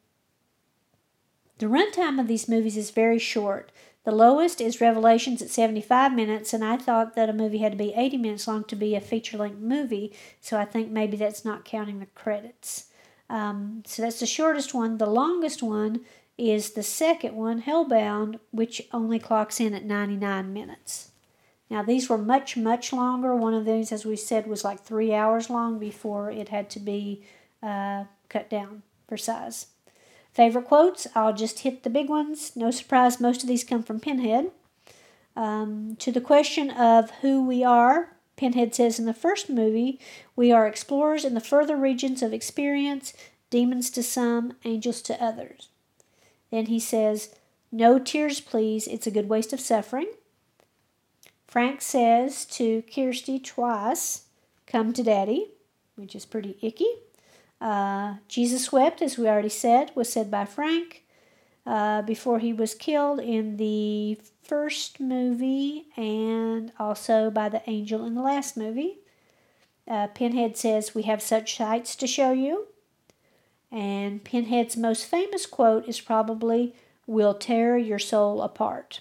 the 1.58 1.66
runtime 1.66 2.20
of 2.20 2.28
these 2.28 2.48
movies 2.48 2.76
is 2.76 2.90
very 2.90 3.18
short. 3.18 3.72
The 4.04 4.12
lowest 4.12 4.60
is 4.60 4.80
Revelations 4.80 5.42
at 5.42 5.50
75 5.50 6.14
minutes, 6.14 6.54
and 6.54 6.64
I 6.64 6.78
thought 6.78 7.14
that 7.16 7.28
a 7.28 7.34
movie 7.34 7.58
had 7.58 7.72
to 7.72 7.78
be 7.78 7.92
80 7.94 8.16
minutes 8.16 8.48
long 8.48 8.64
to 8.64 8.76
be 8.76 8.94
a 8.94 9.00
feature 9.00 9.36
length 9.36 9.60
movie, 9.60 10.14
so 10.40 10.58
I 10.58 10.64
think 10.64 10.90
maybe 10.90 11.18
that's 11.18 11.44
not 11.44 11.66
counting 11.66 11.98
the 12.00 12.06
credits. 12.06 12.86
Um, 13.28 13.82
so 13.86 14.02
that's 14.02 14.20
the 14.20 14.26
shortest 14.26 14.72
one. 14.72 14.96
The 14.96 15.06
longest 15.06 15.62
one 15.62 16.00
is 16.38 16.70
the 16.70 16.82
second 16.82 17.36
one, 17.36 17.62
Hellbound, 17.62 18.40
which 18.50 18.88
only 18.92 19.18
clocks 19.18 19.60
in 19.60 19.74
at 19.74 19.84
99 19.84 20.50
minutes. 20.50 21.10
Now, 21.68 21.82
these 21.82 22.08
were 22.08 22.18
much, 22.18 22.56
much 22.56 22.92
longer. 22.92 23.36
One 23.36 23.54
of 23.54 23.66
these, 23.66 23.92
as 23.92 24.06
we 24.06 24.16
said, 24.16 24.46
was 24.46 24.64
like 24.64 24.80
three 24.80 25.12
hours 25.12 25.50
long 25.50 25.78
before 25.78 26.30
it 26.30 26.48
had 26.48 26.70
to 26.70 26.80
be 26.80 27.22
uh, 27.62 28.04
cut 28.28 28.48
down 28.48 28.82
for 29.06 29.16
size. 29.16 29.66
Favorite 30.32 30.66
quotes? 30.66 31.06
I'll 31.14 31.34
just 31.34 31.60
hit 31.60 31.82
the 31.82 31.90
big 31.90 32.08
ones. 32.08 32.52
No 32.54 32.70
surprise, 32.70 33.20
most 33.20 33.42
of 33.42 33.48
these 33.48 33.64
come 33.64 33.82
from 33.82 34.00
Pinhead. 34.00 34.50
Um, 35.36 35.96
to 36.00 36.12
the 36.12 36.20
question 36.20 36.70
of 36.70 37.10
who 37.22 37.44
we 37.44 37.64
are, 37.64 38.16
Pinhead 38.36 38.74
says 38.74 38.98
in 38.98 39.06
the 39.06 39.14
first 39.14 39.50
movie, 39.50 40.00
we 40.36 40.52
are 40.52 40.66
explorers 40.66 41.24
in 41.24 41.34
the 41.34 41.40
further 41.40 41.76
regions 41.76 42.22
of 42.22 42.32
experience, 42.32 43.12
demons 43.50 43.90
to 43.90 44.02
some, 44.02 44.54
angels 44.64 45.02
to 45.02 45.22
others. 45.22 45.68
Then 46.50 46.66
he 46.66 46.80
says, 46.80 47.34
No 47.70 47.98
tears, 47.98 48.40
please. 48.40 48.86
It's 48.86 49.06
a 49.06 49.10
good 49.10 49.28
waste 49.28 49.52
of 49.52 49.60
suffering. 49.60 50.08
Frank 51.46 51.82
says 51.82 52.44
to 52.46 52.82
Kirsty 52.82 53.38
twice, 53.38 54.26
Come 54.66 54.92
to 54.92 55.02
Daddy, 55.02 55.48
which 55.96 56.14
is 56.14 56.24
pretty 56.24 56.56
icky. 56.62 56.86
Uh, 57.60 58.14
Jesus 58.26 58.72
wept, 58.72 59.02
as 59.02 59.18
we 59.18 59.28
already 59.28 59.50
said, 59.50 59.90
was 59.94 60.10
said 60.10 60.30
by 60.30 60.44
Frank 60.44 61.04
uh, 61.66 62.02
before 62.02 62.38
he 62.38 62.52
was 62.52 62.74
killed 62.74 63.20
in 63.20 63.58
the 63.58 64.18
first 64.42 64.98
movie 64.98 65.86
and 65.96 66.72
also 66.78 67.30
by 67.30 67.48
the 67.48 67.62
angel 67.68 68.06
in 68.06 68.14
the 68.14 68.22
last 68.22 68.56
movie. 68.56 68.98
Uh, 69.86 70.06
Pinhead 70.08 70.56
says, 70.56 70.94
We 70.94 71.02
have 71.02 71.20
such 71.20 71.56
sights 71.56 71.94
to 71.96 72.06
show 72.06 72.32
you. 72.32 72.68
And 73.70 74.24
Pinhead's 74.24 74.76
most 74.76 75.04
famous 75.04 75.46
quote 75.46 75.86
is 75.86 76.00
probably, 76.00 76.74
We'll 77.06 77.34
tear 77.34 77.76
your 77.76 77.98
soul 77.98 78.40
apart. 78.40 79.00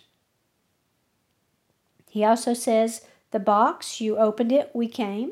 He 2.10 2.24
also 2.24 2.53
says, 2.53 3.05
The 3.32 3.39
box, 3.39 4.01
you 4.01 4.18
opened 4.18 4.51
it, 4.51 4.72
we 4.74 4.88
came. 4.88 5.32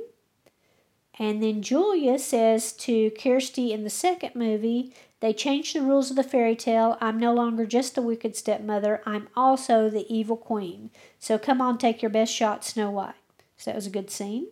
And 1.20 1.42
then 1.42 1.62
Julia 1.62 2.20
says 2.20 2.74
to 2.74 3.12
Kirsty 3.12 3.74
in 3.74 3.84
the 3.84 3.90
second 3.90 4.36
movie, 4.36 4.94
they 5.20 5.34
changed 5.34 5.76
the 5.76 5.82
rules 5.82 6.12
of 6.12 6.16
the 6.16 6.24
fairy 6.24 6.56
tale. 6.56 6.98
I'm 7.02 7.20
no 7.20 7.34
longer 7.34 7.66
just 7.66 7.96
the 7.96 8.04
wicked 8.04 8.36
stepmother, 8.36 9.02
I'm 9.06 9.30
also 9.36 9.90
the 9.90 10.06
evil 10.14 10.38
queen. 10.38 10.92
So 11.20 11.38
come 11.38 11.60
on, 11.60 11.78
take 11.78 12.02
your 12.02 12.12
best 12.12 12.34
shot, 12.34 12.64
Snow 12.64 12.92
White. 12.92 13.16
So 13.58 13.72
that 13.72 13.76
was 13.76 13.88
a 13.88 13.92
good 13.92 14.12
scene. 14.12 14.48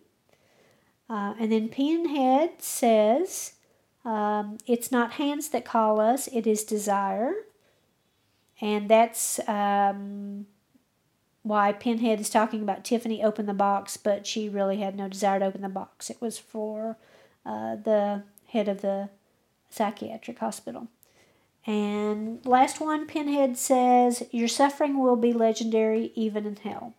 Uh, 1.08 1.36
and 1.40 1.52
then 1.52 1.70
Pinhead 1.70 2.64
says, 2.64 3.54
um, 4.04 4.58
It's 4.66 4.92
not 4.92 5.14
hands 5.14 5.50
that 5.50 5.66
call 5.66 6.00
us, 6.00 6.28
it 6.34 6.48
is 6.48 6.64
desire. 6.64 7.34
And 8.60 8.90
that's 8.90 9.40
um, 9.48 10.48
why 11.46 11.72
Pinhead 11.72 12.20
is 12.20 12.30
talking 12.32 12.64
about 12.64 12.84
Tiffany 12.84 13.24
open 13.24 13.46
the 13.46 13.54
box, 13.54 13.98
but 13.98 14.26
she 14.26 14.50
really 14.50 14.78
had 14.78 14.96
no 14.96 15.08
desire 15.08 15.38
to 15.40 15.46
open 15.46 15.62
the 15.62 15.70
box. 15.70 16.10
It 16.10 16.20
was 16.20 16.40
for 16.40 16.98
uh, 17.46 17.76
the 17.76 18.24
head 18.48 18.68
of 18.68 18.82
the 18.82 19.10
psychiatric 19.70 20.40
hospital. 20.40 20.88
And 21.68 22.44
last 22.48 22.82
one, 22.82 23.06
Pinhead 23.06 23.58
says, 23.58 24.24
Your 24.32 24.48
suffering 24.48 25.00
will 25.00 25.16
be 25.16 25.34
legendary 25.34 26.12
even 26.16 26.48
in 26.48 26.56
hell. 26.56 26.96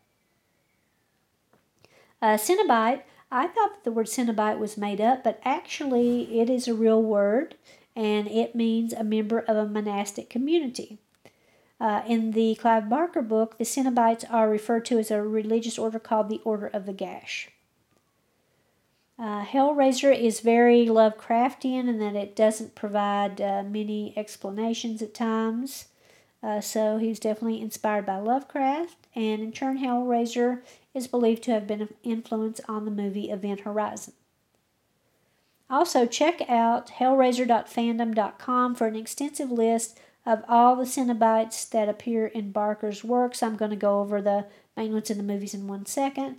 Uh, 2.22 2.36
Cenobite, 2.36 3.02
I 3.32 3.48
thought 3.48 3.74
that 3.74 3.84
the 3.84 3.90
word 3.90 4.06
Cenobite 4.06 4.60
was 4.60 4.76
made 4.76 5.00
up, 5.00 5.24
but 5.24 5.40
actually 5.44 6.38
it 6.38 6.48
is 6.48 6.68
a 6.68 6.74
real 6.74 7.02
word 7.02 7.56
and 7.96 8.28
it 8.28 8.54
means 8.54 8.92
a 8.92 9.02
member 9.02 9.40
of 9.40 9.56
a 9.56 9.66
monastic 9.66 10.30
community. 10.30 10.98
Uh, 11.78 12.02
in 12.06 12.30
the 12.30 12.54
Clive 12.54 12.88
Barker 12.88 13.22
book, 13.22 13.58
the 13.58 13.64
Cenobites 13.64 14.24
are 14.30 14.48
referred 14.48 14.84
to 14.86 14.98
as 14.98 15.10
a 15.10 15.20
religious 15.20 15.78
order 15.78 15.98
called 15.98 16.28
the 16.28 16.40
Order 16.44 16.68
of 16.68 16.86
the 16.86 16.92
Gash. 16.92 17.50
Uh, 19.18 19.44
Hellraiser 19.44 20.18
is 20.18 20.40
very 20.40 20.86
Lovecraftian 20.86 21.88
in 21.88 21.98
that 21.98 22.16
it 22.16 22.36
doesn't 22.36 22.74
provide 22.74 23.40
uh, 23.40 23.62
many 23.62 24.12
explanations 24.16 25.00
at 25.00 25.14
times. 25.14 25.86
Uh, 26.42 26.60
so 26.60 26.98
he's 26.98 27.18
definitely 27.18 27.60
inspired 27.60 28.06
by 28.06 28.18
Lovecraft, 28.18 29.06
and 29.14 29.42
in 29.42 29.52
turn, 29.52 29.78
Hellraiser 29.78 30.60
is 30.94 31.08
believed 31.08 31.42
to 31.44 31.50
have 31.50 31.66
been 31.66 31.80
an 31.80 31.94
influence 32.02 32.60
on 32.68 32.84
the 32.84 32.90
movie 32.90 33.30
Event 33.30 33.60
Horizon. 33.60 34.12
Also, 35.68 36.06
check 36.06 36.42
out 36.48 36.88
hellraiser.fandom.com 36.98 38.74
for 38.74 38.86
an 38.86 38.96
extensive 38.96 39.50
list 39.50 39.98
of 40.26 40.42
all 40.48 40.76
the 40.76 40.84
Cenobites 40.84 41.70
that 41.70 41.88
appear 41.88 42.26
in 42.26 42.50
Barker's 42.50 43.04
works. 43.04 43.42
I'm 43.42 43.56
going 43.56 43.70
to 43.70 43.76
go 43.76 44.00
over 44.00 44.20
the 44.20 44.46
main 44.76 44.92
ones 44.92 45.08
in 45.08 45.16
the 45.16 45.22
movies 45.22 45.54
in 45.54 45.68
one 45.68 45.86
second. 45.86 46.36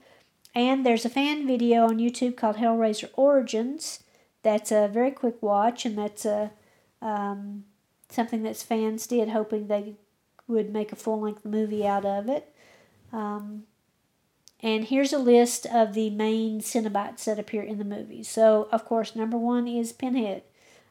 And 0.54 0.86
there's 0.86 1.06
a 1.06 1.10
fan 1.10 1.48
video 1.48 1.86
on 1.86 1.98
YouTube 1.98 2.36
called 2.36 2.58
Hellraiser 2.58 3.10
Origins. 3.14 4.04
That's 4.44 4.72
a 4.72 4.88
very 4.88 5.12
quick 5.12 5.42
watch, 5.42 5.86
and 5.86 5.98
that's 5.98 6.26
a 6.26 6.52
um, 7.02 7.64
something 8.10 8.44
that 8.44 8.58
fans 8.58 9.08
did, 9.08 9.30
hoping 9.30 9.68
they 9.68 9.96
would 10.48 10.72
make 10.72 10.92
a 10.92 10.96
full 10.96 11.22
length 11.22 11.46
movie 11.46 11.86
out 11.86 12.06
of 12.06 12.28
it. 12.30 12.54
Um, 13.14 13.64
And 14.64 14.86
here's 14.86 15.14
a 15.14 15.20
list 15.20 15.68
of 15.68 15.94
the 15.94 16.10
main 16.10 16.62
Cenobites 16.62 17.26
that 17.26 17.38
appear 17.38 17.62
in 17.62 17.78
the 17.78 17.86
movie. 17.86 18.24
So, 18.24 18.68
of 18.72 18.86
course, 18.86 19.16
number 19.16 19.38
one 19.38 19.68
is 19.68 19.94
Pinhead, 19.94 20.42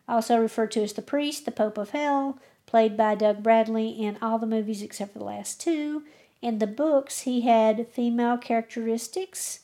also 0.06 0.38
referred 0.38 0.70
to 0.72 0.82
as 0.82 0.92
the 0.92 1.02
priest, 1.02 1.44
the 1.44 1.50
Pope 1.50 1.76
of 1.76 1.90
Hell, 1.90 2.38
played 2.66 2.96
by 2.96 3.14
Doug 3.14 3.42
Bradley 3.42 3.88
in 3.88 4.18
all 4.20 4.38
the 4.38 4.46
movies 4.46 4.82
except 4.82 5.12
for 5.12 5.20
the 5.20 5.24
last 5.24 5.60
two. 5.60 6.02
In 6.42 6.58
the 6.58 6.66
books, 6.66 7.20
he 7.20 7.42
had 7.42 7.88
female 7.88 8.36
characteristics, 8.36 9.60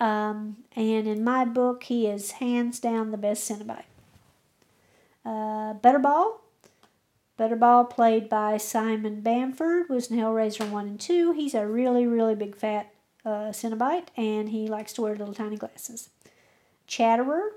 um, 0.00 0.58
and 0.74 1.06
in 1.06 1.22
my 1.22 1.44
book, 1.44 1.84
he 1.84 2.06
is 2.06 2.32
hands 2.32 2.80
down 2.80 3.10
the 3.10 3.18
best 3.18 3.48
Cenobite. 3.48 3.84
Uh, 5.24 5.74
Butterball, 5.74 6.38
Butterball, 7.38 7.90
played 7.90 8.28
by 8.28 8.56
Simon 8.56 9.20
Bamford, 9.20 9.88
was 9.88 10.10
in 10.10 10.18
Hellraiser 10.18 10.68
1 10.68 10.86
and 10.88 11.00
2. 11.00 11.32
He's 11.32 11.54
a 11.54 11.66
really, 11.66 12.06
really 12.06 12.34
big 12.34 12.56
fat 12.56 12.92
uh, 13.24 13.50
Cenobite, 13.52 14.08
and 14.16 14.48
he 14.48 14.68
likes 14.68 14.92
to 14.94 15.02
wear 15.02 15.14
little 15.14 15.34
tiny 15.34 15.56
glasses. 15.56 16.08
Chatterer, 16.86 17.52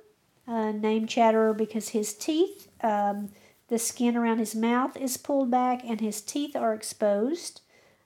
uh, 0.48 0.72
named 0.72 1.08
Chatterer 1.10 1.54
because 1.54 1.90
his 1.90 2.14
teeth, 2.14 2.68
um, 2.84 3.30
the 3.72 3.80
skin 3.80 4.18
around 4.18 4.40
his 4.40 4.54
mouth 4.54 4.98
is 4.98 5.16
pulled 5.16 5.50
back 5.50 5.82
and 5.86 6.02
his 6.02 6.20
teeth 6.20 6.58
are 6.58 6.74
exposed. 6.74 7.62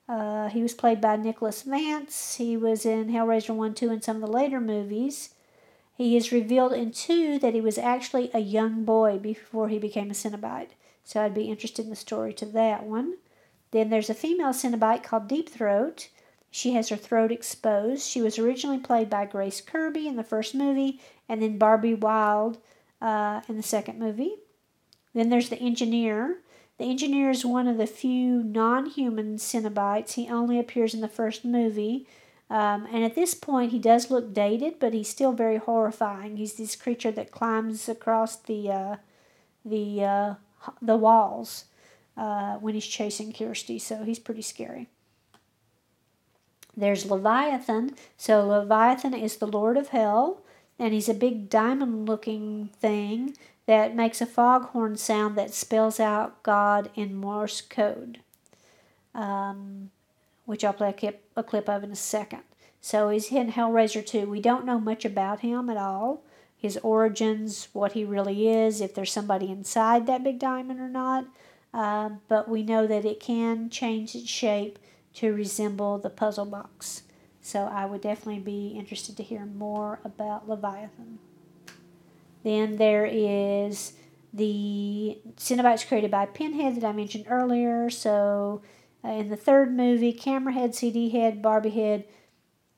Uh, 0.08 0.48
he 0.48 0.62
was 0.62 0.76
played 0.76 1.02
by 1.02 1.16
Nicholas 1.16 1.64
Vance. 1.64 2.36
He 2.36 2.56
was 2.56 2.86
in 2.86 3.10
Hellraiser 3.10 3.56
1 3.56 3.74
2 3.74 3.90
and 3.90 4.04
some 4.04 4.18
of 4.18 4.22
the 4.22 4.32
later 4.32 4.62
movies. 4.62 5.32
He 5.98 6.16
is 6.16 6.32
revealed 6.32 6.72
in 6.72 6.92
2 6.92 7.40
that 7.40 7.56
he 7.56 7.62
was 7.62 7.80
actually 7.80 8.30
a 8.32 8.40
young 8.40 8.86
boy 8.86 9.18
before 9.18 9.70
he 9.70 9.80
became 9.80 10.12
a 10.12 10.14
Cenobite. 10.14 10.76
So 11.04 11.20
I'd 11.20 11.34
be 11.34 11.50
interested 11.50 11.86
in 11.86 11.90
the 11.90 11.96
story 11.96 12.32
to 12.34 12.46
that 12.46 12.84
one. 12.84 13.16
Then 13.72 13.90
there's 13.90 14.12
a 14.12 14.14
female 14.14 14.54
Cenobite 14.54 15.02
called 15.02 15.28
Deep 15.28 15.50
Throat. 15.50 16.10
She 16.52 16.74
has 16.74 16.90
her 16.90 16.96
throat 16.96 17.32
exposed. 17.32 18.08
She 18.08 18.22
was 18.22 18.38
originally 18.38 18.78
played 18.78 19.10
by 19.10 19.26
Grace 19.26 19.62
Kirby 19.62 20.08
in 20.08 20.16
the 20.16 20.24
first 20.24 20.54
movie 20.54 21.02
and 21.28 21.42
then 21.42 21.58
Barbie 21.58 21.96
Wilde 21.96 22.60
uh, 23.02 23.42
in 23.50 23.58
the 23.58 23.64
second 23.64 23.98
movie. 23.98 24.36
Then 25.16 25.30
there's 25.30 25.50
the 25.50 25.60
engineer. 25.60 26.42
The 26.78 26.84
engineer 26.84 27.32
is 27.32 27.46
one 27.46 27.68
of 27.68 27.78
the 27.78 27.88
few 27.88 28.44
non 28.44 28.86
human 28.88 29.38
Cenobites. 29.38 30.14
He 30.14 30.30
only 30.30 30.60
appears 30.60 30.94
in 30.94 31.02
the 31.02 31.08
first 31.08 31.46
movie. 31.46 32.06
Um, 32.50 32.86
and 32.92 33.04
at 33.04 33.16
this 33.16 33.34
point, 33.34 33.72
he 33.72 33.80
does 33.80 34.12
look 34.12 34.34
dated, 34.34 34.78
but 34.78 34.94
he's 34.94 35.10
still 35.10 35.32
very 35.32 35.58
horrifying. 35.58 36.38
He's 36.38 36.54
this 36.56 36.76
creature 36.76 37.12
that 37.12 37.32
climbs 37.32 37.90
across 37.90 38.36
the 38.36 38.70
uh, 38.70 38.96
the 39.64 40.04
uh, 40.04 40.34
the 40.82 40.98
walls 40.98 41.66
uh, 42.18 42.56
when 42.56 42.76
he's 42.76 42.86
chasing 42.86 43.32
Kirsty, 43.34 43.80
so 43.80 44.04
he's 44.04 44.20
pretty 44.20 44.44
scary. 44.44 44.90
There's 46.78 47.10
Leviathan. 47.10 47.96
So 48.18 48.46
Leviathan 48.46 49.14
is 49.14 49.38
the 49.38 49.48
Lord 49.48 49.78
of 49.78 49.88
Hell, 49.88 50.42
and 50.78 50.94
he's 50.94 51.10
a 51.10 51.14
big 51.14 51.50
diamond-looking 51.50 52.70
thing 52.80 53.38
that 53.66 53.96
makes 53.96 54.22
a 54.22 54.26
foghorn 54.26 54.96
sound 54.96 55.38
that 55.38 55.54
spells 55.54 56.00
out 56.00 56.44
God 56.44 56.90
in 56.96 57.16
Morse 57.16 57.62
code, 57.62 58.20
um, 59.14 59.90
which 60.46 60.64
I'll 60.64 60.74
play 60.74 60.90
a 60.90 60.94
clip, 60.94 61.24
a 61.36 61.44
clip 61.44 61.68
of 61.68 61.84
in 61.84 61.92
a 61.92 61.96
second. 61.96 62.42
So 62.80 63.10
he's 63.10 63.32
in 63.32 63.54
Hellraiser 63.54 64.06
2. 64.06 64.30
We 64.30 64.42
don't 64.42 64.66
know 64.66 64.80
much 64.80 65.06
about 65.06 65.40
him 65.40 65.70
at 65.72 65.78
all, 65.78 66.22
his 66.56 66.78
origins, 66.78 67.68
what 67.74 67.94
he 67.94 68.06
really 68.06 68.48
is, 68.48 68.82
if 68.82 68.94
there's 68.94 69.12
somebody 69.12 69.50
inside 69.50 70.06
that 70.06 70.24
big 70.24 70.38
diamond 70.38 70.80
or 70.80 70.90
not. 70.90 71.26
Uh, 71.74 72.12
but 72.28 72.48
we 72.48 72.62
know 72.62 72.86
that 72.86 73.04
it 73.04 73.20
can 73.20 73.70
change 73.70 74.16
its 74.16 74.30
shape 74.30 74.78
to 75.16 75.34
resemble 75.34 75.98
the 75.98 76.10
puzzle 76.10 76.46
box. 76.46 77.04
So 77.42 77.66
I 77.66 77.86
would 77.86 78.02
definitely 78.02 78.42
be 78.42 78.70
interested 78.78 79.18
to 79.18 79.24
hear 79.24 79.46
more 79.46 80.00
about 80.04 80.48
Leviathan. 80.48 81.20
Then 82.46 82.76
there 82.76 83.08
is 83.08 83.94
the 84.32 85.18
Cenobites 85.36 85.88
created 85.88 86.12
by 86.12 86.28
Pinhead 86.28 86.76
that 86.76 86.84
I 86.84 86.92
mentioned 86.92 87.26
earlier. 87.28 87.90
So 87.90 88.62
uh, 89.04 89.10
in 89.10 89.30
the 89.30 89.36
third 89.36 89.76
movie, 89.76 90.14
Camera 90.14 90.54
Head, 90.54 90.76
CD 90.76 91.10
Head, 91.10 91.42
Barbie 91.42 91.72
Head, 91.72 92.06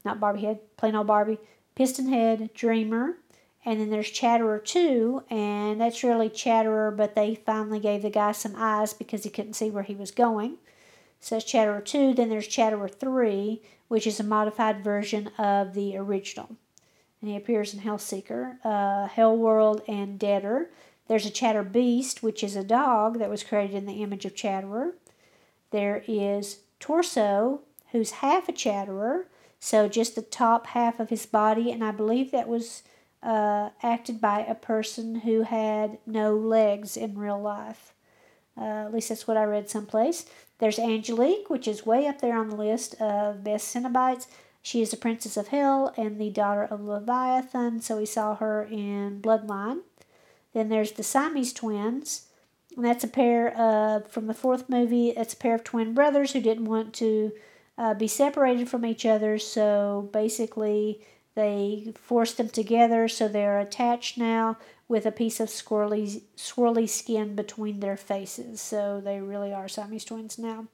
not 0.05 0.21
Barbie 0.21 0.43
Head, 0.45 0.59
plain 0.77 0.95
old 0.95 1.07
Barbie, 1.07 1.39
Piston 1.75 2.07
Head, 2.07 2.49
Dreamer, 2.53 3.17
and 3.65 3.81
then 3.81 3.89
there's 3.89 4.09
Chatterer 4.09 4.59
2, 4.59 5.23
and 5.29 5.81
that's 5.81 6.01
really 6.01 6.29
Chatterer, 6.29 6.89
but 6.89 7.13
they 7.13 7.35
finally 7.35 7.81
gave 7.81 8.03
the 8.03 8.09
guy 8.09 8.31
some 8.31 8.53
eyes 8.55 8.93
because 8.93 9.25
he 9.25 9.29
couldn't 9.29 9.55
see 9.55 9.69
where 9.69 9.83
he 9.83 9.95
was 9.95 10.11
going. 10.11 10.59
So 11.19 11.35
that's 11.35 11.43
Chatterer 11.43 11.81
2. 11.81 12.13
Then 12.13 12.29
there's 12.29 12.47
Chatterer 12.47 12.87
3, 12.87 13.61
which 13.89 14.07
is 14.07 14.21
a 14.21 14.23
modified 14.23 14.81
version 14.81 15.27
of 15.37 15.73
the 15.73 15.97
original 15.97 16.55
and 17.27 17.33
he 17.33 17.41
appears 17.41 17.73
in 17.73 17.81
Hellseeker, 17.81 18.55
uh, 18.63 19.09
Hellworld, 19.09 19.81
and 19.85 20.17
Deader. 20.17 20.69
There's 21.09 21.25
a 21.25 21.29
Chatter 21.29 21.61
Beast, 21.61 22.23
which 22.23 22.41
is 22.41 22.55
a 22.55 22.63
dog 22.63 23.19
that 23.19 23.29
was 23.29 23.43
created 23.43 23.75
in 23.75 23.85
the 23.85 24.01
image 24.01 24.23
of 24.23 24.33
Chatterer. 24.33 24.93
There 25.71 26.05
is 26.07 26.59
Torso, 26.79 27.59
who's 27.91 28.11
half 28.11 28.47
a 28.47 28.53
Chatterer, 28.53 29.27
so 29.59 29.89
just 29.89 30.15
the 30.15 30.21
top 30.21 30.67
half 30.67 31.01
of 31.01 31.09
his 31.09 31.25
body, 31.25 31.69
and 31.69 31.83
I 31.83 31.91
believe 31.91 32.31
that 32.31 32.47
was 32.47 32.83
uh, 33.21 33.71
acted 33.83 34.21
by 34.21 34.45
a 34.45 34.55
person 34.55 35.15
who 35.15 35.41
had 35.41 35.97
no 36.05 36.33
legs 36.33 36.95
in 36.95 37.19
real 37.19 37.41
life. 37.41 37.91
Uh, 38.57 38.85
at 38.85 38.93
least 38.93 39.09
that's 39.09 39.27
what 39.27 39.35
I 39.35 39.43
read 39.43 39.69
someplace. 39.69 40.27
There's 40.59 40.79
Angelique, 40.79 41.49
which 41.49 41.67
is 41.67 41.85
way 41.85 42.07
up 42.07 42.21
there 42.21 42.37
on 42.37 42.47
the 42.47 42.55
list 42.55 42.95
of 43.01 43.43
best 43.43 43.75
Cenobites. 43.75 44.27
She 44.67 44.81
is 44.81 44.91
a 44.91 44.97
princess 44.97 45.37
of 45.37 45.47
hell 45.47 45.93
and 45.95 46.19
the 46.19 46.29
daughter 46.29 46.63
of 46.65 46.83
Leviathan, 46.83 47.79
so 47.79 47.95
we 47.95 48.05
saw 48.05 48.35
her 48.35 48.63
in 48.63 49.21
Bloodline. 49.21 49.83
Then 50.51 50.67
there's 50.67 50.91
the 50.91 51.03
Siamese 51.03 51.53
twins, 51.53 52.27
and 52.75 52.83
that's 52.83 53.05
a 53.05 53.07
pair 53.07 53.57
of, 53.57 54.11
from 54.11 54.27
the 54.27 54.33
fourth 54.33 54.67
movie, 54.67 55.11
it's 55.11 55.33
a 55.33 55.37
pair 55.37 55.55
of 55.55 55.63
twin 55.63 55.93
brothers 55.93 56.33
who 56.33 56.41
didn't 56.41 56.65
want 56.65 56.93
to 56.95 57.31
uh, 57.77 57.93
be 57.93 58.09
separated 58.09 58.67
from 58.67 58.85
each 58.85 59.05
other, 59.05 59.37
so 59.37 60.09
basically 60.11 60.99
they 61.35 61.93
forced 61.95 62.35
them 62.35 62.49
together, 62.49 63.07
so 63.07 63.29
they're 63.29 63.61
attached 63.61 64.17
now 64.17 64.57
with 64.89 65.05
a 65.05 65.13
piece 65.13 65.39
of 65.39 65.47
swirly, 65.47 66.23
swirly 66.35 66.89
skin 66.89 67.37
between 67.37 67.79
their 67.79 67.95
faces. 67.95 68.59
So 68.59 68.99
they 68.99 69.21
really 69.21 69.53
are 69.53 69.69
Siamese 69.69 70.03
twins 70.03 70.37
now. 70.37 70.67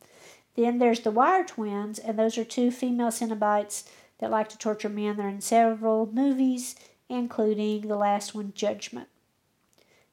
Then 0.55 0.77
there's 0.77 1.01
the 1.01 1.11
wire 1.11 1.43
twins, 1.43 1.97
and 1.99 2.17
those 2.17 2.37
are 2.37 2.43
two 2.43 2.69
female 2.69 3.09
Cenobites 3.09 3.83
that 4.19 4.31
like 4.31 4.49
to 4.49 4.57
torture 4.57 4.89
men. 4.89 5.17
They're 5.17 5.27
in 5.27 5.41
several 5.41 6.09
movies, 6.11 6.75
including 7.09 7.87
the 7.87 7.95
last 7.95 8.35
one, 8.35 8.53
Judgment. 8.55 9.07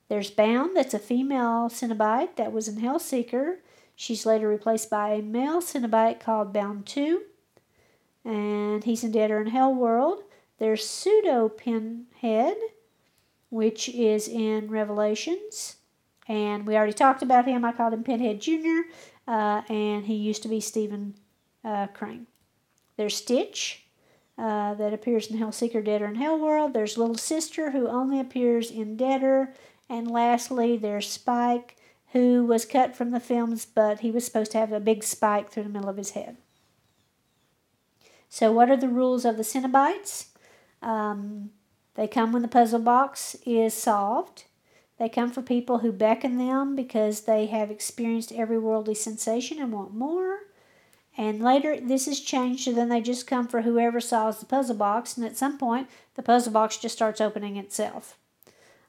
There's 0.09 0.31
Bound, 0.31 0.77
that's 0.77 0.95
a 0.95 0.99
female 0.99 1.69
Cenobite 1.69 2.37
that 2.37 2.53
was 2.53 2.67
in 2.67 2.77
Hellseeker. 2.77 3.59
She's 3.95 4.27
later 4.27 4.49
replaced 4.49 4.91
by 4.91 5.11
a 5.11 5.23
male 5.23 5.61
Cenobite 5.61 6.21
called 6.21 6.53
Bound 6.53 6.87
2, 6.87 7.23
and 8.25 8.83
he's 8.83 9.05
in 9.05 9.13
Dead 9.13 9.31
or 9.31 9.41
in 9.41 9.49
Hell 9.49 9.73
World. 9.73 10.25
There's 10.59 10.89
Pseudo 10.89 11.49
Pinhead, 11.49 12.57
which 13.51 13.89
is 13.91 14.27
in 14.27 14.69
Revelations, 14.69 15.77
and 16.27 16.67
we 16.67 16.77
already 16.77 16.93
talked 16.93 17.23
about 17.23 17.47
him. 17.47 17.65
I 17.65 17.73
called 17.73 17.93
him 17.93 18.03
Pinhead 18.03 18.41
Jr 18.41 18.91
uh, 19.31 19.63
and 19.69 20.07
he 20.07 20.15
used 20.15 20.43
to 20.43 20.49
be 20.49 20.61
Stephen 20.61 21.15
uh, 21.65 21.87
Craven. 21.89 22.27
There's 22.97 23.17
Stitch, 23.17 23.85
uh, 24.41 24.73
that 24.75 24.95
appears 24.95 25.31
in 25.31 25.39
Hellseeker, 25.39 25.85
Deader, 25.85 26.07
and 26.07 26.17
Hellworld. 26.17 26.73
There's 26.73 26.97
Little 26.97 27.19
Sister, 27.19 27.73
who 27.73 27.89
only 27.89 28.19
appears 28.19 28.71
in 28.71 28.97
Deader. 28.97 29.53
And 29.89 30.11
lastly, 30.11 30.79
there's 30.79 31.11
Spike, 31.11 31.77
who 32.13 32.47
was 32.47 32.65
cut 32.65 32.97
from 32.97 33.11
the 33.11 33.21
films, 33.21 33.67
but 33.67 34.01
he 34.01 34.11
was 34.11 34.25
supposed 34.25 34.53
to 34.53 34.59
have 34.59 34.73
a 34.73 34.81
big 34.81 35.05
spike 35.05 35.51
through 35.51 35.65
the 35.65 35.69
middle 35.69 35.91
of 35.91 35.99
his 35.99 36.13
head. 36.13 36.39
So, 38.31 38.51
what 38.51 38.71
are 38.71 38.79
the 38.79 38.89
rules 38.89 39.27
of 39.27 39.37
the 39.37 39.43
Cenobites? 39.43 40.29
Um, 40.81 41.51
they 41.95 42.09
come 42.09 42.33
when 42.33 42.41
the 42.43 42.49
puzzle 42.49 42.81
box 42.81 43.37
is 43.45 43.75
solved. 43.75 44.45
They 45.01 45.09
come 45.09 45.31
for 45.31 45.41
people 45.41 45.79
who 45.79 45.93
beckon 45.93 46.37
them 46.37 46.77
because 46.77 47.23
they 47.23 47.47
have 47.47 47.71
experienced 47.71 48.33
every 48.33 48.59
worldly 48.59 48.95
sensation 48.95 49.59
and 49.59 49.73
want 49.73 49.95
more. 49.95 50.41
And 51.17 51.43
later, 51.43 51.81
this 51.81 52.07
is 52.07 52.21
changed, 52.21 52.65
so 52.65 52.73
then 52.73 52.91
they 52.91 53.01
just 53.01 53.27
come 53.27 53.49
for 53.49 53.63
whoever 53.63 53.99
solves 53.99 54.41
the 54.41 54.45
puzzle 54.45 54.77
box, 54.77 55.17
and 55.17 55.25
at 55.25 55.39
some 55.39 55.57
point, 55.57 55.89
the 56.17 56.23
puzzle 56.23 56.53
box 56.53 56.77
just 56.77 56.95
starts 56.95 57.19
opening 57.19 57.57
itself. 57.57 58.19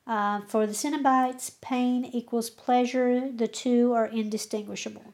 Uh, 0.05 0.41
for 0.41 0.67
the 0.67 0.73
Cenobites, 0.73 1.49
pain 1.61 2.03
equals 2.03 2.49
pleasure. 2.49 3.31
The 3.33 3.47
two 3.47 3.93
are 3.93 4.07
indistinguishable. 4.07 5.13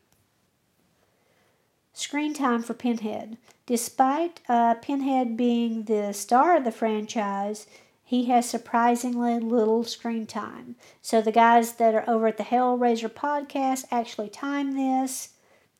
Screen 1.93 2.33
time 2.33 2.63
for 2.63 2.73
Pinhead. 2.73 3.37
Despite 3.67 4.39
uh, 4.49 4.73
Pinhead 4.81 5.37
being 5.37 5.83
the 5.83 6.11
star 6.13 6.57
of 6.57 6.63
the 6.63 6.71
franchise, 6.71 7.67
he 8.07 8.27
has 8.27 8.49
surprisingly 8.49 9.37
little 9.37 9.83
screen 9.83 10.25
time. 10.25 10.77
So 11.01 11.21
the 11.21 11.29
guys 11.33 11.73
that 11.73 11.93
are 11.93 12.09
over 12.09 12.27
at 12.27 12.37
the 12.37 12.43
Hellraiser 12.43 13.09
podcast 13.09 13.83
actually 13.91 14.29
time 14.29 14.77
this. 14.77 15.31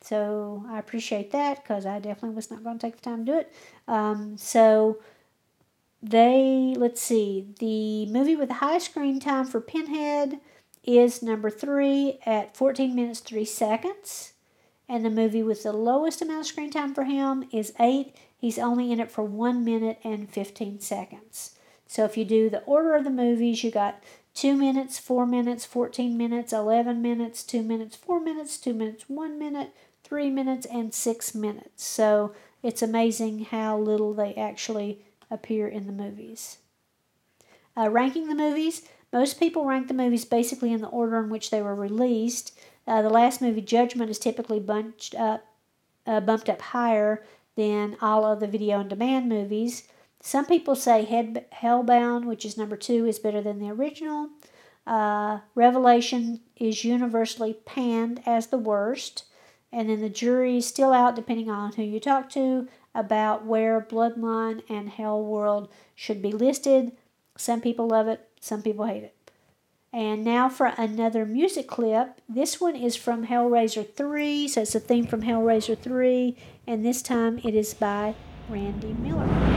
So 0.02 0.66
I 0.68 0.78
appreciate 0.78 1.32
that 1.32 1.64
because 1.64 1.86
I 1.86 2.00
definitely 2.00 2.36
was 2.36 2.52
not 2.52 2.66
going 2.66 2.80
to 2.80 2.86
take 2.86 2.98
the 2.98 3.02
time 3.02 3.26
to 3.26 3.32
do 3.32 3.38
it. 3.40 3.54
Um, 3.88 4.38
so 4.38 5.00
they, 6.04 6.76
let's 6.78 7.02
see, 7.02 7.48
the 7.60 8.08
movie 8.08 8.36
with 8.36 8.50
the 8.50 8.56
highest 8.56 8.88
screen 8.88 9.22
time 9.22 9.46
for 9.46 9.62
Pinhead 9.62 10.42
is 10.84 11.24
number 11.24 11.50
three 11.50 12.20
at 12.26 12.58
14 12.58 12.94
minutes 12.94 13.22
3 13.22 13.46
seconds. 13.46 14.34
And 14.90 15.06
the 15.06 15.10
movie 15.10 15.44
with 15.44 15.64
the 15.64 15.72
lowest 15.72 16.22
amount 16.22 16.42
of 16.42 16.48
screen 16.48 16.72
time 16.72 16.94
for 16.94 17.06
him 17.06 17.46
is 17.54 17.72
eight. 17.80 18.18
He's 18.38 18.60
only 18.60 18.92
in 18.92 19.00
it 19.00 19.12
for 19.12 19.24
one 19.24 19.64
minute 19.64 20.00
and 20.04 20.30
15 20.30 20.82
seconds. 20.82 21.57
So 21.88 22.04
if 22.06 22.18
you 22.18 22.26
do 22.26 22.50
the 22.50 22.64
order 22.64 22.96
of 22.96 23.04
the 23.04 23.10
movies, 23.10 23.64
you 23.64 23.72
got 23.72 24.04
2 24.36 24.56
minutes, 24.56 25.00
4 25.00 25.26
minutes, 25.26 25.66
14 25.66 26.18
minutes, 26.18 26.54
11 26.54 27.02
minutes, 27.02 27.44
2 27.44 27.64
minutes, 27.64 27.96
4 27.96 28.20
minutes, 28.20 28.58
2 28.58 28.74
minutes, 28.74 29.06
1 29.08 29.40
minute, 29.40 29.72
3 30.04 30.30
minutes, 30.30 30.68
and 30.68 30.94
6 30.94 31.36
minutes. 31.36 31.84
So 31.84 32.34
it's 32.62 32.82
amazing 32.82 33.46
how 33.46 33.80
little 33.80 34.14
they 34.14 34.36
actually 34.36 35.06
appear 35.32 35.68
in 35.68 35.88
the 35.88 35.92
movies. 35.92 36.58
Uh, 37.76 37.90
ranking 37.90 38.28
the 38.28 38.36
movies, 38.36 38.84
most 39.14 39.40
people 39.40 39.66
rank 39.66 39.88
the 39.88 39.94
movies 39.94 40.26
basically 40.26 40.74
in 40.74 40.82
the 40.82 40.88
order 40.88 41.20
in 41.20 41.30
which 41.30 41.50
they 41.50 41.62
were 41.62 41.76
released. 41.76 42.58
Uh, 42.86 43.02
the 43.02 43.10
last 43.10 43.42
movie, 43.42 43.62
Judgment, 43.62 44.10
is 44.10 44.20
typically 44.20 44.60
bunched 44.60 45.16
up, 45.16 45.46
uh, 46.06 46.20
bumped 46.20 46.50
up 46.50 46.62
higher 46.62 47.24
than 47.56 47.98
all 48.02 48.26
of 48.26 48.40
the 48.40 48.48
video 48.48 48.80
on 48.80 48.88
demand 48.88 49.30
movies. 49.30 49.88
Some 50.22 50.45
people 50.45 50.76
say 50.76 51.05
Head, 51.05 51.45
Hellbound, 51.61 52.26
which 52.26 52.45
is 52.45 52.57
number 52.57 52.76
two, 52.76 53.05
is 53.05 53.20
better 53.20 53.41
than 53.41 53.59
the 53.59 53.70
original. 53.70 54.30
Uh, 54.86 55.39
Revelation 55.53 56.41
is 56.55 56.84
universally 56.84 57.53
panned 57.65 58.22
as 58.26 58.47
the 58.47 58.57
worst. 58.57 59.26
And 59.72 59.89
then 59.89 60.01
the 60.01 60.09
jury 60.09 60.57
is 60.57 60.65
still 60.65 60.93
out, 60.93 61.15
depending 61.15 61.49
on 61.49 61.74
who 61.74 61.84
you 61.84 61.99
talk 61.99 62.30
to, 62.32 62.68
about 62.95 63.45
where 63.45 63.82
Bloodline 63.82 64.63
and 64.70 64.89
Hell 64.89 65.22
World 65.22 65.70
should 65.93 66.22
be 66.22 66.32
listed. 66.32 66.93
Some 67.38 67.61
people 67.61 67.88
love 67.88 68.07
it, 68.07 68.28
some 68.39 68.61
people 68.61 68.86
hate 68.86 69.03
it. 69.03 69.13
And 69.93 70.24
now 70.24 70.49
for 70.49 70.74
another 70.78 71.26
music 71.26 71.68
clip. 71.68 72.22
This 72.28 72.59
one 72.59 72.76
is 72.76 72.95
from 72.95 73.28
Hellraiser 73.28 73.88
3, 73.93 74.47
so 74.47 74.61
it's 74.61 74.76
a 74.76 74.80
theme 74.80 75.07
from 75.07 75.22
Hellraiser 75.22 75.78
3, 75.78 76.38
and 76.65 76.86
this 76.86 77.01
time 77.01 77.39
it 77.43 77.55
is 77.55 77.74
by 77.74 78.15
Randy 78.49 78.93
Miller. 78.93 79.57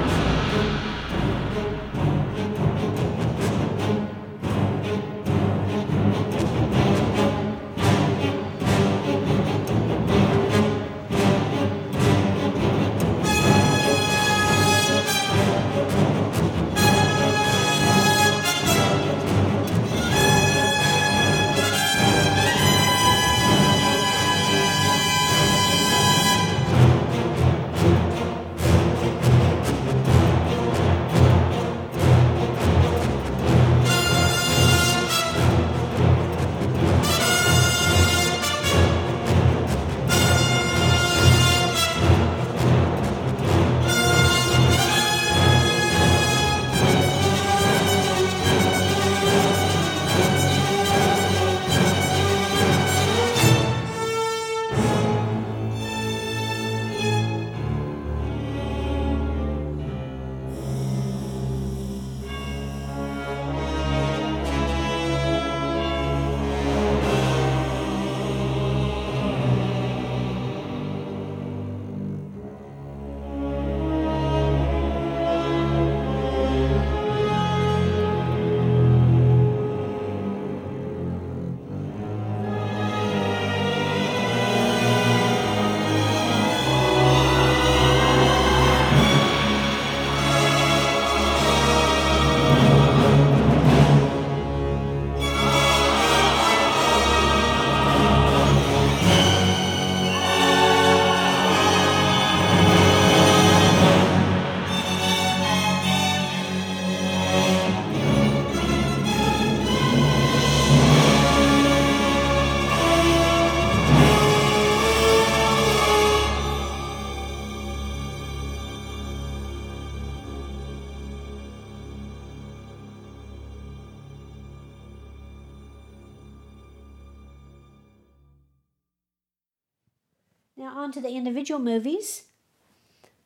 The 131.00 131.10
individual 131.10 131.60
movies. 131.60 132.24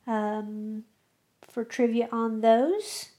Um, 0.06 0.84
for 1.48 1.64
trivia 1.64 2.08
on 2.10 2.40
those, 2.40 3.10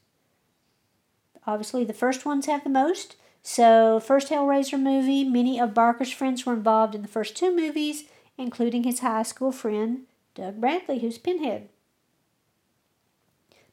obviously 1.47 1.83
the 1.83 1.93
first 1.93 2.25
ones 2.25 2.45
have 2.45 2.63
the 2.63 2.69
most. 2.69 3.15
So, 3.41 3.99
first 3.99 4.29
Hellraiser 4.29 4.79
movie, 4.79 5.23
many 5.23 5.59
of 5.59 5.73
Barker's 5.73 6.11
friends 6.11 6.45
were 6.45 6.53
involved 6.53 6.95
in 6.95 7.03
the 7.03 7.07
first 7.07 7.37
two 7.37 7.55
movies, 7.55 8.05
including 8.37 8.83
his 8.83 8.99
high 8.99 9.23
school 9.23 9.51
friend, 9.51 10.01
Doug 10.33 10.59
Bradley, 10.59 10.99
who's 10.99 11.19
Pinhead. 11.19 11.69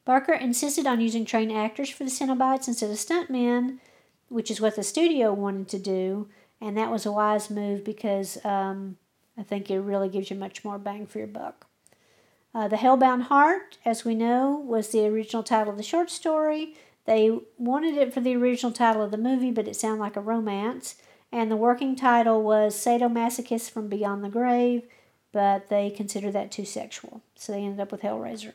Barker 0.05 0.33
insisted 0.33 0.85
on 0.85 1.01
using 1.01 1.25
trained 1.25 1.51
actors 1.51 1.89
for 1.89 2.03
the 2.03 2.11
Cenobites 2.11 2.67
instead 2.67 2.91
of 2.91 2.97
stuntmen, 2.97 3.79
which 4.29 4.51
is 4.51 4.61
what 4.61 4.75
the 4.75 4.83
studio 4.83 5.33
wanted 5.33 5.69
to 5.69 5.79
do, 5.79 6.27
and 6.61 6.77
that 6.77 6.91
was 6.91 7.05
a 7.05 7.11
wise 7.11 7.49
move 7.49 7.83
because 7.83 8.37
um, 8.45 8.97
I 9.37 9.43
think 9.43 9.69
it 9.69 9.79
really 9.79 10.09
gives 10.09 10.29
you 10.29 10.35
much 10.35 10.63
more 10.63 10.77
bang 10.77 11.07
for 11.07 11.17
your 11.17 11.27
buck. 11.27 11.67
Uh, 12.55 12.67
the 12.67 12.75
Hellbound 12.75 13.23
Heart, 13.23 13.79
as 13.83 14.05
we 14.05 14.13
know, 14.13 14.63
was 14.63 14.89
the 14.89 15.07
original 15.07 15.41
title 15.41 15.71
of 15.71 15.77
the 15.77 15.83
short 15.83 16.11
story. 16.11 16.75
They 17.05 17.39
wanted 17.57 17.97
it 17.97 18.13
for 18.13 18.21
the 18.21 18.35
original 18.35 18.71
title 18.71 19.01
of 19.01 19.11
the 19.11 19.17
movie, 19.17 19.51
but 19.51 19.67
it 19.67 19.75
sounded 19.75 20.01
like 20.01 20.15
a 20.15 20.21
romance. 20.21 20.95
And 21.31 21.49
the 21.49 21.57
working 21.57 21.95
title 21.95 22.43
was 22.43 22.75
Sadomasochist 22.75 23.71
from 23.71 23.87
Beyond 23.87 24.23
the 24.23 24.29
Grave, 24.29 24.83
but 25.31 25.69
they 25.69 25.89
considered 25.89 26.33
that 26.33 26.51
too 26.51 26.63
sexual. 26.63 27.21
So 27.35 27.51
they 27.51 27.63
ended 27.63 27.79
up 27.79 27.91
with 27.91 28.01
Hellraiser. 28.01 28.53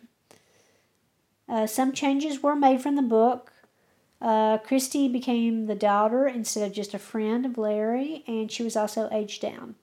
Uh, 1.49 1.67
some 1.67 1.93
changes 1.93 2.43
were 2.43 2.55
made 2.55 2.81
from 2.81 2.95
the 2.95 3.03
book. 3.03 3.53
Uh, 4.21 4.59
Kirsty 4.59 5.09
became 5.09 5.67
the 5.67 5.75
daughter 5.75 6.27
instead 6.29 6.67
of 6.69 6.75
just 6.75 6.95
a 6.95 6.99
friend 6.99 7.45
of 7.45 7.59
Larry, 7.59 8.23
and 8.29 8.51
she 8.51 8.63
was 8.63 8.77
also 8.77 9.09
aged 9.11 9.43
down. 9.43 9.75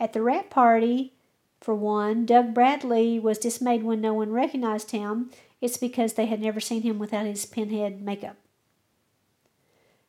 At 0.00 0.14
the 0.14 0.22
wrap 0.22 0.48
party, 0.48 1.12
for 1.60 1.74
one, 1.74 2.24
Doug 2.24 2.54
Bradley 2.54 3.18
was 3.18 3.38
dismayed 3.38 3.82
when 3.82 4.00
no 4.00 4.14
one 4.14 4.32
recognized 4.32 4.92
him. 4.92 5.30
It's 5.60 5.76
because 5.76 6.14
they 6.14 6.24
had 6.24 6.40
never 6.40 6.58
seen 6.58 6.80
him 6.82 6.98
without 6.98 7.26
his 7.26 7.44
pinhead 7.44 8.00
makeup. 8.00 8.36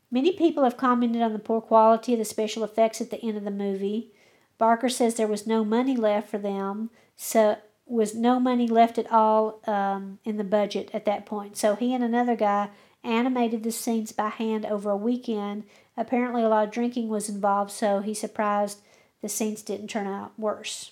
Many 0.10 0.32
people 0.32 0.64
have 0.64 0.78
commented 0.78 1.22
on 1.22 1.34
the 1.34 1.40
poor 1.40 1.60
quality 1.60 2.14
of 2.14 2.20
the 2.20 2.26
special 2.26 2.64
effects 2.64 3.02
at 3.02 3.10
the 3.10 3.22
end 3.22 3.38
of 3.38 3.44
the 3.44 3.52
movie. 3.52 4.12
Barker 4.58 4.90
says 4.90 5.16
there 5.16 5.28
was 5.28 5.46
no 5.46 5.66
money 5.66 5.98
left 5.98 6.30
for 6.30 6.38
them, 6.38 6.90
so 7.18 7.58
was 7.86 8.16
no 8.16 8.40
money 8.40 8.68
left 8.68 8.98
at 8.98 9.12
all 9.12 9.60
um, 9.68 10.20
in 10.24 10.38
the 10.38 10.44
budget 10.46 10.90
at 10.94 11.04
that 11.06 11.26
point. 11.26 11.58
So 11.58 11.76
he 11.76 11.94
and 11.94 12.04
another 12.04 12.38
guy 12.38 12.70
animated 13.04 13.64
the 13.64 13.72
scenes 13.72 14.14
by 14.14 14.30
hand 14.30 14.66
over 14.66 14.92
a 14.92 14.98
weekend. 14.98 15.64
Apparently, 15.98 16.44
a 16.44 16.50
lot 16.50 16.66
of 16.66 16.72
drinking 16.72 17.10
was 17.10 17.28
involved, 17.28 17.72
so 17.72 18.00
he 18.00 18.14
surprised 18.14 18.82
the 19.22 19.30
scenes 19.30 19.62
didn't 19.62 19.90
turn 19.90 20.08
out 20.08 20.38
worse. 20.38 20.92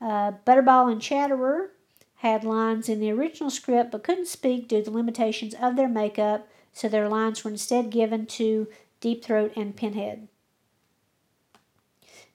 Uh, 0.00 0.32
Butterball 0.46 0.90
and 0.90 1.00
Chatterer 1.00 1.70
had 2.16 2.44
lines 2.44 2.88
in 2.88 3.00
the 3.00 3.10
original 3.10 3.50
script 3.50 3.90
but 3.90 4.04
couldn't 4.04 4.28
speak 4.28 4.68
due 4.68 4.78
to 4.78 4.90
the 4.90 4.96
limitations 4.96 5.54
of 5.60 5.76
their 5.76 5.88
makeup, 5.88 6.48
so 6.72 6.88
their 6.88 7.08
lines 7.08 7.44
were 7.44 7.50
instead 7.50 7.90
given 7.90 8.26
to 8.26 8.68
Deep 9.00 9.24
Throat 9.24 9.52
and 9.56 9.76
Pinhead. 9.76 10.28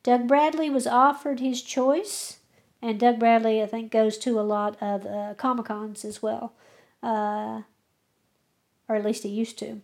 Doug 0.04 0.28
Bradley 0.28 0.70
was 0.70 0.88
offered 0.88 1.40
his 1.40 1.62
choice, 1.62 2.40
and 2.82 3.00
Doug 3.00 3.20
Bradley, 3.20 3.62
I 3.62 3.66
think, 3.66 3.92
goes 3.92 4.18
to 4.20 4.40
a 4.40 4.42
lot 4.42 4.78
of 4.82 5.06
uh, 5.06 5.34
Comic 5.36 5.66
Cons 5.66 6.06
as 6.06 6.22
well, 6.22 6.54
uh, 7.04 7.64
or 8.88 8.96
at 8.96 9.04
least 9.06 9.24
he 9.24 9.30
used 9.30 9.60
to. 9.60 9.82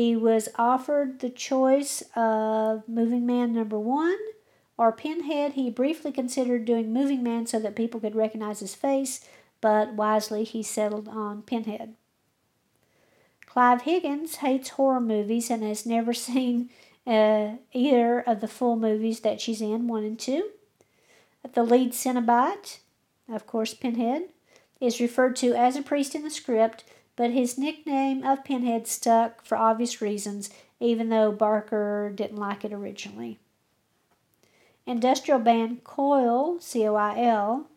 He 0.00 0.16
was 0.16 0.48
offered 0.56 1.20
the 1.20 1.28
choice 1.28 2.02
of 2.16 2.88
Moving 2.88 3.26
Man 3.26 3.52
number 3.52 3.78
one 3.78 4.16
or 4.78 4.92
Pinhead. 4.92 5.52
He 5.52 5.68
briefly 5.68 6.10
considered 6.10 6.64
doing 6.64 6.90
Moving 6.90 7.22
Man 7.22 7.44
so 7.44 7.58
that 7.58 7.76
people 7.76 8.00
could 8.00 8.14
recognize 8.14 8.60
his 8.60 8.74
face, 8.74 9.20
but 9.60 9.92
wisely 9.92 10.44
he 10.44 10.62
settled 10.62 11.06
on 11.06 11.42
Pinhead. 11.42 11.96
Clare 13.44 13.76
Higgins 13.76 14.36
hates 14.36 14.70
horror 14.70 15.02
movies 15.02 15.50
and 15.50 15.62
has 15.62 15.84
never 15.84 16.14
seen 16.28 16.70
uh, 17.06 17.56
either 17.74 18.20
of 18.20 18.40
the 18.40 18.48
full 18.48 18.76
movies 18.76 19.20
that 19.20 19.38
she's 19.38 19.60
in, 19.60 19.86
one 19.86 20.04
and 20.04 20.18
two. 20.18 20.48
The 21.52 21.62
lead 21.62 21.92
Cenobite, 21.92 22.78
of 23.30 23.46
course, 23.46 23.74
Pinhead, 23.74 24.30
is 24.80 24.98
referred 24.98 25.36
to 25.36 25.52
as 25.52 25.76
a 25.76 25.82
priest 25.82 26.14
in 26.14 26.22
the 26.22 26.30
script, 26.30 26.84
but 27.20 27.32
his 27.32 27.58
nickname 27.58 28.24
of 28.24 28.44
Pinhead 28.44 28.86
stuck 28.86 29.44
for 29.44 29.58
obvious 29.58 30.00
reasons, 30.00 30.48
even 30.80 31.10
though 31.10 31.30
Barker 31.30 32.10
didn't 32.14 32.38
like 32.38 32.64
it 32.64 32.72
originally. 32.72 33.38
Industrial 34.86 35.38
band 35.38 35.84
Coil, 35.84 36.58
C 36.60 36.88
O 36.88 36.94
I 36.94 37.22
L, 37.22 37.68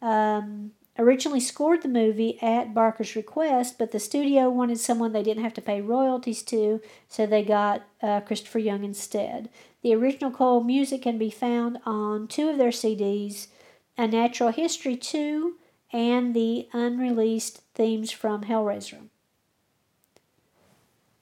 um, 0.00 0.70
originally 0.96 1.40
scored 1.40 1.82
the 1.82 1.88
movie 1.88 2.40
at 2.40 2.72
Barker's 2.72 3.16
request, 3.16 3.78
but 3.78 3.90
the 3.90 3.98
studio 3.98 4.48
wanted 4.48 4.78
someone 4.78 5.12
they 5.12 5.24
didn't 5.24 5.42
have 5.42 5.54
to 5.54 5.60
pay 5.60 5.80
royalties 5.80 6.44
to, 6.44 6.80
so 7.08 7.26
they 7.26 7.42
got 7.42 7.82
uh, 8.00 8.20
Christopher 8.20 8.60
Young 8.60 8.84
instead. 8.84 9.48
The 9.82 9.92
original 9.92 10.30
Coil 10.30 10.62
music 10.62 11.02
can 11.02 11.18
be 11.18 11.30
found 11.30 11.78
on 11.84 12.28
two 12.28 12.48
of 12.48 12.58
their 12.58 12.68
CDs 12.68 13.48
A 13.98 14.06
Natural 14.06 14.52
History 14.52 14.96
2 14.96 15.56
and 15.92 16.32
the 16.32 16.68
unreleased 16.72 17.63
themes 17.74 18.10
from 18.10 18.44
Hellraiser. 18.44 19.08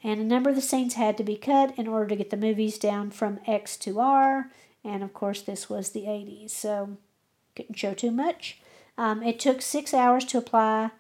And 0.05 0.21
a 0.21 0.25
number 0.25 0.51
of 0.51 0.57
the 0.57 0.63
scenes 0.63 0.95
had 0.95 1.17
to 1.17 1.25
be 1.25 1.37
cut 1.37 1.79
in 1.79 1.87
order 1.87 2.09
to 2.09 2.17
get 2.17 2.31
the 2.31 2.37
movies 2.37 2.79
down 2.79 3.11
from 3.11 3.41
X 3.47 3.77
to 3.79 4.01
R, 4.01 4.51
and 4.85 5.03
of 5.03 5.15
course, 5.15 5.43
this 5.43 5.71
was 5.71 5.91
the 5.91 6.03
80s, 6.03 6.51
so 6.51 6.97
couldn't 7.55 7.77
show 7.77 7.95
too 7.95 8.11
much. 8.11 8.59
Um, 8.99 9.23
it 9.23 9.39
took 9.39 9.63
six 9.63 9.95
hours 9.95 10.25
to 10.27 10.39
apply 10.39 10.91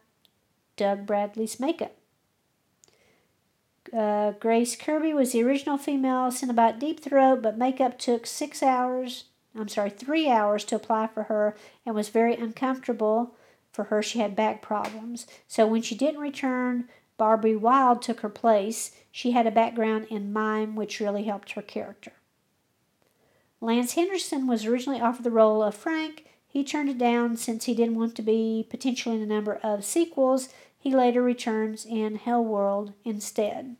Doug 0.76 1.06
Bradley's 1.06 1.58
makeup. 1.58 1.94
Uh, 3.92 4.32
Grace 4.32 4.76
Kirby 4.76 5.12
was 5.12 5.32
the 5.32 5.42
original 5.42 5.76
female 5.76 6.30
Cenobite 6.30 6.78
Deep 6.78 7.00
Throat, 7.00 7.42
but 7.42 7.58
makeup 7.58 7.98
took 7.98 8.26
six 8.26 8.62
hours, 8.62 9.24
I'm 9.54 9.68
sorry, 9.68 9.90
three 9.90 10.30
hours 10.30 10.64
to 10.66 10.76
apply 10.76 11.08
for 11.08 11.24
her 11.24 11.56
and 11.84 11.94
was 11.94 12.08
very 12.08 12.34
uncomfortable 12.34 13.34
for 13.72 13.84
her. 13.84 14.02
She 14.02 14.18
had 14.18 14.36
back 14.36 14.62
problems. 14.62 15.26
So 15.48 15.66
when 15.66 15.82
she 15.82 15.94
didn't 15.94 16.20
return, 16.20 16.88
Barbie 17.16 17.56
Wilde 17.56 18.02
took 18.02 18.20
her 18.20 18.28
place. 18.28 18.92
She 19.10 19.32
had 19.32 19.46
a 19.46 19.50
background 19.50 20.06
in 20.10 20.32
mime, 20.32 20.76
which 20.76 21.00
really 21.00 21.24
helped 21.24 21.52
her 21.52 21.62
character. 21.62 22.12
Lance 23.60 23.94
Henriksen 23.94 24.46
was 24.46 24.64
originally 24.64 25.00
offered 25.00 25.24
the 25.24 25.30
role 25.30 25.62
of 25.62 25.74
Frank, 25.74 26.24
he 26.52 26.62
turned 26.62 26.90
it 26.90 26.98
down 26.98 27.38
since 27.38 27.64
he 27.64 27.74
didn't 27.74 27.94
want 27.94 28.14
to 28.16 28.22
be 28.22 28.66
potentially 28.68 29.16
in 29.16 29.22
a 29.22 29.26
number 29.26 29.54
of 29.62 29.86
sequels. 29.86 30.50
He 30.78 30.94
later 30.94 31.22
returns 31.22 31.86
in 31.86 32.18
Hellworld 32.18 32.92
instead. 33.06 33.76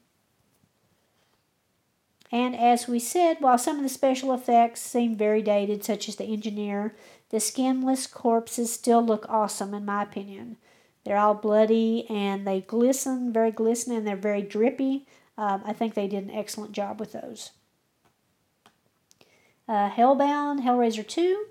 And 2.31 2.57
as 2.57 2.89
we 2.89 2.99
said, 2.99 3.37
while 3.41 3.59
some 3.59 3.77
of 3.77 3.83
the 3.83 3.91
special 3.91 4.33
effects 4.33 4.81
seem 4.81 5.17
very 5.17 5.43
dated, 5.43 5.85
such 5.85 6.09
as 6.09 6.17
the 6.17 6.25
engineer, 6.25 6.95
the 7.33 7.41
skinless 7.41 8.07
corpses 8.07 8.73
still 8.73 9.05
look 9.05 9.27
awesome, 9.29 9.75
in 9.75 9.85
my 9.85 10.03
opinion. 10.03 10.59
They're 11.05 11.17
all 11.17 11.35
bloody 11.35 12.07
and 12.09 12.47
they 12.47 12.61
glisten, 12.61 13.33
very 13.33 13.51
glistening, 13.51 13.99
and 13.99 14.07
they're 14.07 14.17
very 14.17 14.43
drippy. 14.43 15.07
Um, 15.37 15.63
I 15.65 15.73
think 15.73 15.95
they 15.95 16.07
did 16.07 16.25
an 16.25 16.31
excellent 16.31 16.73
job 16.73 17.01
with 17.01 17.13
those. 17.13 17.51
Uh, 19.67 19.91
Hellbound, 19.91 20.61
Hellraiser 20.61 21.07
2, 21.07 21.47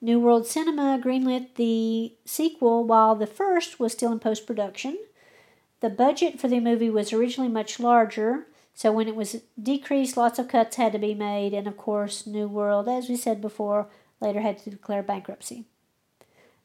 New 0.00 0.18
World 0.18 0.46
Cinema 0.46 0.98
greenlit 1.02 1.56
the 1.56 2.14
sequel 2.24 2.84
while 2.84 3.14
the 3.14 3.26
first 3.26 3.78
was 3.78 3.92
still 3.92 4.12
in 4.12 4.18
post 4.18 4.46
production. 4.46 4.96
The 5.80 5.90
budget 5.90 6.40
for 6.40 6.48
the 6.48 6.60
movie 6.60 6.90
was 6.90 7.12
originally 7.12 7.50
much 7.50 7.78
larger, 7.78 8.46
so 8.74 8.92
when 8.92 9.08
it 9.08 9.16
was 9.16 9.42
decreased, 9.60 10.16
lots 10.16 10.38
of 10.38 10.48
cuts 10.48 10.76
had 10.76 10.92
to 10.92 10.98
be 10.98 11.14
made, 11.14 11.52
and 11.52 11.66
of 11.66 11.76
course, 11.76 12.26
New 12.26 12.48
World, 12.48 12.88
as 12.88 13.08
we 13.08 13.16
said 13.16 13.40
before, 13.40 13.88
later 14.20 14.40
had 14.40 14.58
to 14.58 14.70
declare 14.70 15.02
bankruptcy. 15.02 15.64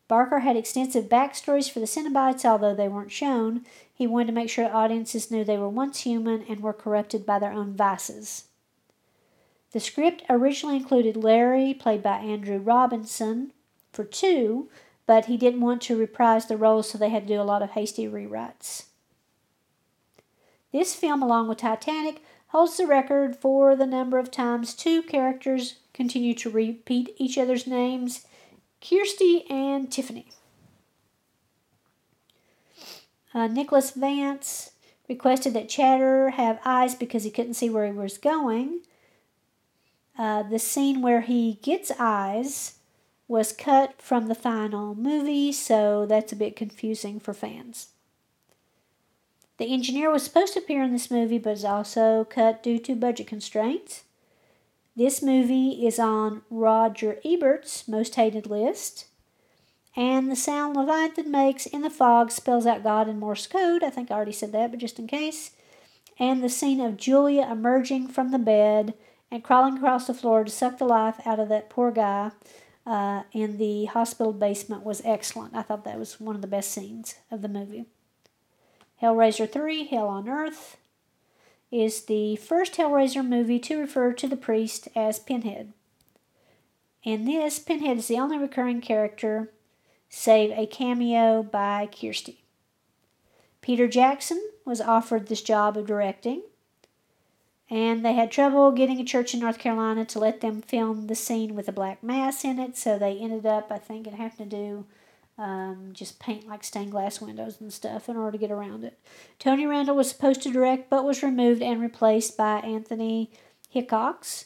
Barker 0.07 0.39
had 0.39 0.57
extensive 0.57 1.05
backstories 1.05 1.71
for 1.71 1.80
the 1.80 1.85
Cenobites, 1.85 2.45
although 2.45 2.75
they 2.75 2.88
weren't 2.88 3.11
shown. 3.11 3.65
He 3.93 4.05
wanted 4.05 4.27
to 4.27 4.34
make 4.34 4.49
sure 4.49 4.73
audiences 4.73 5.31
knew 5.31 5.43
they 5.43 5.57
were 5.57 5.69
once 5.69 6.01
human 6.01 6.43
and 6.49 6.59
were 6.59 6.73
corrupted 6.73 7.25
by 7.25 7.39
their 7.39 7.51
own 7.51 7.73
vices. 7.73 8.45
The 9.71 9.80
script 9.80 10.23
originally 10.30 10.75
included 10.75 11.17
Larry, 11.17 11.73
played 11.73 12.03
by 12.03 12.17
Andrew 12.17 12.59
Robinson, 12.59 13.53
for 13.91 14.03
two, 14.03 14.69
but 15.07 15.25
he 15.25 15.38
didn't 15.38 15.61
want 15.61 15.81
to 15.84 15.97
reprise 15.97 16.45
the 16.45 16.57
role, 16.57 16.84
so 16.84 16.97
they 16.97 17.09
had 17.09 17.27
to 17.27 17.34
do 17.34 17.41
a 17.41 17.43
lot 17.43 17.61
of 17.61 17.71
hasty 17.71 18.07
rewrites. 18.07 18.85
This 20.71 20.95
film, 20.95 21.23
along 21.23 21.47
with 21.47 21.59
Titanic, 21.59 22.21
holds 22.47 22.77
the 22.77 22.85
record 22.85 23.35
for 23.35 23.75
the 23.75 23.88
number 23.88 24.17
of 24.17 24.30
times 24.30 24.73
two 24.73 25.01
characters 25.01 25.77
continue 25.93 26.33
to 26.35 26.49
repeat 26.49 27.15
each 27.17 27.37
other's 27.37 27.67
names 27.67 28.25
Kirsty 28.81 29.45
and 29.49 29.91
Tiffany. 29.91 30.27
Uh, 33.33 33.47
Nicholas 33.47 33.91
Vance 33.91 34.71
requested 35.07 35.53
that 35.53 35.69
Chatter 35.69 36.31
have 36.31 36.59
eyes 36.65 36.95
because 36.95 37.23
he 37.23 37.31
couldn't 37.31 37.55
see 37.55 37.69
where 37.69 37.85
he 37.85 37.91
was 37.91 38.17
going. 38.17 38.81
Uh, 40.17 40.43
the 40.43 40.59
scene 40.59 41.01
where 41.01 41.21
he 41.21 41.59
gets 41.61 41.91
eyes 41.97 42.75
was 43.27 43.51
cut 43.51 44.01
from 44.01 44.27
the 44.27 44.35
final 44.35 44.93
movie, 44.93 45.51
so 45.51 46.05
that's 46.05 46.31
a 46.31 46.35
bit 46.35 46.55
confusing 46.55 47.19
for 47.19 47.33
fans. 47.33 47.87
The 49.57 49.71
engineer 49.71 50.11
was 50.11 50.23
supposed 50.23 50.53
to 50.53 50.59
appear 50.59 50.83
in 50.83 50.91
this 50.91 51.09
movie, 51.09 51.37
but 51.37 51.53
is 51.53 51.65
also 51.65 52.25
cut 52.25 52.61
due 52.61 52.79
to 52.79 52.95
budget 52.95 53.27
constraints. 53.27 54.03
This 54.95 55.23
movie 55.23 55.85
is 55.87 55.97
on 55.97 56.43
Roger 56.51 57.19
Ebert's 57.25 57.87
most 57.87 58.13
hated 58.13 58.45
list. 58.45 59.07
And 59.95 60.31
the 60.31 60.35
sound 60.35 60.75
Leviathan 60.75 61.31
makes 61.31 61.65
in 61.65 61.81
the 61.81 61.89
fog 61.89 62.29
spells 62.31 62.67
out 62.67 62.83
God 62.83 63.07
in 63.09 63.19
Morse 63.19 63.47
code. 63.47 63.83
I 63.83 63.89
think 63.89 64.11
I 64.11 64.15
already 64.15 64.31
said 64.31 64.51
that, 64.51 64.71
but 64.71 64.79
just 64.79 64.99
in 64.99 65.07
case. 65.07 65.51
And 66.19 66.43
the 66.43 66.49
scene 66.49 66.79
of 66.79 66.97
Julia 66.97 67.47
emerging 67.51 68.09
from 68.09 68.29
the 68.29 68.39
bed 68.39 68.93
and 69.31 69.43
crawling 69.43 69.77
across 69.77 70.05
the 70.05 70.13
floor 70.13 70.43
to 70.43 70.51
suck 70.51 70.77
the 70.77 70.85
life 70.85 71.19
out 71.25 71.39
of 71.39 71.49
that 71.49 71.71
poor 71.71 71.91
guy 71.91 72.31
uh, 72.85 73.23
in 73.31 73.57
the 73.57 73.85
hospital 73.85 74.31
basement 74.33 74.83
was 74.83 75.01
excellent. 75.03 75.55
I 75.55 75.63
thought 75.63 75.85
that 75.85 75.97
was 75.97 76.19
one 76.19 76.35
of 76.35 76.41
the 76.41 76.47
best 76.47 76.71
scenes 76.71 77.15
of 77.31 77.41
the 77.41 77.47
movie. 77.47 77.85
Hellraiser 79.01 79.51
3, 79.51 79.85
Hell 79.85 80.07
on 80.07 80.29
Earth, 80.29 80.77
is 81.73 82.03
the 82.05 82.35
first 82.35 82.75
Hellraiser 82.75 83.25
movie 83.27 83.59
to 83.59 83.79
refer 83.79 84.13
to 84.13 84.27
the 84.27 84.37
priest 84.37 84.87
as 84.95 85.17
Pinhead. 85.17 85.73
In 87.03 87.25
this, 87.25 87.57
Pinhead 87.57 87.97
is 87.97 88.07
the 88.07 88.19
only 88.19 88.37
recurring 88.37 88.79
character, 88.79 89.51
save 90.07 90.51
a 90.51 90.67
cameo 90.67 91.41
by 91.41 91.87
Kirsty. 91.87 92.43
Peter 93.61 93.87
Jackson 93.87 94.41
was 94.65 94.79
offered 94.79 95.27
this 95.27 95.41
job 95.41 95.75
of 95.75 95.87
directing, 95.87 96.43
and 97.69 98.05
they 98.05 98.13
had 98.13 98.29
trouble 98.29 98.71
getting 98.71 98.99
a 98.99 99.03
church 99.03 99.33
in 99.33 99.39
North 99.39 99.57
Carolina 99.57 100.05
to 100.05 100.19
let 100.19 100.41
them 100.41 100.61
film 100.61 101.07
the 101.07 101.15
scene 101.15 101.55
with 101.55 101.67
a 101.67 101.73
black 101.73 102.03
mass 102.03 102.45
in 102.45 102.59
it, 102.59 102.77
so 102.77 102.99
they 102.99 103.17
ended 103.17 103.47
up, 103.47 103.71
I 103.71 103.79
think, 103.79 104.05
it 104.05 104.13
having 104.13 104.49
to 104.49 104.55
do 104.55 104.85
um, 105.38 105.89
just 105.93 106.19
paint 106.19 106.47
like 106.47 106.64
stained 106.64 106.91
glass 106.91 107.19
windows 107.19 107.60
and 107.60 107.73
stuff 107.73 108.07
in 108.07 108.18
order 108.18 108.34
to 108.34 108.38
get 108.38 108.51
around 108.51 108.84
it. 108.84 108.99
Tony 109.39 109.65
Randel 109.65 109.95
was 109.95 110.10
supposed 110.10 110.41
to 110.43 110.51
direct, 110.51 110.89
but 110.89 111.05
was 111.05 111.23
removed 111.23 111.61
and 111.61 111.81
replaced 111.81 112.38
by 112.38 112.60
Anthony 112.60 113.31
Hickox. 113.69 114.45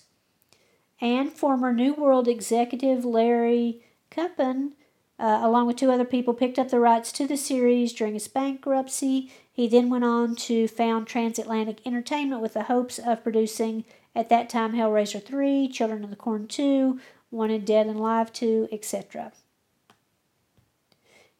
And 0.99 1.31
former 1.31 1.73
New 1.73 1.93
World 1.93 2.27
executive 2.27 3.05
Larry 3.05 3.81
Kuppin, 4.09 4.71
uh, 5.19 5.39
along 5.43 5.67
with 5.67 5.75
two 5.75 5.91
other 5.91 6.05
people, 6.05 6.33
picked 6.33 6.57
up 6.57 6.69
the 6.69 6.79
rights 6.79 7.11
to 7.13 7.27
the 7.27 7.37
series 7.37 7.93
during 7.93 8.15
its 8.15 8.27
bankruptcy 8.27 9.31
he 9.57 9.67
then 9.67 9.89
went 9.89 10.03
on 10.03 10.35
to 10.35 10.67
found 10.67 11.07
Transatlantic 11.07 11.79
Entertainment 11.83 12.43
with 12.43 12.53
the 12.53 12.65
hopes 12.65 12.99
of 12.99 13.23
producing 13.23 13.85
At 14.15 14.29
that 14.29 14.49
time, 14.49 14.73
Hellraiser 14.73 15.23
3, 15.23 15.67
Children 15.69 16.03
of 16.03 16.11
the 16.11 16.15
Corn 16.15 16.47
2, 16.47 16.99
Wanted 17.31 17.65
Dead 17.65 17.87
and 17.87 17.97
Alive 17.97 18.31
2, 18.31 18.69
etc. 18.71 19.31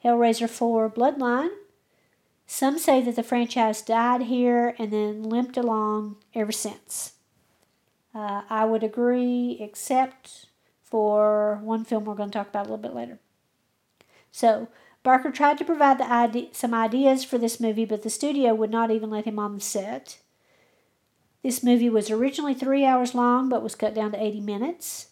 Hellraiser 0.04 0.50
4 0.50 0.90
Bloodline. 0.90 1.50
Some 2.46 2.78
say 2.78 3.02
that 3.02 3.16
the 3.16 3.24
franchise 3.24 3.82
died 3.82 4.24
here 4.24 4.74
and 4.80 4.92
then 4.92 5.24
limped 5.24 5.58
along 5.58 6.18
ever 6.34 6.52
since. 6.52 7.14
Uh, 8.16 8.44
I 8.50 8.66
would 8.66 8.84
agree, 8.84 9.58
except 9.60 10.48
for 10.84 11.60
one 11.62 11.84
film 11.84 12.06
we're 12.06 12.16
going 12.16 12.32
to 12.32 12.38
talk 12.38 12.50
about 12.50 12.68
a 12.68 12.70
little 12.70 12.78
bit 12.78 12.96
later. 12.96 13.20
So, 14.32 14.70
Barker 15.04 15.32
tried 15.32 15.58
to 15.58 15.66
provide 15.66 16.02
some 16.54 16.74
ideas 16.74 17.24
for 17.24 17.38
this 17.38 17.60
movie, 17.60 17.86
but 17.86 18.04
the 18.04 18.10
studio 18.10 18.54
would 18.54 18.72
not 18.72 18.92
even 18.92 19.10
let 19.10 19.26
him 19.26 19.40
on 19.40 19.56
the 19.56 19.62
set. 19.62 20.20
This 21.44 21.64
movie 21.64 21.90
was 21.90 22.10
originally 22.10 22.54
three 22.54 22.86
hours 22.86 23.14
long, 23.14 23.50
but 23.50 23.64
was 23.64 23.76
cut 23.76 23.94
down 23.94 24.12
to 24.12 24.22
80 24.22 24.42
minutes. 24.42 25.07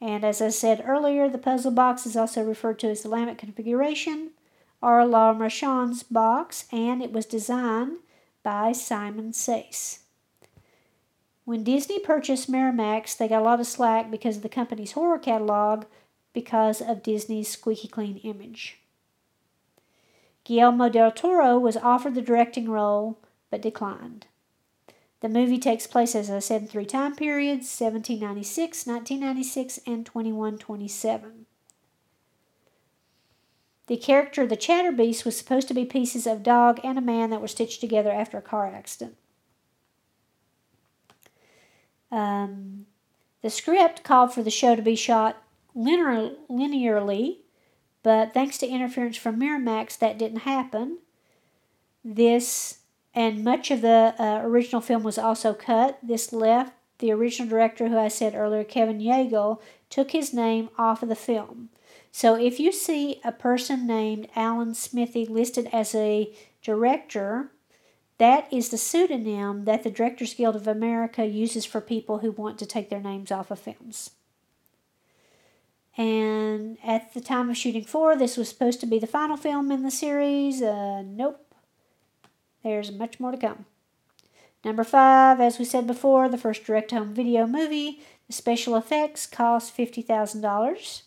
And 0.00 0.24
as 0.24 0.40
I 0.40 0.48
said 0.48 0.82
earlier, 0.86 1.28
the 1.28 1.38
puzzle 1.38 1.72
box 1.72 2.06
is 2.06 2.16
also 2.16 2.42
referred 2.42 2.78
to 2.80 2.88
as 2.88 3.02
the 3.02 3.08
Lemarchand 3.08 3.38
configuration, 3.38 4.30
or 4.80 5.00
Lemarchand's 5.00 6.02
box, 6.02 6.64
and 6.72 7.02
it 7.02 7.12
was 7.12 7.26
designed 7.26 7.98
by 8.42 8.72
Simon 8.72 9.32
Sayce. 9.32 10.00
When 11.44 11.64
Disney 11.64 11.98
purchased 11.98 12.50
Miramax, 12.50 13.16
they 13.16 13.28
got 13.28 13.42
a 13.42 13.44
lot 13.44 13.60
of 13.60 13.66
slack 13.66 14.10
because 14.10 14.36
of 14.36 14.42
the 14.42 14.48
company's 14.48 14.92
horror 14.92 15.18
catalog 15.18 15.84
because 16.32 16.80
of 16.80 17.02
Disney's 17.02 17.48
squeaky 17.48 17.88
clean 17.88 18.18
image. 18.18 18.78
Guillermo 20.44 20.88
del 20.88 21.10
Toro 21.10 21.58
was 21.58 21.76
offered 21.76 22.14
the 22.14 22.22
directing 22.22 22.70
role 22.70 23.18
but 23.50 23.60
declined. 23.60 24.26
The 25.20 25.28
movie 25.28 25.58
takes 25.58 25.86
place, 25.86 26.14
as 26.14 26.30
I 26.30 26.38
said, 26.38 26.62
in 26.62 26.68
three 26.68 26.86
time 26.86 27.14
periods 27.14 27.66
1796, 27.78 28.86
1996, 28.86 29.80
and 29.86 30.06
2127. 30.06 31.46
The 33.86 33.96
character, 33.96 34.46
the 34.46 34.56
Chatterbeast, 34.56 35.24
was 35.24 35.36
supposed 35.36 35.68
to 35.68 35.74
be 35.74 35.84
pieces 35.84 36.26
of 36.26 36.42
dog 36.42 36.80
and 36.82 36.96
a 36.96 37.02
man 37.02 37.30
that 37.30 37.40
were 37.40 37.48
stitched 37.48 37.80
together 37.80 38.12
after 38.12 38.38
a 38.38 38.42
car 38.42 38.66
accident. 38.66 39.16
Um, 42.10 42.86
the 43.42 43.50
script 43.50 44.02
called 44.02 44.32
for 44.32 44.42
the 44.42 44.50
show 44.50 44.74
to 44.74 44.82
be 44.82 44.96
shot 44.96 45.42
linear, 45.74 46.36
linearly, 46.48 47.38
but 48.02 48.32
thanks 48.32 48.58
to 48.58 48.68
interference 48.68 49.16
from 49.16 49.38
Miramax, 49.38 49.98
that 49.98 50.18
didn't 50.18 50.40
happen. 50.40 50.98
This 52.04 52.79
and 53.14 53.44
much 53.44 53.70
of 53.70 53.80
the 53.80 54.14
uh, 54.18 54.40
original 54.42 54.80
film 54.80 55.02
was 55.02 55.18
also 55.18 55.52
cut. 55.52 55.98
This 56.02 56.32
left 56.32 56.72
the 56.98 57.10
original 57.12 57.48
director, 57.48 57.88
who 57.88 57.98
I 57.98 58.08
said 58.08 58.34
earlier, 58.34 58.62
Kevin 58.62 59.00
Yagher, 59.00 59.58
took 59.88 60.12
his 60.12 60.32
name 60.32 60.68
off 60.78 61.02
of 61.02 61.08
the 61.08 61.16
film. 61.16 61.70
So 62.12 62.34
if 62.34 62.60
you 62.60 62.72
see 62.72 63.20
a 63.24 63.32
person 63.32 63.86
named 63.86 64.28
Alan 64.36 64.74
Smithee 64.74 65.26
listed 65.26 65.68
as 65.72 65.94
a 65.94 66.32
director, 66.62 67.50
that 68.18 68.52
is 68.52 68.68
the 68.68 68.78
pseudonym 68.78 69.64
that 69.64 69.82
the 69.82 69.90
Directors 69.90 70.34
Guild 70.34 70.56
of 70.56 70.68
America 70.68 71.24
uses 71.24 71.64
for 71.64 71.80
people 71.80 72.18
who 72.18 72.30
want 72.30 72.58
to 72.58 72.66
take 72.66 72.90
their 72.90 73.00
names 73.00 73.32
off 73.32 73.50
of 73.50 73.58
films. 73.58 74.10
And 75.96 76.78
at 76.84 77.14
the 77.14 77.20
time 77.20 77.50
of 77.50 77.56
shooting 77.56 77.84
four, 77.84 78.16
this 78.16 78.36
was 78.36 78.48
supposed 78.48 78.80
to 78.80 78.86
be 78.86 78.98
the 78.98 79.06
final 79.06 79.36
film 79.36 79.70
in 79.72 79.82
the 79.82 79.90
series. 79.90 80.62
Uh, 80.62 81.02
nope. 81.02 81.49
There's 82.62 82.92
much 82.92 83.18
more 83.18 83.32
to 83.32 83.36
come. 83.36 83.66
Number 84.64 84.84
five, 84.84 85.40
as 85.40 85.58
we 85.58 85.64
said 85.64 85.86
before, 85.86 86.28
the 86.28 86.36
first 86.36 86.64
direct 86.64 86.90
home 86.90 87.14
video 87.14 87.46
movie. 87.46 88.00
The 88.26 88.32
special 88.34 88.76
effects 88.76 89.26
cost 89.26 89.76
$50,000. 89.76 91.02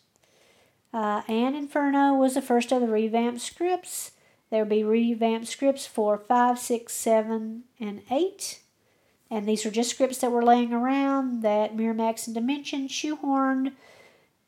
Uh, 0.93 1.21
and 1.27 1.55
Inferno 1.55 2.13
was 2.13 2.33
the 2.33 2.41
first 2.41 2.71
of 2.71 2.81
the 2.81 2.87
revamped 2.87 3.41
scripts. 3.41 4.11
There 4.49 4.63
will 4.63 4.69
be 4.69 4.83
revamped 4.83 5.47
scripts 5.47 5.85
for 5.87 6.17
5, 6.17 6.59
6, 6.59 6.93
7, 6.93 7.63
and 7.79 8.01
8. 8.09 8.59
And 9.31 9.47
these 9.47 9.65
are 9.65 9.71
just 9.71 9.89
scripts 9.89 10.19
that 10.19 10.31
were 10.31 10.43
laying 10.43 10.73
around 10.73 11.41
that 11.41 11.75
Miramax 11.75 12.27
and 12.27 12.35
Dimension 12.35 12.87
shoehorned 12.87 13.73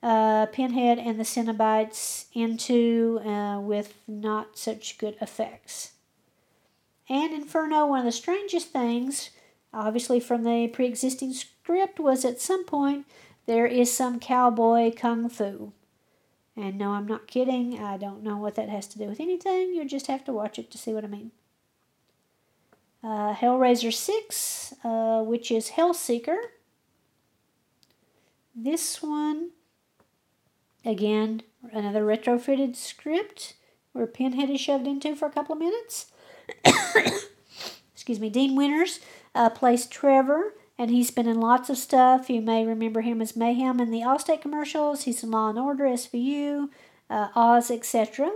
uh, 0.03 0.45
Pinhead 0.48 0.99
and 0.99 1.19
the 1.19 1.23
Cenobites 1.23 2.26
into 2.34 3.19
uh, 3.26 3.60
with 3.60 3.95
not 4.07 4.60
such 4.60 4.99
good 4.99 5.15
effects. 5.19 5.94
And 7.10 7.34
Inferno, 7.34 7.86
one 7.86 7.99
of 7.99 8.06
the 8.06 8.11
strangest 8.11 8.69
things, 8.69 9.30
obviously 9.73 10.19
from 10.19 10.44
the 10.44 10.68
pre 10.68 10.88
existing 10.88 11.34
script, 11.34 11.99
was 11.99 12.26
at 12.26 12.41
some 12.41 12.65
point 12.65 13.06
there 13.45 13.68
is 13.68 13.95
some 13.95 14.19
cowboy 14.19 14.91
kung 14.91 15.30
fu. 15.30 15.73
And 16.57 16.77
no, 16.77 16.91
I'm 16.91 17.06
not 17.06 17.27
kidding. 17.27 17.80
I 17.80 17.98
don't 17.98 18.23
know 18.23 18.38
what 18.38 18.56
that 18.56 18.69
has 18.69 18.88
to 18.88 18.98
do 18.98 19.06
with 19.06 19.19
anything. 19.19 19.73
You 19.73 19.86
just 19.86 20.07
have 20.07 20.23
to 20.26 20.34
watch 20.34 20.57
it 20.57 20.72
to 20.72 20.77
see 20.77 20.94
what 20.94 21.03
I 21.03 21.07
mean. 21.07 21.32
Uh, 23.03 23.36
Hellraiser 23.36 23.94
6, 23.94 24.73
uh, 24.84 25.22
which 25.22 25.52
is 25.52 25.72
Hellseeker. 25.72 26.38
This 28.56 29.03
one, 29.03 29.52
again, 30.86 31.44
another 31.72 32.03
retrofitted 32.03 32.76
script 32.76 33.56
where 33.91 34.07
Pinhead 34.07 34.49
is 34.49 34.61
shoved 34.61 34.88
into 34.88 35.15
for 35.15 35.27
a 35.27 35.32
couple 35.32 35.53
of 35.53 35.60
minutes. 35.60 36.07
Excuse 37.94 38.20
me, 38.20 38.30
Dean 38.30 38.56
Winters 38.56 39.00
uh, 39.34 39.50
plays 39.50 39.86
Trevor, 39.86 40.54
and 40.78 40.92
he's 40.92 41.12
been 41.12 41.28
in 41.28 41.40
lots 41.40 41.70
of 41.70 41.78
stuff. 41.78 42.30
You 42.30 42.42
may 42.42 42.66
remember 42.66 43.02
him 43.02 43.22
as 43.22 43.36
Mayhem 43.36 43.80
in 43.80 43.92
the 43.92 44.02
Allstate 44.02 44.42
commercials. 44.42 45.04
He's 45.04 45.24
in 45.24 45.32
Law 45.32 45.50
and 45.50 45.60
Order, 45.60 45.86
SVU, 45.86 46.70
uh, 47.10 47.30
Oz, 47.36 47.72
etc. 47.72 48.32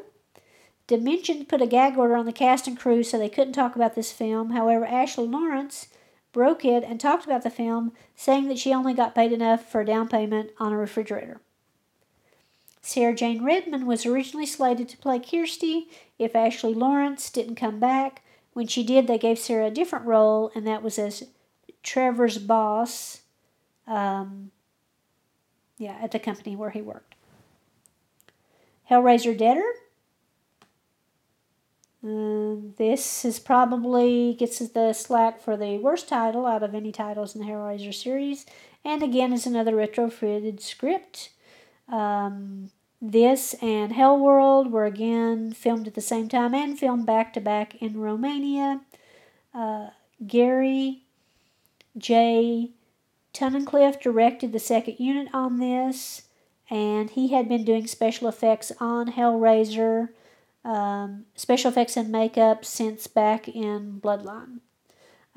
Dimension 0.88 1.46
put 1.46 1.62
a 1.62 1.68
gag 1.68 1.98
order 1.98 2.16
on 2.16 2.26
the 2.26 2.34
cast 2.34 2.68
and 2.68 2.80
crew 2.80 3.04
so 3.04 3.18
they 3.18 3.30
couldn't 3.30 3.54
talk 3.54 3.76
about 3.76 3.94
this 3.94 4.12
film. 4.12 4.52
However, 4.52 4.86
Ashley 4.86 5.28
Lawrence 5.28 5.88
broke 6.32 6.66
it 6.66 6.84
and 6.84 7.00
talked 7.00 7.26
about 7.26 7.44
the 7.44 7.50
film, 7.50 7.94
saying 8.16 8.48
that 8.48 8.58
she 8.60 8.74
only 8.74 8.94
got 8.94 9.16
paid 9.16 9.32
enough 9.32 9.70
for 9.70 9.82
a 9.82 9.86
down 9.86 10.08
payment 10.08 10.52
on 10.58 10.74
a 10.74 10.78
refrigerator. 10.78 11.42
Sarah 12.82 13.16
Jane 13.16 13.44
Redmond 13.44 13.86
was 13.86 14.06
originally 14.06 14.46
slated 14.46 14.90
to 14.90 14.98
play 14.98 15.20
Kirsty 15.20 15.88
if 16.18 16.36
Ashley 16.36 16.74
Lawrence 16.74 17.30
didn't 17.30 17.56
come 17.56 17.80
back. 17.80 18.24
When 18.54 18.68
she 18.68 18.84
did, 18.84 19.08
they 19.08 19.18
gave 19.18 19.38
Sarah 19.38 19.68
a 19.68 19.72
different 19.72 20.06
role, 20.06 20.52
and 20.56 20.66
that 20.66 20.82
was 20.82 20.98
as 20.98 21.24
Trevor's 21.84 22.38
boss. 22.38 23.22
Um, 23.88 24.52
yeah, 25.78 25.98
at 26.02 26.12
the 26.12 26.20
company 26.20 26.56
where 26.56 26.70
he 26.70 26.82
worked. 26.82 27.16
Hellraiser 28.90 29.38
Deader. 29.38 29.62
Uh, 32.02 32.56
this 32.78 33.26
is 33.26 33.40
probably 33.40 34.34
gets 34.34 34.60
the 34.60 34.94
slack 34.94 35.42
for 35.42 35.58
the 35.58 35.78
worst 35.78 36.08
title 36.08 36.46
out 36.46 36.64
of 36.64 36.74
any 36.74 36.94
titles 36.94 37.36
in 37.36 37.42
the 37.42 37.48
Hellraiser 37.48 37.94
series, 37.94 38.46
and 38.86 39.04
again 39.04 39.34
is 39.34 39.46
another 39.46 39.74
retrofitted 39.74 40.62
script. 40.62 41.32
Um, 41.92 42.72
this 43.02 43.56
and 43.62 43.94
Hell 43.94 44.18
World 44.20 44.72
were 44.72 44.86
again 44.86 45.54
filmed 45.54 45.88
at 45.88 45.94
the 45.94 46.02
same 46.02 46.28
time 46.28 46.54
and 46.54 46.78
filmed 46.78 47.06
back 47.06 47.34
to 47.34 47.42
back 47.42 47.76
in 47.82 48.00
Romania. 48.00 48.82
Uh, 49.54 49.90
Gary 50.26 51.04
J. 51.98 52.72
Tunnicliffe 53.34 54.02
directed 54.02 54.52
the 54.52 54.60
second 54.60 55.00
unit 55.00 55.30
on 55.34 55.60
this, 55.60 56.24
and 56.70 57.10
he 57.12 57.30
had 57.30 57.48
been 57.48 57.64
doing 57.64 57.88
special 57.88 58.28
effects 58.28 58.72
on 58.80 59.14
Hellraiser, 59.14 60.10
um, 60.66 61.26
special 61.36 61.72
effects 61.72 61.96
and 61.96 62.12
makeup 62.12 62.66
since 62.66 63.08
back 63.08 63.48
in 63.48 64.02
Bloodline. 64.02 64.60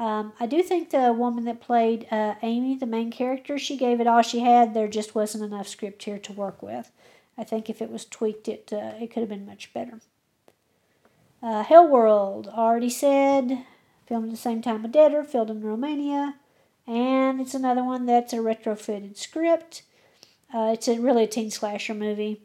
Um, 0.02 0.32
I 0.40 0.46
do 0.46 0.64
think 0.64 0.90
the 0.90 1.12
woman 1.12 1.44
that 1.44 1.60
played 1.60 2.08
uh, 2.10 2.34
Amy, 2.42 2.74
the 2.74 2.86
main 2.86 3.12
character, 3.12 3.56
she 3.56 3.76
gave 3.76 4.00
it 4.00 4.08
all 4.08 4.20
she 4.20 4.40
had. 4.40 4.74
There 4.74 4.88
just 4.88 5.14
wasn't 5.14 5.44
enough 5.44 5.68
script 5.68 6.02
here 6.02 6.18
to 6.18 6.32
work 6.32 6.60
with. 6.60 6.90
I 7.38 7.44
think 7.44 7.70
if 7.70 7.80
it 7.80 7.88
was 7.88 8.04
tweaked, 8.04 8.48
it 8.48 8.72
uh, 8.72 8.94
it 9.00 9.12
could 9.12 9.20
have 9.20 9.28
been 9.28 9.46
much 9.46 9.72
better. 9.72 10.00
Uh, 11.40 11.62
Hellworld, 11.62 12.48
already 12.48 12.90
said, 12.90 13.64
filmed 14.08 14.24
at 14.24 14.30
the 14.32 14.36
same 14.36 14.60
time 14.60 14.82
with 14.82 14.90
Deader, 14.90 15.22
filmed 15.22 15.50
in 15.50 15.62
Romania, 15.62 16.34
and 16.84 17.40
it's 17.40 17.54
another 17.54 17.84
one 17.84 18.04
that's 18.04 18.32
a 18.32 18.38
retrofitted 18.38 19.16
script. 19.16 19.82
Uh, 20.52 20.72
it's 20.72 20.88
a, 20.88 20.98
really 20.98 21.24
a 21.24 21.28
teen 21.28 21.52
slasher 21.52 21.94
movie. 21.94 22.42